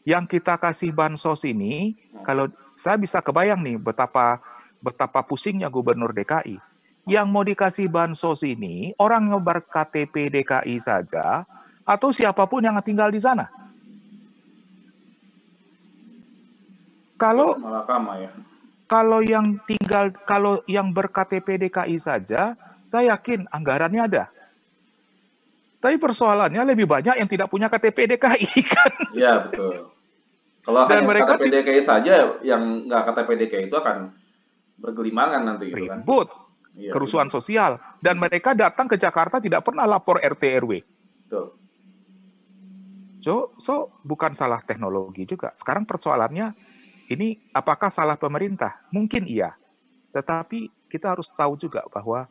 yang 0.09 0.25
kita 0.25 0.57
kasih 0.57 0.89
bansos 0.97 1.45
ini, 1.45 1.93
hmm. 1.93 2.25
kalau 2.25 2.49
saya 2.73 2.97
bisa 2.97 3.21
kebayang 3.21 3.61
nih 3.61 3.77
betapa 3.77 4.41
betapa 4.81 5.21
pusingnya 5.21 5.69
gubernur 5.69 6.17
DKI. 6.17 6.57
Yang 7.09 7.27
mau 7.29 7.45
dikasih 7.45 7.89
bansos 7.89 8.45
ini 8.45 8.93
orang 9.01 9.33
yang 9.33 9.41
berKTP 9.41 10.29
DKI 10.29 10.77
saja 10.77 11.45
atau 11.85 12.13
siapa 12.13 12.45
pun 12.45 12.61
yang 12.61 12.77
tinggal 12.85 13.09
di 13.09 13.21
sana. 13.21 13.49
Kalau 17.19 17.59
ya. 18.17 18.31
Kalau 18.89 19.21
yang 19.21 19.61
tinggal 19.69 20.17
kalau 20.25 20.65
yang 20.65 20.97
berKTP 20.97 21.69
DKI 21.69 22.01
saja, 22.01 22.57
saya 22.89 23.15
yakin 23.15 23.45
anggarannya 23.53 24.03
ada. 24.09 24.25
Tapi 25.79 25.95
persoalannya 26.01 26.75
lebih 26.75 26.91
banyak 26.91 27.21
yang 27.23 27.29
tidak 27.31 27.47
punya 27.53 27.71
KTP 27.71 28.17
DKI 28.17 28.61
kan. 28.75 28.93
Iya 29.15 29.33
betul. 29.47 29.95
Kalau 30.65 30.85
Dan 30.91 31.05
hanya 31.05 31.07
mereka 31.07 31.33
KTP 31.39 31.55
DKI 31.55 31.83
saja, 31.85 32.13
yang 32.43 32.89
nggak 32.91 33.03
KTP 33.13 33.31
DKI 33.47 33.65
itu 33.71 33.77
akan 33.79 34.11
bergelimangan 34.81 35.43
nanti. 35.47 35.71
Gitu 35.71 35.87
kan? 35.87 36.03
Ribut, 36.03 36.29
kan? 36.33 36.93
kerusuhan 36.97 37.29
sosial. 37.31 37.79
Dan 38.03 38.19
mereka 38.19 38.59
datang 38.59 38.91
ke 38.91 38.99
Jakarta 38.99 39.39
tidak 39.39 39.63
pernah 39.63 39.87
lapor 39.87 40.19
RT 40.19 40.43
RW. 40.65 40.83
Betul. 41.29 41.47
So, 43.23 43.55
so 43.59 43.93
bukan 44.03 44.35
salah 44.35 44.63
teknologi 44.63 45.27
juga. 45.29 45.55
Sekarang 45.55 45.87
persoalannya 45.87 46.55
ini 47.11 47.39
apakah 47.55 47.91
salah 47.91 48.19
pemerintah? 48.19 48.83
Mungkin 48.91 49.27
iya. 49.31 49.55
Tetapi 50.11 50.91
kita 50.91 51.15
harus 51.15 51.29
tahu 51.33 51.55
juga 51.59 51.85
bahwa 51.91 52.27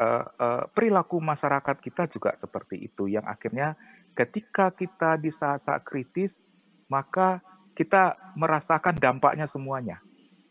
uh, 0.00 0.24
uh, 0.38 0.62
perilaku 0.72 1.20
masyarakat 1.20 1.76
kita 1.80 2.08
juga 2.08 2.36
seperti 2.36 2.88
itu 2.88 3.08
yang 3.08 3.24
akhirnya 3.24 3.76
ketika 4.16 4.72
kita 4.72 5.20
di 5.20 5.28
saat-saat 5.28 5.84
kritis 5.84 6.48
maka 6.88 7.42
kita 7.76 8.16
merasakan 8.32 8.96
dampaknya 8.96 9.44
semuanya. 9.44 10.00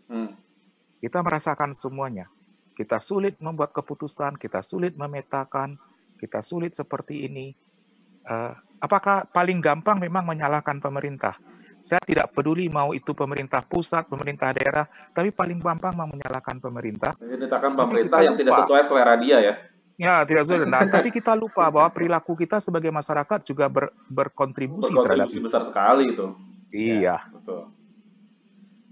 Hmm. 0.05 0.37
Kita 1.01 1.25
merasakan 1.25 1.73
semuanya. 1.73 2.29
Kita 2.77 3.01
sulit 3.01 3.41
membuat 3.41 3.73
keputusan, 3.73 4.37
kita 4.37 4.61
sulit 4.61 4.93
memetakan, 4.93 5.79
kita 6.21 6.45
sulit 6.45 6.77
seperti 6.77 7.25
ini. 7.25 7.57
Uh, 8.25 8.53
apakah 8.77 9.25
paling 9.33 9.57
gampang 9.57 9.97
memang 9.97 10.27
menyalahkan 10.27 10.77
pemerintah? 10.77 11.33
Saya 11.85 12.01
tidak 12.01 12.33
peduli 12.33 12.65
mau 12.65 12.97
itu 12.97 13.13
pemerintah 13.13 13.61
pusat, 13.61 14.09
pemerintah 14.09 14.49
daerah, 14.57 14.89
tapi 15.13 15.29
paling 15.29 15.61
gampang 15.61 15.93
mau 15.93 16.09
menyalahkan 16.09 16.57
pemerintah. 16.57 17.13
Menyalahkan 17.21 17.77
pemerintah 17.77 18.19
yang 18.25 18.33
lupa. 18.33 18.41
tidak 18.41 18.53
sesuai 18.65 18.81
selera 18.89 19.13
dia 19.21 19.37
ya. 19.37 19.53
Ya, 20.01 20.15
tidak 20.25 20.49
sesuai. 20.49 20.65
Nah, 20.65 20.81
tapi 20.89 21.13
kita 21.13 21.37
lupa 21.37 21.69
bahwa 21.69 21.85
perilaku 21.93 22.33
kita 22.33 22.57
sebagai 22.57 22.89
masyarakat 22.89 23.45
juga 23.45 23.69
ber, 23.69 23.93
berkontribusi, 24.09 24.89
berkontribusi 24.89 25.05
terhadap 25.05 25.29
itu. 25.29 25.45
besar 25.45 25.61
sekali 25.61 26.03
itu. 26.09 26.25
Iya. 26.73 27.21
Ya, 27.21 27.29
betul. 27.29 27.61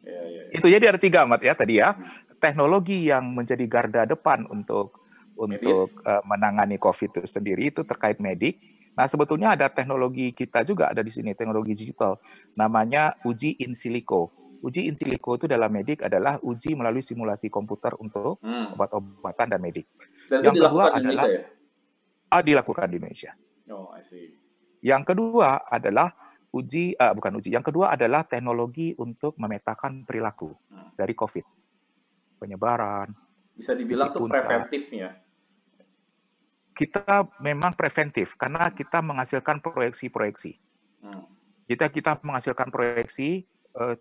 Ya, 0.05 0.21
ya, 0.29 0.41
ya. 0.45 0.53
Itu 0.53 0.67
jadi 0.69 0.85
ada 0.93 0.99
tiga 1.01 1.25
amat 1.25 1.41
ya 1.41 1.53
tadi 1.57 1.81
ya. 1.81 1.97
Teknologi 2.37 3.09
yang 3.09 3.25
menjadi 3.33 3.65
garda 3.65 4.05
depan 4.05 4.45
untuk 4.53 5.01
untuk 5.33 5.89
uh, 6.05 6.21
menangani 6.29 6.77
COVID 6.77 7.09
itu 7.09 7.21
sendiri 7.25 7.73
itu 7.73 7.81
terkait 7.81 8.21
medik 8.21 8.61
Nah, 8.93 9.09
sebetulnya 9.09 9.57
ada 9.57 9.67
teknologi 9.73 10.29
kita 10.37 10.61
juga 10.61 10.93
ada 10.93 11.01
di 11.01 11.09
sini, 11.09 11.33
teknologi 11.33 11.73
digital. 11.73 12.21
Namanya 12.61 13.17
uji 13.25 13.57
in 13.65 13.73
silico. 13.73 14.29
Uji 14.61 14.85
in 14.87 14.95
silico 14.95 15.35
itu 15.35 15.49
dalam 15.49 15.73
medik 15.73 16.05
adalah 16.05 16.39
uji 16.39 16.77
melalui 16.77 17.03
simulasi 17.03 17.49
komputer 17.49 17.97
untuk 17.99 18.39
hmm. 18.45 18.77
obat-obatan 18.77 19.47
dan 19.49 19.59
medik. 19.59 19.89
Dan 20.29 20.45
yang 20.45 20.55
kedua 20.55 20.93
adalah 20.93 21.25
ya? 21.27 21.41
ah, 22.31 22.41
dilakukan 22.45 22.87
di 22.87 22.95
Indonesia. 23.01 23.31
Oh, 23.73 23.91
I 23.91 24.05
see. 24.05 24.37
Yang 24.85 25.15
kedua 25.15 25.67
adalah 25.67 26.13
uji 26.53 26.93
uh, 26.95 27.11
bukan 27.17 27.41
uji. 27.41 27.49
Yang 27.49 27.73
kedua 27.73 27.97
adalah 27.97 28.23
teknologi 28.29 28.93
untuk 29.01 29.35
memetakan 29.41 30.05
perilaku 30.05 30.53
hmm. 30.53 30.95
dari 30.95 31.17
COVID. 31.17 31.45
Penyebaran. 32.37 33.09
Bisa 33.57 33.73
dibilang 33.73 34.13
tuh 34.13 34.29
preventifnya 34.29 35.22
kita 36.73 37.29
memang 37.39 37.77
preventif 37.77 38.33
karena 38.35 38.69
kita 38.73 38.99
menghasilkan 38.99 39.61
proyeksi-proyeksi. 39.61 40.57
Hmm. 41.05 41.25
Kita 41.69 41.87
kita 41.93 42.19
menghasilkan 42.25 42.73
proyeksi 42.73 43.45
eh, 43.77 43.95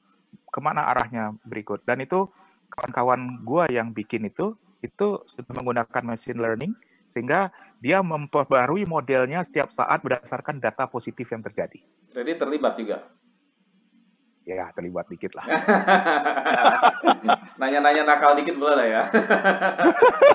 ke 0.48 0.60
mana 0.60 0.88
arahnya 0.88 1.36
berikut 1.44 1.84
dan 1.84 2.00
itu 2.00 2.28
kawan-kawan 2.72 3.44
gua 3.44 3.68
yang 3.68 3.92
bikin 3.92 4.26
itu 4.28 4.56
itu 4.80 5.20
sudah 5.28 5.52
menggunakan 5.52 6.02
machine 6.02 6.40
learning 6.40 6.72
sehingga 7.12 7.52
dia 7.78 8.00
memperbarui 8.00 8.88
modelnya 8.88 9.44
setiap 9.44 9.68
saat 9.68 10.00
berdasarkan 10.00 10.58
data 10.58 10.88
positif 10.88 11.28
yang 11.28 11.44
terjadi. 11.44 11.84
Jadi 12.16 12.32
terlibat 12.40 12.74
juga. 12.80 13.04
Ya, 14.43 14.74
terlibat 14.74 15.07
dikit 15.07 15.38
lah. 15.38 15.47
Nanya-nanya 17.62 18.03
nakal 18.03 18.34
dikit 18.34 18.59
boleh 18.59 18.74
lah 18.74 18.86
ya. 18.90 19.03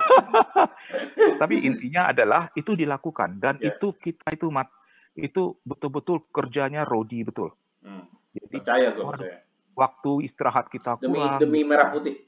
Tapi 1.44 1.56
intinya 1.68 2.16
adalah 2.16 2.48
itu 2.56 2.72
dilakukan 2.72 3.36
dan 3.36 3.60
yeah. 3.60 3.76
itu 3.76 3.92
kita 4.00 4.32
itu 4.32 4.48
mat 4.48 4.72
itu 5.18 5.60
betul-betul 5.68 6.24
kerjanya 6.32 6.88
Rodi 6.88 7.28
betul. 7.28 7.52
Hmm. 7.84 8.08
Jadi 8.32 8.64
percaya 8.64 8.88
gue 8.96 9.04
percaya. 9.04 9.38
Waktu 9.76 10.12
istirahat 10.24 10.72
kita 10.72 11.04
demi 11.04 11.20
kurang. 11.20 11.40
demi 11.42 11.60
merah 11.68 11.92
putih. 11.92 12.16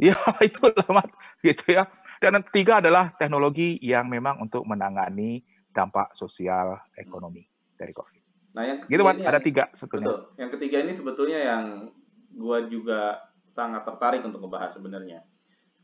Ya 0.00 0.16
itu 0.40 0.64
mat 0.96 1.12
gitu 1.44 1.76
ya. 1.76 1.84
Dan 2.24 2.40
yang 2.40 2.44
ketiga 2.48 2.80
adalah 2.80 3.12
teknologi 3.20 3.76
yang 3.84 4.08
memang 4.08 4.40
untuk 4.40 4.64
menangani 4.64 5.44
dampak 5.68 6.16
sosial 6.16 6.80
ekonomi 6.96 7.44
dari 7.76 7.92
COVID. 7.92 8.19
Nah, 8.50 8.62
yang 8.66 8.78
gitu, 8.82 9.02
Mas, 9.06 9.22
ada 9.22 9.40
tiga 9.42 9.70
sebetulnya. 9.70 10.06
Betul. 10.10 10.20
Yang 10.42 10.50
ketiga 10.58 10.76
ini 10.82 10.92
sebetulnya 10.92 11.38
yang 11.38 11.62
gue 12.34 12.58
juga 12.70 13.30
sangat 13.46 13.86
tertarik 13.86 14.22
untuk 14.26 14.42
membahas 14.42 14.74
sebenarnya. 14.74 15.22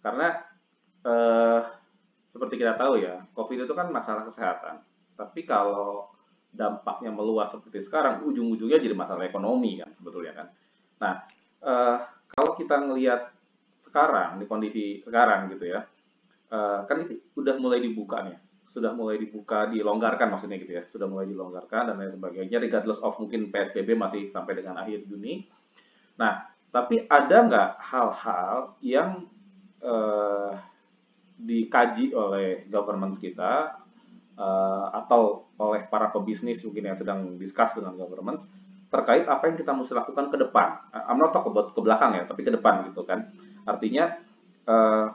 Karena 0.02 0.34
eh, 1.06 1.60
seperti 2.30 2.58
kita 2.58 2.74
tahu 2.74 3.02
ya, 3.02 3.22
COVID 3.34 3.66
itu 3.66 3.74
kan 3.74 3.90
masalah 3.90 4.26
kesehatan. 4.26 4.82
Tapi 5.14 5.46
kalau 5.46 6.10
dampaknya 6.50 7.14
meluas 7.14 7.50
seperti 7.50 7.82
sekarang, 7.82 8.26
ujung-ujungnya 8.26 8.82
jadi 8.82 8.96
masalah 8.96 9.26
ekonomi 9.26 9.78
kan 9.78 9.90
sebetulnya 9.94 10.34
kan. 10.34 10.46
Nah, 11.02 11.14
eh, 11.62 11.96
kalau 12.34 12.50
kita 12.58 12.82
ngelihat 12.82 13.30
sekarang 13.78 14.42
di 14.42 14.46
kondisi 14.50 14.98
sekarang 15.06 15.54
gitu 15.54 15.70
ya, 15.70 15.86
eh, 16.50 16.80
kan 16.82 16.96
itu 16.98 17.22
udah 17.38 17.54
mulai 17.62 17.78
dibuka 17.78 18.26
nih 18.26 18.45
sudah 18.76 18.92
mulai 18.92 19.16
dibuka, 19.16 19.72
dilonggarkan 19.72 20.36
maksudnya 20.36 20.60
gitu 20.60 20.76
ya, 20.76 20.84
sudah 20.84 21.08
mulai 21.08 21.24
dilonggarkan 21.24 21.88
dan 21.88 21.96
lain 21.96 22.12
sebagainya, 22.12 22.60
regardless 22.60 23.00
of 23.00 23.16
mungkin 23.16 23.48
PSBB 23.48 23.96
masih 23.96 24.28
sampai 24.28 24.60
dengan 24.60 24.76
akhir 24.84 25.08
Juni. 25.08 25.48
Nah, 26.20 26.44
tapi 26.68 27.08
ada 27.08 27.36
nggak 27.48 27.70
hal-hal 27.80 28.76
yang 28.84 29.24
eh, 29.80 30.52
dikaji 31.40 32.12
oleh 32.12 32.68
government 32.68 33.16
kita 33.16 33.80
eh, 34.36 34.86
atau 34.92 35.48
oleh 35.56 35.88
para 35.88 36.12
pebisnis 36.12 36.60
mungkin 36.60 36.92
yang 36.92 36.96
sedang 37.00 37.40
discuss 37.40 37.80
dengan 37.80 37.96
government 37.96 38.44
terkait 38.92 39.24
apa 39.24 39.48
yang 39.48 39.56
kita 39.56 39.72
mesti 39.72 39.96
lakukan 39.96 40.28
ke 40.28 40.36
depan. 40.36 40.84
I'm 40.92 41.16
not 41.16 41.32
talk 41.32 41.48
about 41.48 41.72
ke 41.72 41.80
belakang 41.80 42.12
ya, 42.12 42.28
tapi 42.28 42.44
ke 42.44 42.52
depan 42.52 42.92
gitu 42.92 43.08
kan. 43.08 43.32
Artinya 43.64 44.20
eh, 44.68 45.06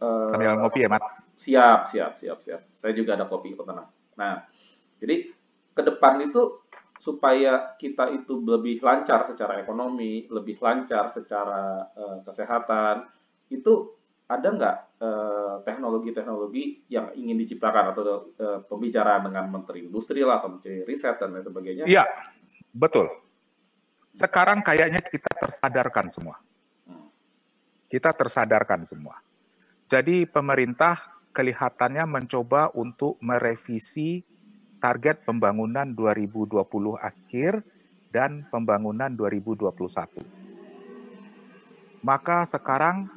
eh, 0.00 0.24
sambil 0.24 0.56
ngopi 0.56 0.88
ya, 0.88 0.88
Mat 0.88 1.21
Siap, 1.42 1.90
siap, 1.90 2.12
siap, 2.14 2.38
siap. 2.38 2.60
Saya 2.78 2.94
juga 2.94 3.18
ada 3.18 3.26
kopi 3.26 3.58
kok 3.58 3.66
tenang. 3.66 3.90
Nah, 4.14 4.46
jadi 5.02 5.26
ke 5.74 5.82
depan 5.82 6.22
itu 6.22 6.62
supaya 7.02 7.74
kita 7.74 8.14
itu 8.14 8.38
lebih 8.46 8.78
lancar 8.78 9.26
secara 9.26 9.58
ekonomi, 9.58 10.30
lebih 10.30 10.62
lancar 10.62 11.10
secara 11.10 11.82
uh, 11.98 12.22
kesehatan, 12.22 13.10
itu 13.50 13.90
ada 14.30 14.48
nggak 14.54 14.76
uh, 15.02 15.56
teknologi-teknologi 15.66 16.86
yang 16.86 17.10
ingin 17.18 17.42
diciptakan 17.42 17.90
atau 17.90 18.02
uh, 18.38 18.62
pembicaraan 18.70 19.26
dengan 19.26 19.50
Menteri 19.50 19.82
Industri 19.82 20.22
lah 20.22 20.38
atau 20.38 20.54
Menteri 20.54 20.86
Riset 20.86 21.18
dan 21.18 21.34
lain 21.34 21.42
sebagainya? 21.42 21.84
Iya, 21.90 22.06
betul. 22.70 23.10
Sekarang 24.14 24.62
kayaknya 24.62 25.02
kita 25.02 25.32
tersadarkan 25.42 26.06
semua. 26.06 26.38
Hmm. 26.86 27.10
Kita 27.90 28.14
tersadarkan 28.14 28.86
semua. 28.86 29.18
Jadi 29.90 30.24
pemerintah 30.24 31.11
kelihatannya 31.32 32.04
mencoba 32.04 32.68
untuk 32.76 33.16
merevisi 33.24 34.22
target 34.78 35.24
pembangunan 35.24 35.88
2020 35.88 36.60
akhir 37.00 37.64
dan 38.12 38.44
pembangunan 38.52 39.08
2021. 39.08 40.20
Maka 42.02 42.44
sekarang 42.44 43.08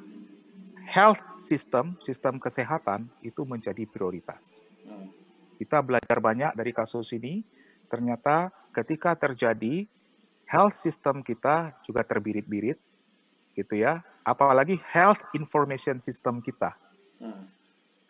health 0.85 1.19
system, 1.41 1.97
sistem 1.99 2.37
kesehatan 2.37 3.09
itu 3.25 3.43
menjadi 3.43 3.83
prioritas. 3.89 4.61
Kita 5.57 5.81
belajar 5.81 6.21
banyak 6.21 6.53
dari 6.53 6.71
kasus 6.71 7.11
ini, 7.17 7.41
ternyata 7.89 8.53
ketika 8.71 9.17
terjadi 9.17 9.89
health 10.45 10.77
system 10.77 11.25
kita 11.25 11.73
juga 11.83 12.05
terbirit-birit 12.05 12.77
gitu 13.57 13.75
ya. 13.75 14.03
apalagi 14.25 14.81
health 14.89 15.21
information 15.37 16.01
system 16.01 16.41
kita. 16.41 16.73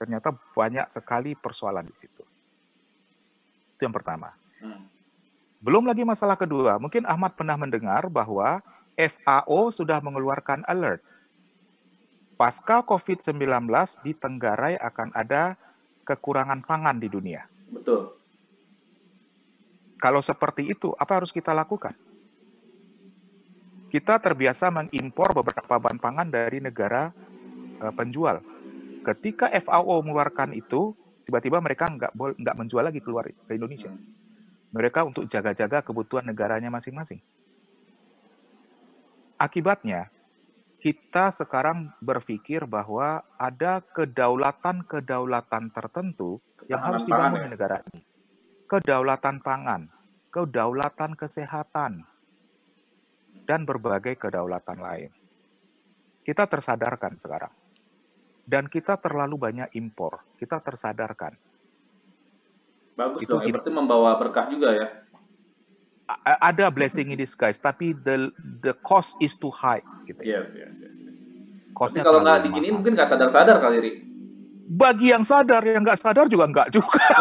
Ternyata 0.05 0.37
banyak 0.53 0.85
sekali 0.85 1.33
persoalan 1.33 1.89
di 1.89 1.97
situ. 1.97 2.21
Itu 3.73 3.89
yang 3.89 3.95
pertama. 3.97 4.37
Hmm. 4.61 4.77
Belum 5.57 5.81
lagi 5.81 6.05
masalah 6.05 6.37
kedua, 6.37 6.77
mungkin 6.77 7.09
Ahmad 7.09 7.33
pernah 7.33 7.57
mendengar 7.57 8.05
bahwa 8.05 8.61
FAO 8.93 9.73
sudah 9.73 9.97
mengeluarkan 9.97 10.61
alert. 10.69 11.01
Pasca 12.37 12.85
COVID-19 12.85 13.65
di 14.05 14.13
Tenggarai 14.13 14.77
akan 14.77 15.09
ada 15.17 15.57
kekurangan 16.05 16.61
pangan 16.61 17.01
di 17.01 17.09
dunia. 17.09 17.49
Betul. 17.73 18.13
Kalau 19.97 20.21
seperti 20.21 20.69
itu, 20.69 20.93
apa 21.01 21.17
harus 21.17 21.33
kita 21.33 21.49
lakukan? 21.49 21.97
Kita 23.89 24.21
terbiasa 24.21 24.69
mengimpor 24.69 25.33
beberapa 25.33 25.81
bahan 25.81 25.97
pangan 25.97 26.29
dari 26.29 26.61
negara 26.61 27.09
uh, 27.81 27.93
penjual. 27.95 28.43
Ketika 29.05 29.53
FAO 29.61 30.01
mengeluarkan 30.01 30.57
itu, 30.57 30.97
tiba-tiba 31.29 31.61
mereka 31.61 31.85
nggak 31.85 32.17
nggak 32.17 32.55
menjual 32.57 32.81
lagi 32.81 33.01
keluar 33.05 33.29
ke 33.29 33.53
Indonesia. 33.53 33.93
Mereka 34.73 35.05
untuk 35.05 35.29
jaga-jaga 35.29 35.85
kebutuhan 35.85 36.25
negaranya 36.25 36.73
masing-masing. 36.73 37.21
Akibatnya, 39.37 40.09
kita 40.81 41.29
sekarang 41.29 41.93
berpikir 42.01 42.65
bahwa 42.65 43.21
ada 43.37 43.81
kedaulatan-kedaulatan 43.93 45.69
tertentu 45.69 46.41
yang 46.65 46.81
harus 46.81 47.05
dibangun 47.05 47.41
ya? 47.41 47.45
di 47.45 47.49
negara 47.53 47.77
ini. 47.93 48.01
Kedaulatan 48.65 49.37
pangan, 49.45 49.89
kedaulatan 50.33 51.13
kesehatan, 51.13 52.05
dan 53.45 53.61
berbagai 53.63 54.17
kedaulatan 54.17 54.77
lain. 54.81 55.11
Kita 56.25 56.49
tersadarkan 56.49 57.21
sekarang. 57.21 57.64
Dan 58.45 58.69
kita 58.69 58.95
terlalu 59.01 59.41
banyak 59.41 59.69
impor. 59.73 60.21
Kita 60.37 60.61
tersadarkan. 60.61 61.33
Bagus 62.95 63.19
itu 63.25 63.33
dong, 63.33 63.43
berarti 63.43 63.71
membawa 63.73 64.15
berkah 64.15 64.47
juga 64.47 64.71
ya. 64.71 64.87
Ada 66.21 66.69
blessing 66.69 67.11
in 67.11 67.17
disguise, 67.17 67.57
tapi 67.57 67.91
the 67.91 68.29
the 68.61 68.77
cost 68.85 69.17
is 69.17 69.33
too 69.35 69.51
high. 69.51 69.81
Gitu. 70.05 70.21
Ya. 70.21 70.39
Yes, 70.39 70.53
yes, 70.53 70.73
yes. 70.79 70.95
yes. 70.95 71.17
Tapi 71.75 71.99
kalau 72.05 72.23
nggak 72.23 72.45
digini 72.45 72.71
mungkin 72.71 72.95
nggak 72.95 73.09
sadar-sadar 73.09 73.57
kali, 73.59 73.77
Ri. 73.81 73.91
Bagi 74.65 75.11
yang 75.11 75.25
sadar, 75.25 75.65
yang 75.65 75.83
nggak 75.83 75.99
sadar 75.99 76.29
juga 76.29 76.45
nggak 76.47 76.69
juga. 76.71 77.03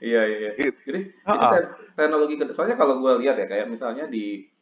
Iya 0.00 0.22
iya. 0.26 0.50
iya. 0.56 0.72
Jadi, 0.88 1.00
uh 1.28 1.54
teknologi 1.94 2.34
soalnya 2.56 2.80
kalau 2.80 2.96
gue 3.04 3.12
lihat 3.20 3.36
ya 3.36 3.44
kayak 3.44 3.68
misalnya 3.68 4.08
di 4.08 4.48
uh, 4.48 4.59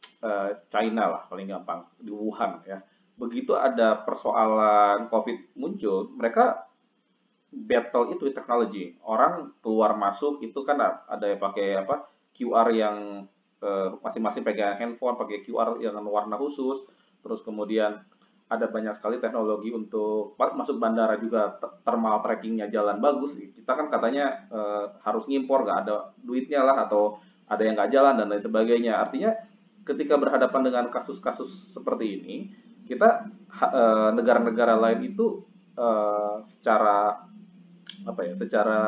China 0.66 1.04
lah 1.14 1.22
paling 1.30 1.46
gampang 1.46 1.86
di 1.98 2.10
Wuhan 2.10 2.62
ya. 2.66 2.78
Begitu 3.18 3.54
ada 3.54 4.02
persoalan 4.06 5.10
COVID 5.10 5.58
muncul, 5.58 6.14
mereka 6.14 6.66
battle 7.50 8.14
itu 8.14 8.30
teknologi. 8.30 8.94
Orang 9.02 9.58
keluar 9.62 9.94
masuk 9.98 10.42
itu 10.44 10.62
kan 10.62 10.78
ada 10.82 11.26
yang 11.26 11.40
pakai 11.40 11.82
apa 11.82 12.06
QR 12.36 12.68
yang 12.70 13.26
uh, 13.62 13.88
masing-masing 14.04 14.46
pegang 14.46 14.78
handphone 14.78 15.18
pakai 15.18 15.42
QR 15.42 15.78
yang 15.82 15.98
warna 16.06 16.38
khusus. 16.38 16.86
Terus 17.22 17.42
kemudian 17.42 17.98
ada 18.48 18.64
banyak 18.64 18.96
sekali 18.96 19.20
teknologi 19.20 19.68
untuk 19.68 20.32
masuk 20.40 20.80
bandara 20.80 21.20
juga 21.20 21.60
thermal 21.84 22.24
trackingnya 22.24 22.72
jalan 22.72 22.96
bagus. 22.96 23.36
Kita 23.36 23.76
kan 23.76 23.92
katanya 23.92 24.48
e, 24.48 24.60
harus 25.04 25.28
ngimpor, 25.28 25.68
nggak 25.68 25.78
ada 25.84 26.16
duitnya 26.16 26.64
lah 26.64 26.88
atau 26.88 27.20
ada 27.44 27.60
yang 27.60 27.76
nggak 27.76 27.92
jalan 27.92 28.16
dan 28.16 28.26
lain 28.32 28.40
sebagainya. 28.40 29.04
Artinya 29.04 29.36
ketika 29.88 30.20
berhadapan 30.20 30.68
dengan 30.68 30.84
kasus-kasus 30.92 31.72
seperti 31.72 32.20
ini, 32.20 32.36
kita 32.84 33.24
eh, 33.52 34.10
negara-negara 34.12 34.76
e, 34.76 34.80
lain 34.80 35.00
itu 35.12 35.44
e, 35.76 35.88
secara 36.44 37.24
apa 38.04 38.20
ya, 38.24 38.36
secara 38.36 38.80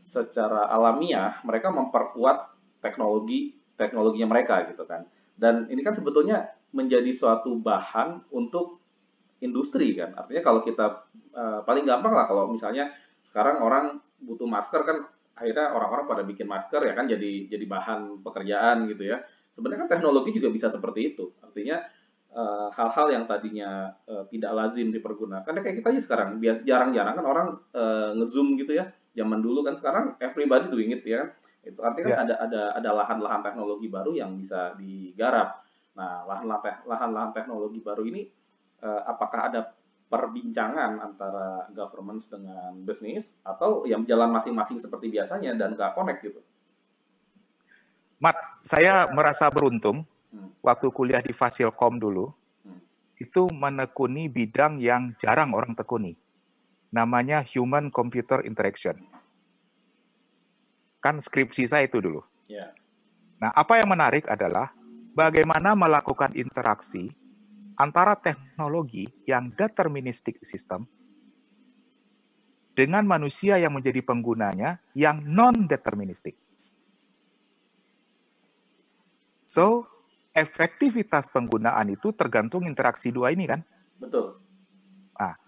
secara 0.00 0.70
alamiah 0.70 1.40
mereka 1.42 1.72
memperkuat 1.72 2.54
teknologi 2.78 3.56
teknologinya 3.74 4.28
mereka 4.30 4.68
gitu 4.70 4.84
kan. 4.86 5.04
Dan 5.36 5.68
ini 5.68 5.84
kan 5.84 5.92
sebetulnya 5.92 6.48
menjadi 6.72 7.12
suatu 7.12 7.58
bahan 7.60 8.30
untuk 8.32 8.80
industri 9.44 9.92
kan. 9.92 10.16
Artinya 10.16 10.42
kalau 10.42 10.60
kita 10.64 11.06
uh, 11.36 11.60
paling 11.66 11.84
gampang 11.84 12.16
lah 12.16 12.24
kalau 12.24 12.48
misalnya 12.48 12.88
sekarang 13.20 13.60
orang 13.60 14.00
butuh 14.24 14.48
masker 14.48 14.80
kan 14.86 15.04
akhirnya 15.36 15.76
orang-orang 15.76 16.08
pada 16.08 16.22
bikin 16.24 16.48
masker 16.48 16.80
ya 16.80 16.96
kan 16.96 17.04
jadi 17.04 17.52
jadi 17.52 17.64
bahan 17.68 18.24
pekerjaan 18.24 18.88
gitu 18.88 19.12
ya. 19.12 19.20
Sebenarnya 19.56 19.88
kan 19.88 19.90
teknologi 19.96 20.36
juga 20.36 20.52
bisa 20.52 20.68
seperti 20.68 21.16
itu. 21.16 21.32
Artinya 21.40 21.80
eh, 22.36 22.68
hal-hal 22.76 23.06
uh, 23.08 23.12
yang 23.16 23.24
tadinya 23.24 23.88
uh, 24.04 24.28
tidak 24.28 24.52
lazim 24.52 24.92
dipergunakan 24.92 25.48
ya 25.48 25.60
kayak 25.64 25.80
kita 25.80 25.88
aja 25.96 26.00
sekarang 26.04 26.28
jarang-jarang 26.68 27.14
kan 27.16 27.24
orang 27.24 27.48
uh, 27.72 28.12
ngezoom 28.20 28.60
gitu 28.60 28.76
ya. 28.76 28.92
Zaman 29.16 29.40
dulu 29.40 29.64
kan 29.64 29.72
sekarang 29.72 30.12
everybody 30.20 30.68
doing 30.68 30.92
it 30.92 31.00
ya. 31.08 31.32
Itu 31.64 31.80
artinya 31.80 32.12
yeah. 32.12 32.18
kan 32.20 32.24
ada 32.28 32.34
ada 32.44 32.62
ada 32.76 32.90
lahan-lahan 32.92 33.40
teknologi 33.40 33.88
baru 33.88 34.12
yang 34.12 34.36
bisa 34.36 34.76
digarap. 34.76 35.66
Nah, 35.96 36.28
lahan-lahan 36.84 37.32
teknologi 37.32 37.80
baru 37.80 38.04
ini 38.04 38.28
eh, 38.84 39.02
apakah 39.08 39.48
ada 39.48 39.72
perbincangan 40.06 41.02
antara 41.02 41.66
government 41.74 42.22
dengan 42.30 42.78
bisnis 42.86 43.34
atau 43.42 43.82
yang 43.88 44.06
jalan 44.06 44.30
masing-masing 44.30 44.78
seperti 44.78 45.10
biasanya 45.10 45.56
dan 45.58 45.74
nggak 45.74 45.96
connect 45.96 46.22
gitu? 46.22 46.38
Mat, 48.16 48.36
saya 48.64 49.08
merasa 49.12 49.44
beruntung 49.52 50.08
waktu 50.64 50.88
kuliah 50.88 51.20
di 51.20 51.36
Fasilkom 51.36 52.00
dulu, 52.00 52.32
itu 53.16 53.48
menekuni 53.52 54.28
bidang 54.28 54.80
yang 54.80 55.12
jarang 55.20 55.52
orang 55.56 55.72
tekuni. 55.72 56.16
Namanya 56.92 57.44
Human 57.52 57.92
Computer 57.92 58.44
Interaction. 58.44 58.96
Kan 61.00 61.20
skripsi 61.20 61.68
saya 61.68 61.84
itu 61.84 62.00
dulu. 62.00 62.24
Yeah. 62.48 62.72
Nah, 63.36 63.52
apa 63.52 63.80
yang 63.80 63.92
menarik 63.92 64.24
adalah 64.28 64.72
bagaimana 65.12 65.76
melakukan 65.76 66.32
interaksi 66.32 67.12
antara 67.76 68.16
teknologi 68.16 69.04
yang 69.28 69.52
deterministik 69.52 70.40
sistem 70.40 70.88
dengan 72.76 73.04
manusia 73.04 73.56
yang 73.60 73.72
menjadi 73.72 74.00
penggunanya 74.04 74.80
yang 74.92 75.20
non-deterministik. 75.24 76.36
So, 79.46 79.86
efektivitas 80.34 81.30
penggunaan 81.30 81.94
itu 81.94 82.10
tergantung 82.10 82.66
interaksi 82.66 83.14
dua 83.14 83.30
ini 83.30 83.46
kan? 83.46 83.62
Betul. 83.96 84.36
Nah, 85.16 85.38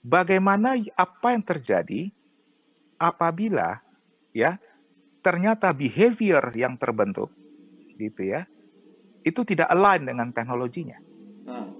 bagaimana 0.00 0.74
apa 0.96 1.36
yang 1.36 1.44
terjadi 1.44 2.08
apabila 2.96 3.78
ya 4.32 4.56
ternyata 5.20 5.70
behavior 5.70 6.42
yang 6.56 6.74
terbentuk 6.80 7.30
gitu 8.00 8.26
ya 8.26 8.48
itu 9.22 9.46
tidak 9.46 9.70
align 9.70 10.02
dengan 10.10 10.28
teknologinya. 10.34 10.98
Hmm. 11.46 11.78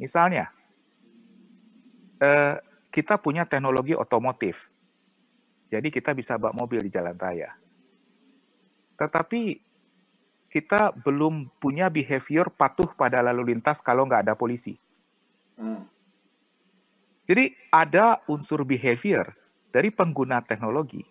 Misalnya, 0.00 0.50
eh, 2.18 2.58
kita 2.90 3.22
punya 3.22 3.46
teknologi 3.46 3.94
otomotif, 3.94 4.74
jadi 5.70 5.86
kita 5.86 6.10
bisa 6.10 6.34
bawa 6.34 6.50
mobil 6.50 6.82
di 6.82 6.90
jalan 6.90 7.14
raya. 7.14 7.54
Tetapi 8.98 9.69
kita 10.50 10.90
belum 11.06 11.46
punya 11.62 11.86
behavior 11.86 12.50
patuh 12.50 12.90
pada 12.98 13.22
lalu 13.22 13.54
lintas 13.54 13.78
kalau 13.78 14.02
nggak 14.04 14.26
ada 14.26 14.34
polisi. 14.34 14.74
Hmm. 15.54 15.86
Jadi 17.30 17.54
ada 17.70 18.18
unsur 18.26 18.66
behavior 18.66 19.30
dari 19.70 19.94
pengguna 19.94 20.42
teknologi 20.42 21.06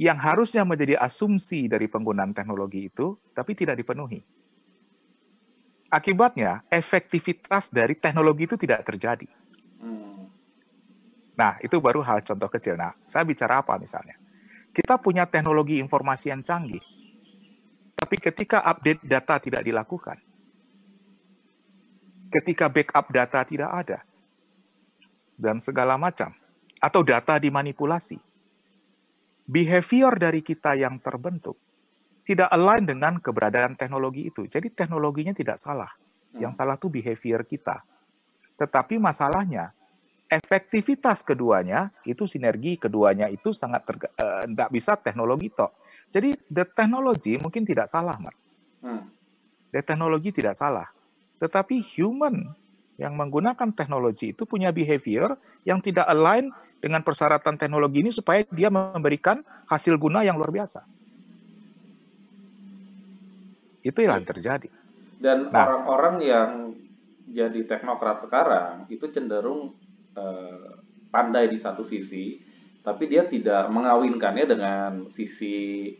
yang 0.00 0.16
harusnya 0.16 0.64
menjadi 0.64 0.96
asumsi 0.96 1.68
dari 1.68 1.88
penggunaan 1.88 2.32
teknologi 2.32 2.88
itu, 2.88 3.16
tapi 3.36 3.52
tidak 3.52 3.76
dipenuhi. 3.80 4.24
Akibatnya, 5.92 6.64
efektivitas 6.72 7.68
dari 7.68 7.96
teknologi 7.96 8.48
itu 8.48 8.56
tidak 8.56 8.84
terjadi. 8.84 9.28
Nah, 11.36 11.60
itu 11.60 11.76
baru 11.78 12.00
hal 12.00 12.24
contoh 12.24 12.48
kecil. 12.48 12.80
Nah, 12.80 12.96
saya 13.04 13.28
bicara 13.28 13.60
apa 13.60 13.76
misalnya? 13.76 14.16
Kita 14.72 14.96
punya 14.96 15.28
teknologi 15.28 15.76
informasi 15.80 16.32
yang 16.32 16.40
canggih, 16.40 16.80
tapi 17.96 18.16
ketika 18.20 18.60
update 18.60 19.00
data 19.02 19.40
tidak 19.40 19.64
dilakukan, 19.64 20.20
ketika 22.28 22.68
backup 22.68 23.08
data 23.08 23.40
tidak 23.42 23.70
ada, 23.72 23.98
dan 25.40 25.56
segala 25.58 25.96
macam, 25.96 26.36
atau 26.76 27.00
data 27.00 27.40
dimanipulasi, 27.40 28.20
behavior 29.48 30.12
dari 30.20 30.44
kita 30.44 30.76
yang 30.76 31.00
terbentuk 31.00 31.56
tidak 32.26 32.50
align 32.50 32.82
dengan 32.82 33.22
keberadaan 33.22 33.78
teknologi 33.78 34.26
itu. 34.26 34.50
Jadi 34.50 34.74
teknologinya 34.74 35.30
tidak 35.30 35.62
salah. 35.62 35.94
Yang 36.34 36.52
hmm. 36.52 36.58
salah 36.58 36.74
itu 36.74 36.90
behavior 36.90 37.46
kita. 37.46 37.86
Tetapi 38.58 38.98
masalahnya 38.98 39.70
efektivitas 40.26 41.22
keduanya 41.22 41.94
itu 42.02 42.26
sinergi 42.26 42.74
keduanya 42.82 43.30
itu 43.30 43.54
sangat 43.54 43.86
tidak 43.86 44.68
uh, 44.68 44.74
bisa 44.74 44.98
teknologi 44.98 45.54
toh. 45.54 45.70
Jadi 46.14 46.36
the 46.48 46.64
technology 46.64 47.36
mungkin 47.36 47.66
tidak 47.66 47.90
salah, 47.90 48.16
Mas. 48.18 48.36
Hmm. 48.82 49.10
Dan 49.70 49.82
teknologi 49.82 50.30
tidak 50.32 50.54
salah. 50.54 50.86
Tetapi 51.42 51.84
human 51.96 52.54
yang 52.96 53.12
menggunakan 53.12 53.76
teknologi 53.76 54.32
itu 54.32 54.48
punya 54.48 54.72
behavior 54.72 55.36
yang 55.68 55.84
tidak 55.84 56.08
align 56.08 56.48
dengan 56.80 57.04
persyaratan 57.04 57.60
teknologi 57.60 58.00
ini 58.00 58.12
supaya 58.12 58.44
dia 58.48 58.72
memberikan 58.72 59.44
hasil 59.68 60.00
guna 60.00 60.24
yang 60.24 60.40
luar 60.40 60.52
biasa. 60.52 60.84
Itu 63.84 63.98
yang 64.00 64.24
terjadi. 64.24 64.68
Dan 65.16 65.50
nah. 65.52 65.68
orang-orang 65.68 66.14
nah, 66.20 66.26
yang 66.26 66.50
jadi 67.26 67.60
teknokrat 67.66 68.22
sekarang 68.22 68.86
itu 68.92 69.08
cenderung 69.10 69.74
eh, 70.14 70.70
pandai 71.10 71.50
di 71.50 71.58
satu 71.58 71.82
sisi, 71.82 72.38
tapi 72.86 73.10
dia 73.10 73.26
tidak 73.26 73.66
mengawinkannya 73.66 74.46
dengan 74.46 74.90
sisi 75.10 75.90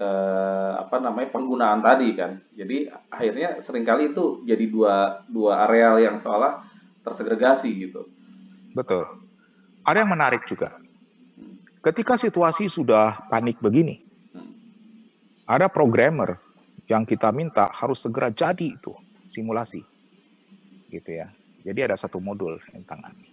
eh, 0.00 0.72
apa 0.80 0.96
namanya 0.96 1.28
penggunaan 1.28 1.84
tadi 1.84 2.16
kan. 2.16 2.40
Jadi 2.56 2.88
akhirnya 3.12 3.60
sering 3.60 3.84
kali 3.84 4.16
itu 4.16 4.40
jadi 4.48 4.64
dua 4.64 5.20
dua 5.28 5.68
areal 5.68 6.00
yang 6.00 6.16
seolah 6.16 6.64
tersegregasi 7.04 7.68
gitu. 7.84 8.08
Betul. 8.72 9.04
Ada 9.84 10.08
yang 10.08 10.16
menarik 10.16 10.48
juga. 10.48 10.80
Ketika 11.84 12.16
situasi 12.16 12.66
sudah 12.66 13.28
panik 13.28 13.60
begini, 13.60 14.00
ada 15.46 15.68
programmer 15.68 16.40
yang 16.88 17.04
kita 17.06 17.30
minta 17.30 17.70
harus 17.70 18.02
segera 18.02 18.32
jadi 18.32 18.74
itu 18.74 18.90
simulasi, 19.30 19.84
gitu 20.90 21.10
ya. 21.14 21.30
Jadi 21.62 21.78
ada 21.86 21.94
satu 21.94 22.18
modul 22.18 22.58
yang 22.74 22.82
tangani. 22.82 23.30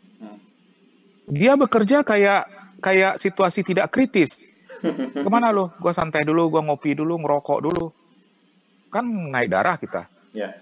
Dia 1.33 1.57
bekerja 1.57 2.05
kayak 2.05 2.62
kayak 2.83 3.15
situasi 3.15 3.63
tidak 3.63 3.89
kritis 3.89 4.51
Ke 5.23 5.29
mana 5.31 5.49
lo? 5.55 5.71
Gue 5.79 5.93
santai 5.95 6.27
dulu, 6.27 6.51
gue 6.51 6.61
ngopi 6.63 6.91
dulu, 6.95 7.15
ngerokok 7.19 7.59
dulu. 7.63 7.85
Kan 8.91 9.07
naik 9.31 9.49
darah 9.49 9.75
kita. 9.79 10.05
Ya. 10.35 10.53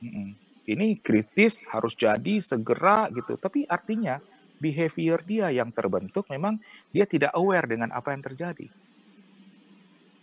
Yeah. 0.00 0.32
Ini 0.70 1.02
kritis, 1.02 1.66
harus 1.68 1.98
jadi 1.98 2.38
segera 2.40 3.10
gitu. 3.10 3.34
Tapi 3.36 3.66
artinya 3.66 4.22
behavior 4.60 5.20
dia 5.24 5.50
yang 5.50 5.72
terbentuk 5.72 6.28
memang 6.30 6.60
dia 6.92 7.08
tidak 7.08 7.34
aware 7.34 7.66
dengan 7.66 7.90
apa 7.90 8.14
yang 8.14 8.22
terjadi. 8.22 8.66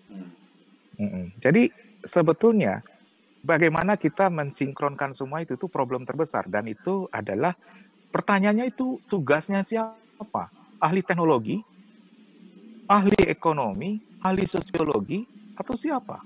Hmm. 0.08 0.32
Mm 0.98 1.26
Jadi 1.44 1.70
sebetulnya 2.08 2.82
bagaimana 3.44 4.00
kita 4.00 4.32
mensinkronkan 4.34 5.14
semua 5.14 5.44
itu 5.44 5.54
itu 5.60 5.68
problem 5.70 6.08
terbesar 6.08 6.48
dan 6.50 6.66
itu 6.66 7.06
adalah 7.14 7.54
pertanyaannya 8.10 8.72
itu 8.72 8.98
tugasnya 9.06 9.62
siapa? 9.62 10.57
Ahli 10.78 11.02
teknologi 11.02 11.78
ahli 12.88 13.28
ekonomi, 13.28 14.00
ahli 14.24 14.48
sosiologi, 14.48 15.28
atau 15.60 15.76
siapa? 15.76 16.24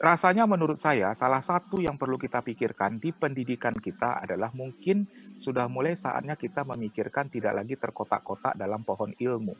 Rasanya 0.00 0.48
menurut 0.48 0.80
saya 0.80 1.12
salah 1.12 1.44
satu 1.44 1.76
yang 1.78 2.00
perlu 2.00 2.16
kita 2.16 2.40
pikirkan 2.40 2.96
di 2.96 3.12
pendidikan 3.12 3.76
kita 3.76 4.24
adalah 4.24 4.48
mungkin 4.56 5.04
sudah 5.36 5.68
mulai 5.68 5.92
saatnya 5.92 6.40
kita 6.40 6.64
memikirkan 6.64 7.28
tidak 7.28 7.52
lagi 7.60 7.76
terkotak-kotak 7.76 8.56
dalam 8.56 8.80
pohon 8.80 9.12
ilmu. 9.12 9.54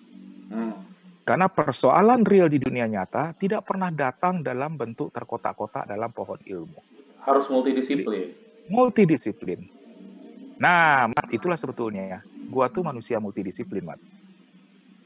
Hmm. 0.49 0.75
Karena 1.29 1.47
persoalan 1.53 2.25
real 2.25 2.49
di 2.49 2.57
dunia 2.57 2.89
nyata 2.89 3.37
tidak 3.37 3.69
pernah 3.69 3.93
datang 3.93 4.41
dalam 4.41 4.81
bentuk 4.81 5.13
terkotak-kotak 5.13 5.85
dalam 5.85 6.09
pohon 6.09 6.41
ilmu. 6.41 6.81
Harus 7.21 7.45
multidisiplin. 7.53 8.33
Multidisiplin. 8.73 9.61
Nah, 10.57 11.13
itulah 11.29 11.61
sebetulnya 11.61 12.17
ya. 12.17 12.21
Gua 12.51 12.67
tuh 12.67 12.83
manusia 12.83 13.23
multidisiplin, 13.23 13.87
Mat. 13.87 14.03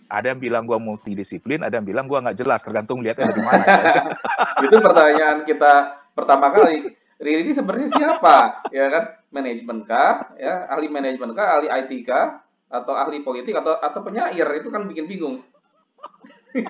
Ada 0.09 0.33
yang 0.33 0.41
bilang 0.41 0.65
gue 0.65 0.79
multidisiplin, 0.81 1.61
ada 1.65 1.81
yang 1.81 1.87
bilang 1.87 2.09
gue 2.09 2.17
nggak 2.17 2.39
jelas, 2.39 2.61
tergantung 2.65 3.05
lihatnya 3.05 3.35
dari 3.35 3.43
mana. 3.45 3.65
Ya. 3.67 4.03
itu 4.69 4.77
pertanyaan 4.81 5.39
kita 5.45 5.73
pertama 6.17 6.53
kali. 6.53 6.93
Riri 7.19 7.47
ini 7.47 7.53
sebenarnya 7.57 7.89
siapa? 7.89 8.69
Ya 8.75 8.91
kan, 8.91 9.05
manajemen 9.33 9.87
kah? 9.87 10.35
Ya, 10.37 10.67
ahli 10.69 10.93
manajemen 10.93 11.33
kah? 11.33 11.59
Ahli 11.59 11.69
IT 11.73 11.93
kah? 12.05 12.43
Atau 12.69 12.95
ahli 12.95 13.23
politik 13.23 13.55
atau 13.55 13.79
atau 13.81 14.01
penyair? 14.03 14.45
Itu 14.61 14.69
kan 14.69 14.85
bikin 14.87 15.07
bingung. 15.07 15.41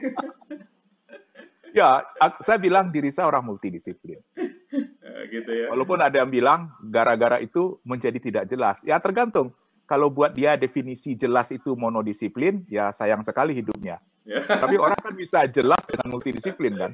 ya, 1.79 2.07
saya 2.45 2.59
bilang 2.61 2.93
diri 2.93 3.11
saya 3.11 3.29
orang 3.29 3.45
multidisiplin. 3.45 4.21
Gitu 5.33 5.51
ya. 5.51 5.73
Walaupun 5.73 5.99
ada 6.05 6.21
yang 6.21 6.31
bilang 6.31 6.71
gara-gara 6.85 7.41
itu 7.41 7.81
menjadi 7.83 8.19
tidak 8.21 8.45
jelas. 8.47 8.85
Ya 8.85 9.01
tergantung 9.01 9.57
kalau 9.85 10.09
buat 10.09 10.33
dia 10.33 10.57
definisi 10.57 11.13
jelas 11.13 11.53
itu 11.53 11.77
monodisiplin, 11.77 12.65
ya 12.73 12.89
sayang 12.89 13.21
sekali 13.21 13.53
hidupnya. 13.53 14.01
Ya. 14.25 14.41
Tapi 14.65 14.81
orang 14.81 14.97
kan 14.97 15.13
bisa 15.13 15.45
jelas 15.45 15.85
dengan 15.85 16.09
multidisiplin 16.17 16.73
kan? 16.77 16.93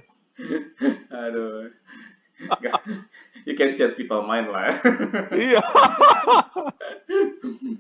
Aduh. 1.10 1.70
You 3.46 3.54
can 3.54 3.76
change 3.76 3.94
people 3.94 4.26
mind 4.26 4.50
lah. 4.50 4.72
Ya. 4.72 4.80
iya. 5.36 5.62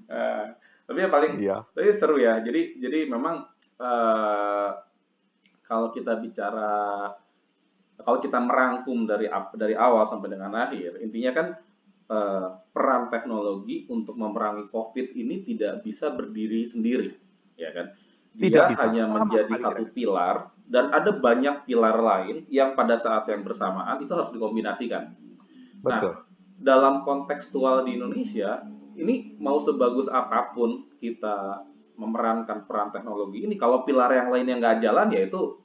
uh, 0.06 0.44
tapi 0.90 0.98
yang 1.00 1.12
paling, 1.12 1.32
iya. 1.40 1.64
tapi 1.72 1.96
seru 1.96 2.20
ya. 2.20 2.44
Jadi, 2.44 2.76
jadi 2.76 3.08
memang 3.08 3.48
uh, 3.80 4.68
kalau 5.64 5.88
kita 5.88 6.20
bicara, 6.20 7.08
kalau 8.04 8.18
kita 8.20 8.36
merangkum 8.36 9.08
dari 9.08 9.32
dari 9.56 9.72
awal 9.72 10.04
sampai 10.04 10.28
dengan 10.28 10.52
akhir, 10.52 11.00
intinya 11.00 11.32
kan 11.32 11.46
peran 12.74 13.06
teknologi 13.06 13.86
untuk 13.86 14.18
memerangi 14.18 14.66
COVID 14.66 15.14
ini 15.14 15.46
tidak 15.46 15.86
bisa 15.86 16.10
berdiri 16.10 16.66
sendiri, 16.66 17.14
ya 17.54 17.70
kan? 17.70 17.94
Dia 18.34 18.42
tidak 18.50 18.66
bisa. 18.74 18.82
hanya 18.90 19.04
Sama 19.06 19.16
menjadi 19.26 19.54
satu 19.58 19.84
pilar 19.94 20.36
dan 20.66 20.90
ada 20.90 21.10
banyak 21.14 21.66
pilar 21.70 21.98
lain 22.02 22.46
yang 22.50 22.74
pada 22.74 22.98
saat 22.98 23.26
yang 23.30 23.46
bersamaan 23.46 24.02
itu 24.02 24.10
harus 24.10 24.30
dikombinasikan. 24.34 25.14
Nah, 25.82 25.86
Betul. 25.86 26.12
Nah, 26.14 26.18
dalam 26.60 26.94
kontekstual 27.06 27.86
di 27.86 27.94
Indonesia, 27.94 28.58
ini 28.98 29.38
mau 29.38 29.62
sebagus 29.62 30.10
apa 30.10 30.50
pun 30.50 30.90
kita 30.98 31.62
memerankan 31.94 32.66
peran 32.66 32.90
teknologi 32.90 33.46
ini, 33.46 33.54
kalau 33.54 33.86
pilar 33.86 34.10
yang 34.10 34.34
lain 34.34 34.50
yang 34.50 34.58
nggak 34.58 34.82
jalan 34.82 35.14
ya 35.14 35.30
itu 35.30 35.62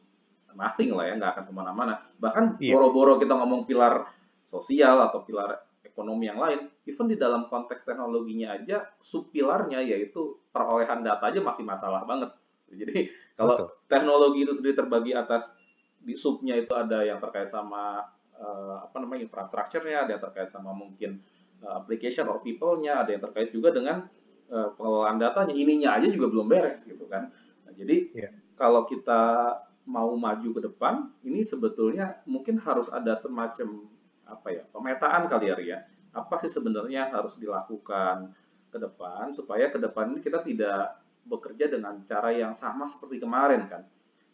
nothing 0.54 0.94
lah 0.94 1.10
ya, 1.10 1.14
nggak 1.18 1.32
akan 1.36 1.44
ke 1.50 1.54
mana-mana. 1.54 1.94
Bahkan 2.22 2.62
iya. 2.62 2.78
boro-boro 2.78 3.18
kita 3.18 3.34
ngomong 3.34 3.66
pilar 3.66 4.08
sosial 4.46 5.02
atau 5.10 5.26
pilar 5.26 5.65
ekonomi 5.96 6.28
yang 6.28 6.44
lain, 6.44 6.68
even 6.84 7.08
di 7.08 7.16
dalam 7.16 7.48
konteks 7.48 7.88
teknologinya 7.88 8.60
aja, 8.60 8.84
subpilarnya 9.00 9.80
yaitu 9.80 10.36
perolehan 10.52 11.08
data 11.08 11.32
aja 11.32 11.40
masih 11.40 11.64
masalah 11.64 12.04
banget. 12.04 12.36
Jadi 12.68 13.08
kalau 13.40 13.56
Betul. 13.56 13.88
teknologi 13.88 14.40
itu 14.44 14.52
sendiri 14.52 14.76
terbagi 14.76 15.16
atas 15.16 15.56
di 16.04 16.12
subnya 16.12 16.60
itu 16.60 16.76
ada 16.76 17.00
yang 17.08 17.24
terkait 17.24 17.48
sama 17.48 18.04
uh, 18.36 18.84
apa 18.84 19.00
namanya 19.00 19.24
infrastrukturnya, 19.24 20.04
ada 20.04 20.20
yang 20.20 20.24
terkait 20.28 20.52
sama 20.52 20.76
mungkin 20.76 21.24
uh, 21.64 21.80
application 21.80 22.28
or 22.28 22.44
people-nya, 22.44 23.00
ada 23.00 23.16
yang 23.16 23.24
terkait 23.24 23.56
juga 23.56 23.72
dengan 23.72 24.04
uh, 24.52 24.76
pengelolaan 24.76 25.16
datanya. 25.16 25.56
Ininya 25.56 25.96
aja 25.96 26.12
juga 26.12 26.28
belum 26.28 26.52
beres 26.52 26.84
gitu 26.84 27.08
kan. 27.08 27.32
Nah, 27.64 27.72
jadi 27.72 28.12
yeah. 28.12 28.32
kalau 28.60 28.84
kita 28.84 29.56
mau 29.88 30.12
maju 30.20 30.50
ke 30.52 30.60
depan, 30.60 31.08
ini 31.24 31.40
sebetulnya 31.40 32.20
mungkin 32.28 32.60
harus 32.60 32.92
ada 32.92 33.16
semacam 33.16 33.95
apa 34.26 34.48
ya 34.52 34.64
pemetaan 34.70 35.30
kali 35.30 35.50
ya 35.50 35.56
Ria. 35.56 35.80
Apa 36.16 36.40
sih 36.42 36.50
sebenarnya 36.50 37.12
harus 37.12 37.36
dilakukan 37.38 38.32
ke 38.72 38.78
depan 38.80 39.32
supaya 39.32 39.72
ke 39.72 39.80
depan 39.80 40.16
ini 40.16 40.20
kita 40.24 40.44
tidak 40.44 41.00
bekerja 41.26 41.72
dengan 41.72 42.00
cara 42.06 42.30
yang 42.32 42.54
sama 42.54 42.86
seperti 42.86 43.18
kemarin 43.18 43.66
kan, 43.66 43.82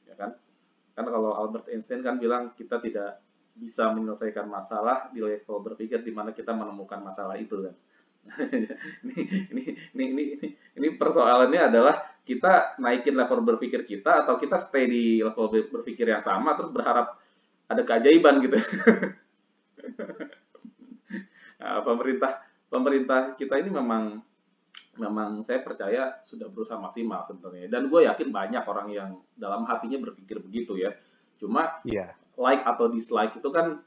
ya 0.06 0.16
kan? 0.18 0.36
Kan 0.92 1.06
kalau 1.08 1.32
Albert 1.34 1.72
Einstein 1.72 2.04
kan 2.04 2.20
bilang 2.20 2.52
kita 2.54 2.84
tidak 2.84 3.24
bisa 3.56 3.92
menyelesaikan 3.92 4.48
masalah 4.48 5.08
di 5.12 5.24
level 5.24 5.64
berpikir 5.64 6.04
di 6.04 6.12
mana 6.12 6.36
kita 6.36 6.52
menemukan 6.52 7.00
masalah 7.00 7.40
itu 7.40 7.70
kan. 7.70 7.76
ini, 9.02 9.18
ini, 9.50 9.64
ini, 9.98 10.24
ini, 10.38 10.48
ini 10.78 10.88
persoalannya 10.94 11.74
adalah 11.74 11.96
kita 12.22 12.78
naikin 12.78 13.18
level 13.18 13.42
berpikir 13.42 13.82
kita 13.82 14.26
atau 14.26 14.38
kita 14.38 14.62
stay 14.62 14.86
di 14.86 15.04
level 15.26 15.50
berpikir 15.74 16.06
yang 16.06 16.22
sama 16.22 16.54
terus 16.54 16.70
berharap 16.70 17.18
ada 17.66 17.82
keajaiban 17.82 18.44
gitu. 18.46 18.58
nah, 21.62 21.82
pemerintah 21.84 22.42
pemerintah 22.72 23.36
kita 23.36 23.60
ini 23.60 23.70
memang 23.70 24.24
memang 25.00 25.44
saya 25.48 25.64
percaya 25.64 26.20
sudah 26.28 26.52
berusaha 26.52 26.76
maksimal 26.76 27.24
sebenarnya 27.24 27.72
dan 27.72 27.88
gue 27.88 28.08
yakin 28.08 28.30
banyak 28.30 28.64
orang 28.64 28.88
yang 28.92 29.10
dalam 29.40 29.64
hatinya 29.64 30.00
berpikir 30.04 30.40
begitu 30.44 30.76
ya 30.76 30.92
cuma 31.40 31.80
yeah. 31.88 32.12
like 32.36 32.62
atau 32.64 32.92
dislike 32.92 33.34
itu 33.40 33.50
kan 33.50 33.80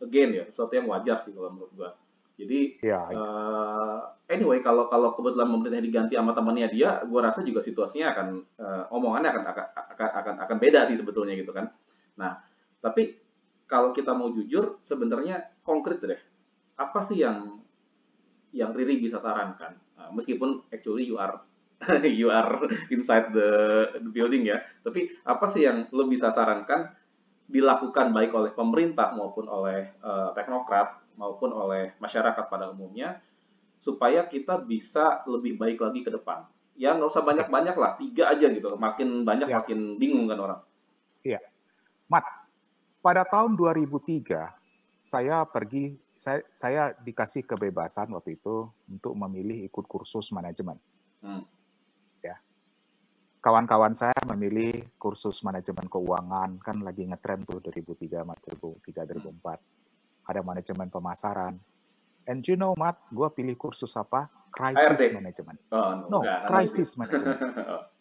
again 0.00 0.32
ya 0.32 0.44
sesuatu 0.48 0.74
yang 0.76 0.88
wajar 0.88 1.20
sih 1.20 1.32
kalau 1.36 1.52
menurut 1.52 1.72
gue 1.76 1.90
jadi 2.34 2.60
yeah. 2.82 3.04
Iya. 3.12 3.20
uh, 3.20 4.00
anyway 4.26 4.58
kalau 4.64 4.88
kalau 4.88 5.12
kebetulan 5.14 5.48
pemerintah 5.48 5.84
diganti 5.84 6.14
sama 6.16 6.32
temannya 6.32 6.68
dia 6.72 7.04
gue 7.04 7.20
rasa 7.20 7.44
juga 7.44 7.60
situasinya 7.60 8.16
akan 8.16 8.26
uh, 8.58 8.84
omongannya 8.90 9.28
akan 9.28 9.44
akan 9.44 9.66
akan 9.76 10.08
akan 10.24 10.34
akan 10.48 10.56
beda 10.58 10.88
sih 10.88 10.96
sebetulnya 10.96 11.36
gitu 11.36 11.52
kan 11.52 11.68
nah 12.16 12.40
tapi 12.80 13.23
kalau 13.64 13.90
kita 13.92 14.12
mau 14.12 14.30
jujur 14.30 14.78
sebenarnya 14.84 15.60
konkret 15.64 16.00
deh 16.02 16.20
apa 16.74 17.00
sih 17.06 17.22
yang 17.22 17.60
yang 18.54 18.70
Riri 18.74 19.02
bisa 19.02 19.18
sarankan 19.18 19.74
uh, 19.98 20.10
meskipun 20.14 20.62
actually 20.70 21.06
you 21.06 21.18
are 21.18 21.42
you 22.20 22.30
are 22.30 22.64
inside 22.90 23.34
the, 23.34 23.50
the 23.98 24.10
building 24.10 24.46
ya 24.46 24.62
tapi 24.82 25.10
apa 25.26 25.46
sih 25.50 25.66
yang 25.66 25.90
lo 25.90 26.06
bisa 26.06 26.30
sarankan 26.30 26.92
dilakukan 27.44 28.10
baik 28.16 28.32
oleh 28.32 28.50
pemerintah 28.56 29.12
maupun 29.12 29.46
oleh 29.46 29.92
uh, 30.00 30.32
teknokrat 30.32 31.04
maupun 31.14 31.52
oleh 31.52 31.92
masyarakat 32.00 32.48
pada 32.48 32.72
umumnya 32.72 33.20
supaya 33.84 34.24
kita 34.24 34.64
bisa 34.64 35.20
lebih 35.28 35.60
baik 35.60 35.76
lagi 35.76 36.00
ke 36.00 36.08
depan. 36.08 36.48
Ya 36.74 36.96
nggak 36.96 37.12
usah 37.12 37.22
banyak-banyak 37.22 37.76
lah, 37.76 38.00
tiga 38.00 38.32
aja 38.32 38.48
gitu. 38.48 38.72
Makin 38.74 39.28
banyak 39.28 39.46
ya. 39.46 39.60
makin 39.60 40.00
bingung 40.00 40.26
kan 40.26 40.40
orang. 40.40 40.60
Iya. 41.20 41.38
Mat, 42.08 42.24
pada 43.04 43.28
tahun 43.28 43.52
2003 43.52 45.04
saya 45.04 45.44
pergi 45.44 45.92
saya, 46.16 46.40
saya 46.48 46.82
dikasih 46.96 47.44
kebebasan 47.44 48.08
waktu 48.16 48.40
itu 48.40 48.72
untuk 48.88 49.12
memilih 49.12 49.68
ikut 49.68 49.84
kursus 49.84 50.32
manajemen. 50.32 50.80
Hmm. 51.20 51.44
Kawan-kawan 53.44 53.92
saya 53.92 54.16
memilih 54.24 54.88
kursus 54.96 55.44
manajemen 55.44 55.84
keuangan 55.84 56.56
kan 56.64 56.80
lagi 56.80 57.04
ngetren 57.04 57.44
tuh 57.44 57.60
2003 57.60 58.24
2003 58.24 59.04
2004 59.20 60.32
ada 60.32 60.40
manajemen 60.40 60.88
pemasaran. 60.88 61.60
And 62.24 62.40
you 62.48 62.56
know 62.56 62.72
Matt 62.72 63.04
gue 63.12 63.28
pilih 63.36 63.52
kursus 63.60 63.92
apa? 64.00 64.32
Crisis 64.48 64.96
ARD. 64.96 65.12
management. 65.12 65.60
Oh, 65.68 66.08
no, 66.08 66.24
no 66.24 66.48
crisis 66.48 66.96
management 66.96 67.36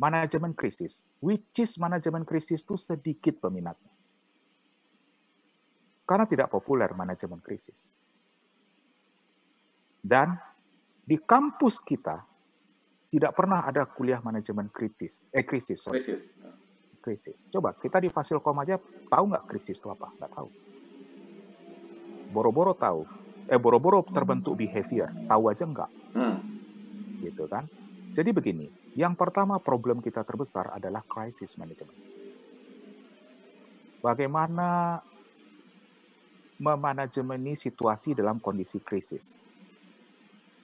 manajemen 0.00 0.52
krisis 0.52 1.06
which 1.22 1.58
is 1.60 1.78
manajemen 1.78 2.26
krisis 2.26 2.62
itu 2.62 2.74
sedikit 2.74 3.38
peminatnya 3.38 3.92
karena 6.04 6.26
tidak 6.28 6.50
populer 6.50 6.90
manajemen 6.92 7.40
krisis 7.40 7.94
dan 10.04 10.36
di 11.04 11.16
kampus 11.20 11.80
kita 11.80 12.24
tidak 13.14 13.30
pernah 13.36 13.62
ada 13.62 13.86
kuliah 13.86 14.18
manajemen 14.18 14.66
kritis, 14.74 15.30
eh 15.30 15.46
krisis, 15.46 15.86
sorry. 15.86 16.02
krisis. 16.02 16.34
Krisis. 16.98 17.38
Coba 17.52 17.76
kita 17.76 18.00
di 18.02 18.08
Fasilkom 18.10 18.58
aja 18.58 18.80
tahu 19.06 19.24
nggak 19.30 19.44
krisis 19.46 19.78
itu 19.78 19.86
apa? 19.86 20.10
Nggak 20.18 20.32
tahu. 20.34 20.48
Boro-boro 22.34 22.74
tahu. 22.74 23.06
Eh 23.46 23.60
boro-boro 23.60 24.02
terbentuk 24.08 24.58
behavior, 24.58 25.12
tahu 25.30 25.42
aja 25.52 25.62
nggak? 25.68 25.90
Hmm. 26.16 26.36
Gitu 27.22 27.44
kan? 27.46 27.68
Jadi 28.14 28.30
begini, 28.30 28.70
yang 28.94 29.18
pertama 29.18 29.58
problem 29.58 29.98
kita 29.98 30.22
terbesar 30.22 30.70
adalah 30.70 31.02
krisis 31.02 31.58
manajemen. 31.58 31.98
Bagaimana 33.98 35.02
memanajemeni 36.62 37.58
situasi 37.58 38.14
dalam 38.14 38.38
kondisi 38.38 38.78
krisis? 38.78 39.42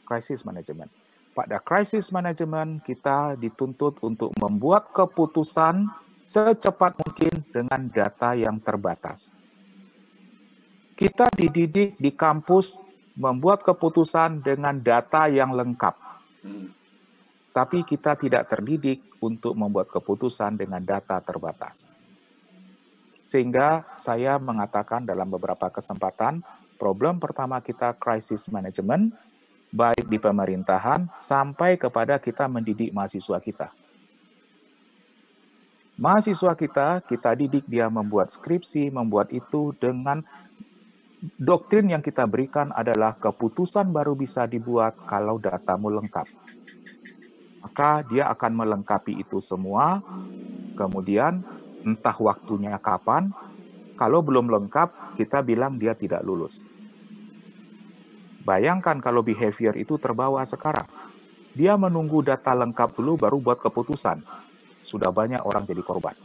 Krisis 0.07 0.47
manajemen 0.47 0.87
pada 1.31 1.63
crisis 1.63 2.11
management 2.11 2.83
kita 2.83 3.39
dituntut 3.39 4.03
untuk 4.03 4.35
membuat 4.37 4.91
keputusan 4.91 5.87
secepat 6.27 6.99
mungkin 7.01 7.41
dengan 7.49 7.89
data 7.89 8.35
yang 8.35 8.59
terbatas. 8.61 9.39
Kita 10.99 11.33
dididik 11.33 11.97
di 11.97 12.13
kampus 12.13 12.83
membuat 13.17 13.65
keputusan 13.65 14.45
dengan 14.45 14.77
data 14.77 15.33
yang 15.33 15.57
lengkap. 15.57 15.97
Tapi 17.51 17.83
kita 17.83 18.15
tidak 18.15 18.47
terdidik 18.47 19.03
untuk 19.19 19.59
membuat 19.59 19.91
keputusan 19.91 20.55
dengan 20.55 20.81
data 20.81 21.19
terbatas. 21.19 21.93
Sehingga 23.27 23.87
saya 23.95 24.39
mengatakan 24.39 25.07
dalam 25.07 25.31
beberapa 25.31 25.71
kesempatan, 25.71 26.43
problem 26.79 27.23
pertama 27.23 27.63
kita 27.63 27.95
crisis 27.95 28.51
management, 28.51 29.15
baik 29.71 30.07
di 30.11 30.19
pemerintahan 30.19 31.07
sampai 31.15 31.79
kepada 31.79 32.19
kita 32.19 32.51
mendidik 32.51 32.91
mahasiswa 32.91 33.39
kita. 33.39 33.71
Mahasiswa 36.01 36.57
kita, 36.57 37.05
kita 37.05 37.31
didik 37.37 37.69
dia 37.69 37.87
membuat 37.87 38.33
skripsi, 38.35 38.89
membuat 38.89 39.31
itu 39.31 39.77
dengan 39.79 40.25
doktrin 41.37 41.93
yang 41.93 42.01
kita 42.01 42.25
berikan 42.25 42.73
adalah 42.73 43.15
keputusan 43.21 43.93
baru 43.93 44.17
bisa 44.17 44.49
dibuat 44.49 44.97
kalau 45.05 45.37
datamu 45.37 45.93
lengkap. 46.01 46.25
Maka 47.61 48.03
dia 48.09 48.29
akan 48.33 48.53
melengkapi 48.57 49.21
itu 49.21 49.39
semua, 49.45 50.01
kemudian 50.81 51.45
entah 51.85 52.17
waktunya 52.17 52.77
kapan, 52.81 53.33
kalau 54.01 54.25
belum 54.25 54.49
lengkap, 54.49 55.21
kita 55.21 55.45
bilang 55.45 55.77
dia 55.77 55.93
tidak 55.93 56.25
lulus. 56.25 56.73
Bayangkan 58.41 58.97
kalau 59.05 59.21
behavior 59.21 59.77
itu 59.77 60.01
terbawa 60.01 60.41
sekarang. 60.49 60.89
Dia 61.53 61.77
menunggu 61.77 62.25
data 62.25 62.57
lengkap 62.57 62.97
dulu 62.97 63.21
baru 63.21 63.37
buat 63.37 63.61
keputusan. 63.61 64.25
Sudah 64.81 65.13
banyak 65.13 65.45
orang 65.45 65.69
jadi 65.69 65.85
korban. 65.85 66.17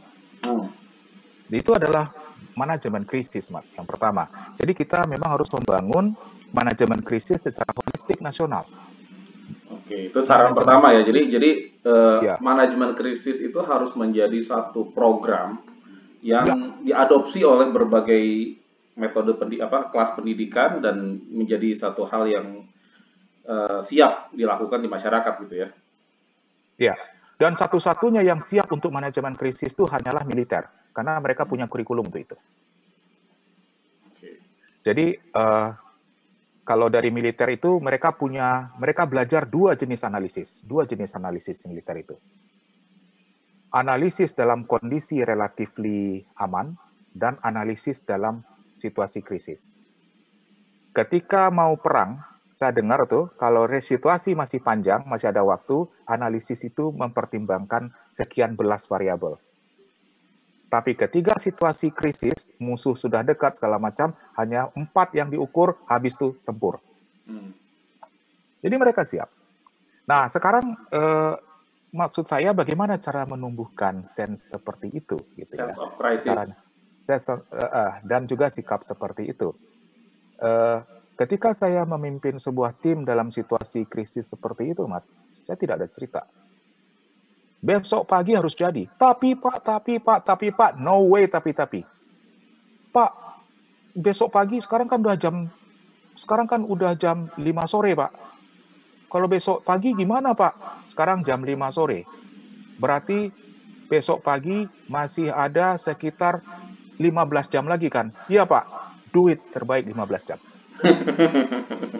Itu 1.52 1.76
adalah 1.76 2.10
manajemen 2.56 3.04
krisis, 3.04 3.52
Mat, 3.52 3.68
yang 3.76 3.84
pertama. 3.84 4.26
Jadi 4.56 4.72
kita 4.72 5.04
memang 5.04 5.36
harus 5.36 5.52
membangun 5.52 6.16
manajemen 6.50 7.04
krisis 7.04 7.44
secara 7.44 7.68
holistik 7.76 8.24
nasional. 8.24 8.64
Oke, 9.96 10.12
itu 10.12 10.20
saran 10.20 10.52
manajemen 10.52 10.60
pertama 10.60 10.86
ya. 10.92 11.00
Jadi 11.00 11.20
jadi 11.32 11.50
uh, 11.88 12.20
ya. 12.20 12.34
manajemen 12.44 12.92
krisis 12.92 13.40
itu 13.40 13.56
harus 13.64 13.96
menjadi 13.96 14.36
satu 14.44 14.92
program 14.92 15.64
yang 16.20 16.44
ya. 16.44 16.56
diadopsi 16.84 17.40
oleh 17.40 17.72
berbagai 17.72 18.24
metode 19.00 19.32
pendi 19.40 19.56
apa 19.56 19.88
kelas 19.88 20.12
pendidikan 20.12 20.84
dan 20.84 21.16
menjadi 21.32 21.72
satu 21.72 22.04
hal 22.04 22.28
yang 22.28 22.68
uh, 23.48 23.80
siap 23.80 24.36
dilakukan 24.36 24.84
di 24.84 24.88
masyarakat 24.92 25.32
gitu 25.48 25.54
ya. 25.64 25.68
Iya. 26.76 26.94
Dan 27.40 27.56
satu-satunya 27.56 28.20
yang 28.20 28.40
siap 28.40 28.68
untuk 28.72 28.92
manajemen 28.92 29.32
krisis 29.32 29.72
itu 29.72 29.88
hanyalah 29.88 30.28
militer 30.28 30.68
karena 30.92 31.16
mereka 31.24 31.48
punya 31.48 31.64
kurikulum 31.64 32.12
untuk 32.12 32.20
itu. 32.20 32.36
Jadi 34.84 35.18
uh, 35.36 35.72
kalau 36.66 36.90
dari 36.90 37.14
militer 37.14 37.46
itu 37.54 37.78
mereka 37.78 38.18
punya 38.18 38.74
mereka 38.74 39.06
belajar 39.06 39.46
dua 39.46 39.78
jenis 39.78 40.02
analisis, 40.02 40.66
dua 40.66 40.82
jenis 40.82 41.14
analisis 41.14 41.62
militer 41.70 41.94
itu. 42.02 42.18
Analisis 43.70 44.34
dalam 44.34 44.66
kondisi 44.66 45.22
relatifly 45.22 46.26
aman 46.34 46.74
dan 47.14 47.38
analisis 47.46 48.02
dalam 48.02 48.42
situasi 48.74 49.22
krisis. 49.22 49.78
Ketika 50.90 51.54
mau 51.54 51.78
perang, 51.78 52.18
saya 52.50 52.74
dengar 52.74 53.06
tuh 53.06 53.30
kalau 53.38 53.68
situasi 53.68 54.34
masih 54.34 54.58
panjang, 54.58 55.06
masih 55.06 55.30
ada 55.30 55.46
waktu, 55.46 55.86
analisis 56.02 56.66
itu 56.66 56.90
mempertimbangkan 56.90 57.94
sekian 58.10 58.58
belas 58.58 58.90
variabel. 58.90 59.38
Tapi 60.66 60.98
ketika 60.98 61.38
situasi 61.38 61.94
krisis, 61.94 62.50
musuh 62.58 62.98
sudah 62.98 63.22
dekat 63.22 63.54
segala 63.54 63.78
macam, 63.78 64.10
hanya 64.34 64.66
empat 64.74 65.14
yang 65.14 65.30
diukur, 65.30 65.78
habis 65.86 66.18
itu 66.18 66.34
tempur. 66.42 66.82
Hmm. 67.26 67.54
Jadi 68.60 68.74
mereka 68.74 69.06
siap. 69.06 69.30
Nah 70.10 70.26
sekarang 70.26 70.74
eh, 70.90 71.34
maksud 71.94 72.26
saya 72.26 72.50
bagaimana 72.50 72.98
cara 72.98 73.22
menumbuhkan 73.26 74.02
sense 74.10 74.46
seperti 74.50 74.90
itu, 74.90 75.18
gitu 75.38 75.54
ya. 75.54 75.70
sense 75.70 75.78
ya. 75.78 75.82
of 75.86 75.94
crisis. 75.94 76.34
Caranya 76.34 76.56
saya 77.06 77.22
uh, 77.38 77.38
uh, 77.62 77.92
dan 78.02 78.26
juga 78.26 78.50
sikap 78.50 78.82
seperti 78.82 79.30
itu. 79.30 79.54
Uh, 80.42 80.82
ketika 81.14 81.54
saya 81.54 81.86
memimpin 81.86 82.42
sebuah 82.42 82.74
tim 82.82 83.06
dalam 83.06 83.30
situasi 83.30 83.86
krisis 83.86 84.26
seperti 84.26 84.74
itu, 84.74 84.82
Mat, 84.90 85.06
saya 85.46 85.54
tidak 85.54 85.78
ada 85.78 85.88
cerita. 85.88 86.26
Besok 87.66 88.06
pagi 88.06 88.38
harus 88.38 88.54
jadi. 88.54 88.86
Tapi 88.94 89.34
Pak, 89.34 89.58
tapi 89.66 89.98
Pak, 89.98 90.22
tapi 90.22 90.54
Pak, 90.54 90.78
no 90.78 91.10
way 91.10 91.26
tapi 91.26 91.50
tapi. 91.50 91.82
Pak, 92.94 93.10
besok 93.98 94.30
pagi 94.30 94.62
sekarang 94.62 94.86
kan 94.86 95.02
udah 95.02 95.18
jam 95.18 95.50
sekarang 96.14 96.46
kan 96.46 96.62
udah 96.62 96.94
jam 96.94 97.26
5 97.34 97.42
sore, 97.66 97.98
Pak. 97.98 98.12
Kalau 99.10 99.26
besok 99.26 99.66
pagi 99.66 99.98
gimana, 99.98 100.32
Pak? 100.32 100.86
Sekarang 100.86 101.26
jam 101.26 101.42
5 101.42 101.74
sore. 101.74 102.06
Berarti 102.78 103.34
besok 103.90 104.22
pagi 104.22 104.62
masih 104.86 105.34
ada 105.34 105.74
sekitar 105.74 106.46
15 107.02 107.52
jam 107.52 107.66
lagi 107.66 107.90
kan? 107.90 108.14
Iya 108.30 108.46
Pak, 108.46 108.64
duit 109.10 109.42
terbaik 109.50 109.90
15 109.90 110.28
jam. 110.28 110.38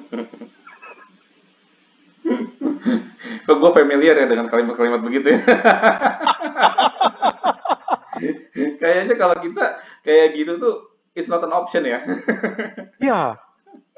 gue 3.55 3.71
familiar 3.71 4.19
ya 4.19 4.27
dengan 4.27 4.51
kalimat-kalimat 4.51 5.01
begitu 5.05 5.39
ya? 5.39 5.41
Kayaknya 8.81 9.15
kalau 9.21 9.37
kita 9.39 9.65
kayak 10.03 10.27
gitu 10.35 10.53
tuh 10.59 10.75
it's 11.15 11.31
not 11.31 11.45
an 11.47 11.55
option 11.55 11.87
ya. 11.87 12.03
Iya. 13.07 13.39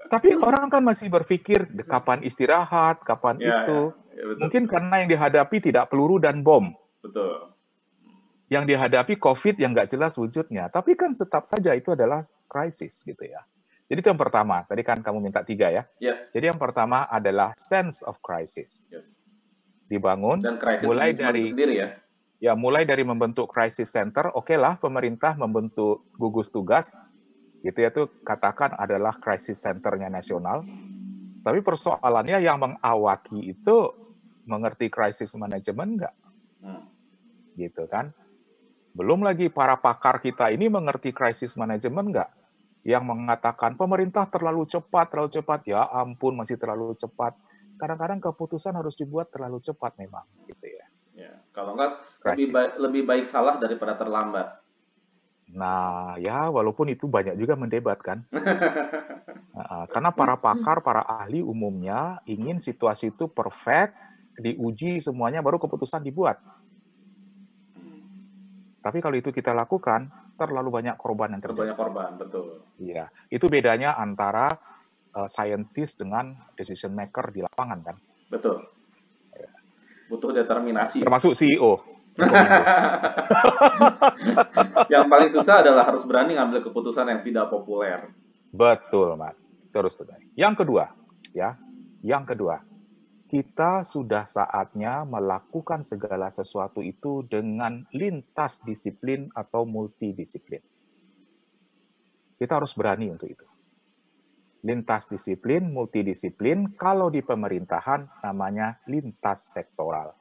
Tapi 0.09 0.35
orang 0.41 0.73
kan 0.73 0.81
masih 0.81 1.13
berpikir 1.13 1.69
kapan 1.85 2.25
istirahat, 2.25 3.05
kapan 3.05 3.37
ya, 3.41 3.63
itu. 3.63 3.93
Ya, 4.17 4.25
ya, 4.25 4.41
Mungkin 4.41 4.65
karena 4.65 5.05
yang 5.05 5.09
dihadapi 5.13 5.57
tidak 5.61 5.93
peluru 5.93 6.17
dan 6.17 6.41
bom. 6.41 6.73
Betul 7.05 7.53
yang 8.49 8.65
dihadapi 8.65 9.21
COVID 9.21 9.61
yang 9.61 9.77
nggak 9.77 9.93
jelas 9.93 10.17
wujudnya. 10.17 10.73
Tapi 10.73 10.97
kan 10.97 11.13
tetap 11.13 11.45
saja 11.45 11.77
itu 11.77 11.93
adalah 11.93 12.25
krisis 12.49 13.05
gitu 13.05 13.21
ya. 13.29 13.45
Jadi 13.89 14.05
itu 14.05 14.09
yang 14.09 14.21
pertama. 14.21 14.65
Tadi 14.65 14.83
kan 14.85 15.01
kamu 15.01 15.21
minta 15.21 15.45
tiga 15.45 15.69
ya. 15.69 15.85
Yeah. 16.01 16.29
Jadi 16.33 16.53
yang 16.53 16.61
pertama 16.61 17.09
adalah 17.09 17.57
sense 17.57 18.05
of 18.05 18.21
crisis. 18.25 18.89
Yes. 18.93 19.18
Dibangun 19.89 20.45
Dan 20.45 20.61
mulai 20.85 21.17
dari 21.17 21.49
sendiri 21.49 21.75
ya. 21.81 21.89
Ya, 22.39 22.53
mulai 22.55 22.87
dari 22.87 23.03
membentuk 23.03 23.51
crisis 23.51 23.91
center, 23.91 24.31
oke 24.31 24.47
okay 24.47 24.55
lah 24.55 24.79
pemerintah 24.79 25.35
membentuk 25.35 26.07
gugus 26.15 26.47
tugas, 26.55 26.95
gitu 27.67 27.79
ya 27.83 27.91
tuh 27.91 28.07
katakan 28.23 28.79
adalah 28.79 29.19
crisis 29.19 29.59
centernya 29.59 30.07
nasional. 30.07 30.63
Tapi 31.43 31.59
persoalannya 31.65 32.39
yang 32.39 32.63
mengawaki 32.63 33.57
itu 33.57 33.77
mengerti 34.47 34.87
crisis 34.87 35.35
management 35.35 35.91
enggak? 35.99 36.15
Hmm. 36.63 36.87
Gitu 37.59 37.91
kan? 37.91 38.15
Belum 38.95 39.23
lagi 39.23 39.51
para 39.51 39.75
pakar 39.75 40.23
kita 40.23 40.55
ini 40.55 40.71
mengerti 40.71 41.11
crisis 41.11 41.59
management 41.59 42.07
enggak? 42.15 42.31
Yang 42.87 43.05
mengatakan 43.05 43.75
pemerintah 43.75 44.31
terlalu 44.31 44.63
cepat, 44.65 45.11
terlalu 45.11 45.31
cepat. 45.35 45.61
Ya 45.67 45.83
ampun, 45.91 46.39
masih 46.39 46.55
terlalu 46.55 46.95
cepat. 46.95 47.35
Kadang-kadang 47.79 48.19
keputusan 48.19 48.75
harus 48.75 48.99
dibuat 48.99 49.31
terlalu 49.31 49.63
cepat 49.63 49.95
memang, 49.97 50.27
gitu 50.51 50.67
ya. 50.67 50.87
Ya, 51.19 51.33
kalau 51.51 51.75
enggak 51.75 51.99
lebih 52.23 52.47
baik, 52.55 52.73
lebih 52.79 53.03
baik 53.07 53.25
salah 53.27 53.59
daripada 53.59 53.95
terlambat. 53.99 54.59
Nah, 55.55 56.15
ya 56.21 56.53
walaupun 56.53 56.93
itu 56.93 57.09
banyak 57.09 57.39
juga 57.41 57.57
mendebat 57.57 57.99
kan. 58.05 58.27
karena 59.93 60.11
para 60.15 60.39
pakar, 60.39 60.79
para 60.85 61.03
ahli 61.03 61.43
umumnya 61.43 62.23
ingin 62.29 62.63
situasi 62.63 63.11
itu 63.11 63.27
perfect, 63.27 63.97
diuji 64.39 65.03
semuanya 65.03 65.43
baru 65.43 65.59
keputusan 65.59 66.05
dibuat. 66.05 66.39
Tapi 68.79 68.99
kalau 69.03 69.19
itu 69.19 69.35
kita 69.35 69.51
lakukan, 69.51 70.07
terlalu 70.39 70.71
banyak 70.71 70.95
korban 70.95 71.35
yang 71.35 71.43
terjadi. 71.43 71.75
Banyak 71.75 71.79
korban, 71.79 72.11
betul. 72.15 72.63
Iya, 72.79 73.11
itu 73.27 73.51
bedanya 73.51 73.99
antara 73.99 74.55
uh, 75.19 75.27
scientist 75.27 75.99
dengan 75.99 76.39
decision 76.55 76.95
maker 76.95 77.35
di 77.35 77.43
lapangan 77.43 77.79
kan. 77.83 77.97
Betul 78.31 78.79
butuh 80.09 80.33
determinasi. 80.33 81.05
Termasuk 81.05 81.37
CEO. 81.37 81.85
yang 84.93 85.07
paling 85.07 85.31
susah 85.31 85.63
adalah 85.63 85.87
harus 85.87 86.03
berani 86.03 86.35
ngambil 86.35 86.67
keputusan 86.67 87.07
yang 87.07 87.21
tidak 87.23 87.47
populer. 87.47 88.11
Betul, 88.51 89.15
Mat. 89.15 89.39
Terus 89.71 89.95
terus. 89.95 90.19
Yang 90.35 90.65
kedua, 90.65 90.91
ya, 91.31 91.55
yang 92.03 92.27
kedua, 92.27 92.59
kita 93.31 93.87
sudah 93.87 94.27
saatnya 94.27 95.07
melakukan 95.07 95.87
segala 95.87 96.33
sesuatu 96.33 96.83
itu 96.83 97.23
dengan 97.23 97.87
lintas 97.95 98.59
disiplin 98.67 99.31
atau 99.31 99.63
multidisiplin. 99.63 100.65
Kita 102.35 102.59
harus 102.59 102.75
berani 102.75 103.15
untuk 103.15 103.31
itu. 103.31 103.47
Lintas 104.67 105.07
disiplin, 105.07 105.71
multidisiplin, 105.71 106.75
kalau 106.75 107.09
di 107.09 107.23
pemerintahan 107.23 108.27
namanya 108.27 108.83
lintas 108.91 109.55
sektoral. 109.55 110.15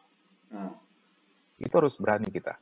Hmm. 0.53 0.77
Itu 1.57 1.81
harus 1.81 1.97
berani 1.97 2.29
kita. 2.29 2.53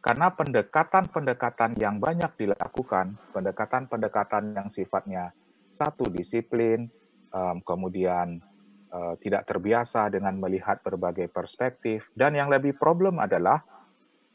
Karena 0.00 0.32
pendekatan-pendekatan 0.32 1.76
yang 1.76 2.00
banyak 2.00 2.32
dilakukan, 2.40 3.20
pendekatan-pendekatan 3.36 4.56
yang 4.56 4.72
sifatnya 4.72 5.36
satu 5.68 6.08
disiplin, 6.08 6.88
um, 7.36 7.60
kemudian 7.60 8.40
uh, 8.88 9.14
tidak 9.20 9.44
terbiasa 9.44 10.08
dengan 10.08 10.40
melihat 10.40 10.80
berbagai 10.80 11.28
perspektif, 11.28 12.08
dan 12.16 12.32
yang 12.32 12.48
lebih 12.48 12.80
problem 12.80 13.20
adalah 13.20 13.60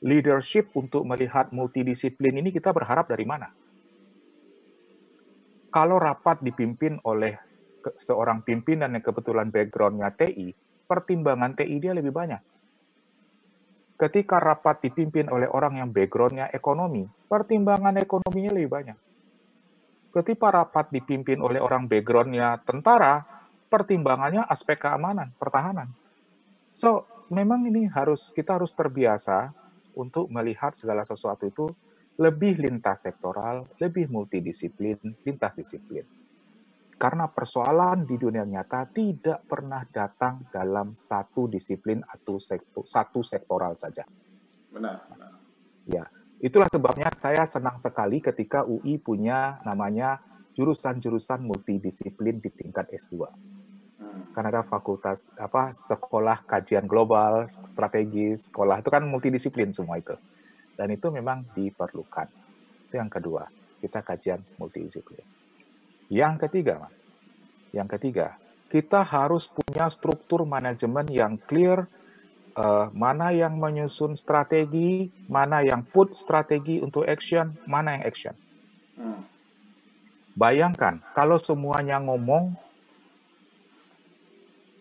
leadership 0.06 0.70
untuk 0.78 1.02
melihat 1.02 1.50
multidisiplin 1.50 2.38
ini 2.38 2.54
kita 2.54 2.70
berharap 2.70 3.10
dari 3.10 3.26
mana? 3.26 3.50
Kalau 5.76 6.00
rapat 6.00 6.40
dipimpin 6.40 7.04
oleh 7.04 7.36
seorang 8.00 8.48
pimpinan 8.48 8.96
yang 8.96 9.04
kebetulan 9.04 9.52
backgroundnya 9.52 10.08
TI, 10.16 10.56
pertimbangan 10.88 11.52
TI 11.52 11.76
dia 11.84 11.92
lebih 11.92 12.16
banyak. 12.16 12.40
Ketika 14.00 14.40
rapat 14.40 14.88
dipimpin 14.88 15.28
oleh 15.28 15.52
orang 15.52 15.84
yang 15.84 15.92
backgroundnya 15.92 16.48
ekonomi, 16.56 17.04
pertimbangan 17.28 18.00
ekonominya 18.00 18.52
lebih 18.56 18.72
banyak. 18.72 18.98
Ketika 20.16 20.48
rapat 20.48 20.96
dipimpin 20.96 21.44
oleh 21.44 21.60
orang 21.60 21.92
backgroundnya 21.92 22.64
tentara, 22.64 23.20
pertimbangannya 23.68 24.48
aspek 24.48 24.80
keamanan, 24.80 25.36
pertahanan. 25.36 25.92
So, 26.80 27.04
memang 27.28 27.68
ini 27.68 27.92
harus 27.92 28.32
kita 28.32 28.56
harus 28.56 28.72
terbiasa 28.72 29.52
untuk 29.92 30.32
melihat 30.32 30.72
segala 30.72 31.04
sesuatu 31.04 31.44
itu 31.44 31.68
lebih 32.16 32.56
lintas 32.60 33.04
sektoral, 33.04 33.68
lebih 33.80 34.08
multidisiplin, 34.08 35.00
lintas 35.24 35.60
disiplin. 35.60 36.08
Karena 36.96 37.28
persoalan 37.28 38.08
di 38.08 38.16
dunia 38.16 38.48
nyata 38.48 38.88
tidak 38.88 39.44
pernah 39.44 39.84
datang 39.84 40.48
dalam 40.48 40.96
satu 40.96 41.52
disiplin 41.52 42.00
atau 42.00 42.40
sektor, 42.40 42.88
satu 42.88 43.20
sektoral 43.20 43.76
saja. 43.76 44.08
Benar, 44.72 45.04
benar. 45.12 45.32
Ya, 45.84 46.08
itulah 46.40 46.72
sebabnya 46.72 47.12
saya 47.20 47.44
senang 47.44 47.76
sekali 47.76 48.24
ketika 48.24 48.64
UI 48.64 48.96
punya 48.96 49.60
namanya 49.68 50.24
jurusan-jurusan 50.56 51.44
multidisiplin 51.44 52.40
di 52.40 52.48
tingkat 52.48 52.88
S2. 52.96 53.28
Hmm. 54.00 54.32
Karena 54.32 54.56
ada 54.56 54.64
fakultas 54.64 55.36
apa 55.36 55.76
sekolah 55.76 56.48
kajian 56.48 56.88
global, 56.88 57.52
strategis, 57.68 58.48
sekolah 58.48 58.80
itu 58.80 58.88
kan 58.88 59.04
multidisiplin 59.04 59.76
semua 59.76 60.00
itu. 60.00 60.16
Dan 60.76 60.92
itu 60.92 61.08
memang 61.08 61.48
diperlukan. 61.56 62.28
Itu 62.88 62.96
yang 63.00 63.08
kedua, 63.08 63.48
kita 63.80 64.04
kajian 64.04 64.44
multidisiplin. 64.60 65.24
Yang 66.12 66.48
ketiga, 66.48 66.92
yang 67.72 67.90
ketiga, 67.90 68.38
kita 68.70 69.02
harus 69.02 69.48
punya 69.50 69.88
struktur 69.90 70.44
manajemen 70.44 71.08
yang 71.10 71.40
clear, 71.40 71.88
uh, 72.60 72.92
mana 72.92 73.32
yang 73.32 73.56
menyusun 73.56 74.14
strategi, 74.20 75.10
mana 75.32 75.64
yang 75.64 75.82
put 75.82 76.14
strategi 76.14 76.84
untuk 76.84 77.08
action, 77.08 77.56
mana 77.66 78.00
yang 78.00 78.04
action. 78.04 78.36
Hmm. 79.00 79.22
Bayangkan 80.36 81.00
kalau 81.16 81.40
semuanya 81.40 81.98
ngomong, 82.04 82.54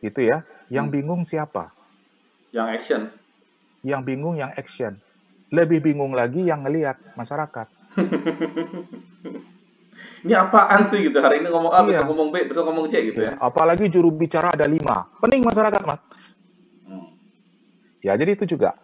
gitu 0.02 0.26
ya, 0.26 0.42
yang 0.68 0.90
hmm. 0.90 0.94
bingung 0.98 1.22
siapa? 1.22 1.70
Yang 2.50 2.68
action. 2.78 3.02
Yang 3.84 4.00
bingung 4.06 4.36
yang 4.38 4.52
action. 4.54 4.98
Lebih 5.54 5.86
bingung 5.86 6.10
lagi 6.10 6.42
yang 6.42 6.66
ngelihat 6.66 6.98
masyarakat. 7.14 7.70
ini 10.26 10.34
apaan 10.34 10.82
sih 10.82 11.06
gitu? 11.06 11.22
Hari 11.22 11.46
ini 11.46 11.48
ngomong 11.54 11.70
A, 11.70 11.86
iya. 11.86 12.02
besok 12.02 12.10
ngomong 12.10 12.28
B, 12.34 12.36
besok 12.50 12.66
ngomong 12.66 12.90
C 12.90 13.14
gitu 13.14 13.22
ya. 13.22 13.38
Apalagi 13.38 13.86
juru 13.86 14.10
bicara 14.10 14.50
ada 14.50 14.66
lima. 14.66 15.06
Pening 15.22 15.46
masyarakat, 15.46 15.78
Mas. 15.86 16.02
Hmm. 16.90 17.14
Ya, 18.02 18.18
jadi 18.18 18.34
itu 18.34 18.58
juga. 18.58 18.74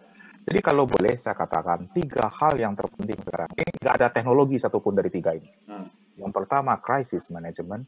Jadi 0.41 0.59
kalau 0.63 0.87
boleh 0.87 1.19
saya 1.19 1.37
katakan 1.37 1.91
tiga 1.91 2.31
hal 2.31 2.55
yang 2.55 2.73
terpenting 2.73 3.19
sekarang. 3.19 3.51
Ini 3.53 3.71
nggak 3.77 3.95
ada 3.99 4.07
teknologi 4.09 4.57
satupun 4.57 4.95
dari 4.95 5.11
tiga 5.11 5.35
ini. 5.35 5.51
Hmm. 5.67 5.91
Yang 6.17 6.31
pertama 6.31 6.79
crisis 6.79 7.27
management. 7.29 7.85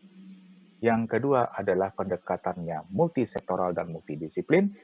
Yang 0.83 1.15
kedua 1.15 1.55
adalah 1.55 1.95
pendekatannya 1.95 2.91
multisektoral 2.91 3.71
dan 3.71 3.89
multidisiplin. 3.89 4.75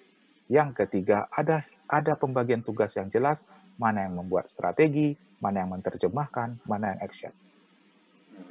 Yang 0.47 0.87
ketiga 0.87 1.27
ada 1.29 1.67
ada 1.85 2.15
pembagian 2.15 2.63
tugas 2.63 2.95
yang 2.97 3.11
jelas 3.11 3.51
mana 3.79 4.05
yang 4.05 4.19
membuat 4.19 4.51
strategi, 4.51 5.15
mana 5.39 5.63
yang 5.63 5.71
menerjemahkan, 5.71 6.59
mana 6.67 6.93
yang 6.93 6.99
action. 6.99 7.31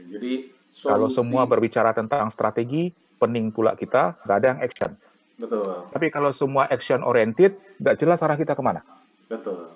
Jadi 0.08 0.48
solusi... 0.72 0.88
kalau 0.88 1.08
semua 1.12 1.44
berbicara 1.44 1.92
tentang 1.92 2.32
strategi, 2.32 2.88
pening 3.20 3.52
pula 3.52 3.76
kita, 3.76 4.16
nggak 4.24 4.36
ada 4.40 4.46
yang 4.56 4.60
action. 4.64 4.90
Betul. 5.38 5.92
Tapi 5.92 6.06
kalau 6.08 6.32
semua 6.32 6.66
action 6.66 7.04
oriented, 7.04 7.54
nggak 7.78 7.96
jelas 8.00 8.24
arah 8.24 8.40
kita 8.40 8.56
ke 8.56 8.62
mana. 8.64 8.80
Betul. 9.28 9.70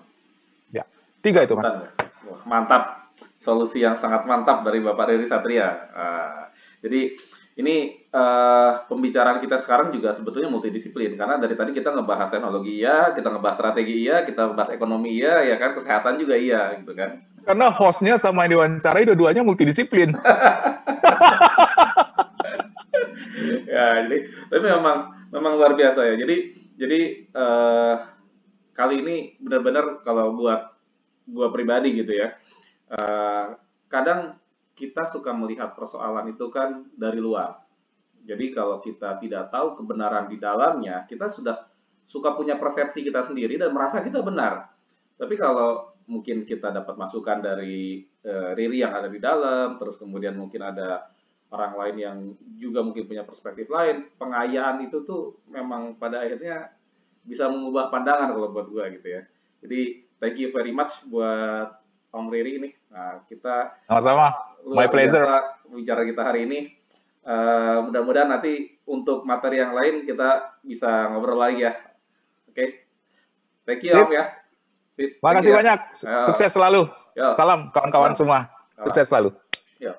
Ya, 0.73 0.89
tiga 1.21 1.45
itu, 1.45 1.55
Mas. 1.55 1.93
mantap. 2.49 3.13
Solusi 3.39 3.83
yang 3.83 3.95
sangat 3.95 4.25
mantap 4.25 4.63
dari 4.63 4.79
Bapak 4.83 5.13
Riri 5.13 5.27
Satria. 5.27 5.69
Uh, 5.93 6.43
jadi 6.83 7.15
ini 7.59 8.02
uh, 8.13 8.85
pembicaraan 8.87 9.41
kita 9.41 9.57
sekarang 9.59 9.91
juga 9.91 10.13
sebetulnya 10.13 10.53
multidisiplin 10.53 11.17
karena 11.17 11.41
dari 11.41 11.57
tadi 11.57 11.73
kita 11.73 11.91
ngebahas 11.91 12.29
teknologi 12.29 12.85
iya, 12.85 13.17
kita 13.17 13.29
ngebahas 13.33 13.57
strategi 13.57 14.07
iya, 14.07 14.23
kita 14.23 14.53
ngebahas 14.53 14.71
ekonomi 14.77 15.11
iya, 15.17 15.43
ya 15.49 15.57
kan 15.57 15.73
kesehatan 15.73 16.21
juga 16.21 16.37
iya 16.37 16.77
gitu 16.79 16.93
kan. 16.93 17.25
Karena 17.43 17.75
hostnya 17.75 18.15
sama 18.21 18.47
yang 18.47 18.55
diwawancarai 18.55 19.03
dua-duanya 19.09 19.43
multidisiplin. 19.43 20.15
ya 23.73 24.05
jadi 24.07 24.19
tapi 24.53 24.65
memang 24.69 24.99
memang 25.33 25.53
luar 25.57 25.73
biasa 25.75 26.05
ya. 26.13 26.15
Jadi 26.21 26.37
jadi 26.77 27.01
uh, 27.35 27.95
kali 28.77 29.05
ini 29.05 29.17
benar-benar 29.41 30.05
kalau 30.05 30.37
buat 30.37 30.77
gua 31.29 31.49
pribadi 31.51 31.97
gitu 31.97 32.13
ya. 32.13 32.37
Uh, 32.93 33.57
kadang 33.89 34.37
kita 34.77 35.05
suka 35.09 35.33
melihat 35.33 35.73
persoalan 35.77 36.33
itu 36.33 36.49
kan 36.53 36.85
dari 36.97 37.21
luar. 37.21 37.62
Jadi 38.23 38.55
kalau 38.55 38.79
kita 38.79 39.19
tidak 39.19 39.51
tahu 39.51 39.75
kebenaran 39.83 40.31
di 40.31 40.39
dalamnya, 40.39 41.03
kita 41.11 41.27
sudah 41.27 41.67
suka 42.07 42.35
punya 42.39 42.55
persepsi 42.59 43.03
kita 43.03 43.27
sendiri 43.27 43.59
dan 43.59 43.75
merasa 43.75 43.99
kita 43.99 44.23
benar. 44.23 44.71
Tapi 45.19 45.35
kalau 45.35 45.95
mungkin 46.07 46.43
kita 46.47 46.71
dapat 46.71 46.95
masukan 46.99 47.43
dari 47.43 48.03
e, 48.05 48.33
Riri 48.59 48.83
yang 48.83 48.95
ada 48.95 49.09
di 49.11 49.19
dalam, 49.23 49.79
terus 49.79 49.99
kemudian 49.99 50.35
mungkin 50.35 50.63
ada 50.63 51.09
orang 51.53 51.73
lain 51.79 51.97
yang 51.99 52.17
juga 52.57 52.81
mungkin 52.81 53.05
punya 53.07 53.23
perspektif 53.23 53.69
lain, 53.69 54.09
pengayaan 54.17 54.83
itu 54.87 55.05
tuh 55.05 55.43
memang 55.51 55.99
pada 56.01 56.25
akhirnya 56.25 56.73
bisa 57.23 57.47
mengubah 57.47 57.93
pandangan 57.93 58.35
kalau 58.35 58.51
buat 58.51 58.67
gue 58.71 58.85
gitu 58.99 59.09
ya. 59.19 59.23
Jadi 59.63 59.81
thank 60.19 60.37
you 60.43 60.51
very 60.51 60.75
much 60.75 61.07
buat 61.07 61.83
Om 62.13 62.29
Riri 62.29 62.61
ini. 62.61 62.71
Nah, 62.93 63.25
kita 63.25 63.73
sama-sama. 63.89 64.37
My 64.69 64.87
pleasure. 64.91 65.25
Bicara 65.73 66.05
kita 66.05 66.23
hari 66.23 66.45
ini. 66.45 66.82
Uh, 67.23 67.87
mudah-mudahan 67.87 68.27
nanti 68.35 68.83
untuk 68.83 69.23
materi 69.23 69.63
yang 69.63 69.71
lain 69.79 70.03
kita 70.03 70.59
bisa 70.67 71.07
ngobrol 71.15 71.39
lagi 71.39 71.63
ya. 71.63 71.73
Oke. 72.51 72.55
Okay. 72.55 72.69
Thank 73.63 73.87
you 73.87 73.95
Om 73.95 74.11
ya. 74.11 74.25
Terima 74.99 75.33
kasih 75.39 75.51
ya. 75.55 75.57
banyak. 75.63 75.79
Sukses 76.27 76.51
selalu. 76.51 76.91
Yo. 77.15 77.31
Salam 77.33 77.71
kawan-kawan 77.71 78.13
semua. 78.13 78.51
Sukses 78.83 79.07
selalu. 79.07 79.31
Yo. 79.79 79.95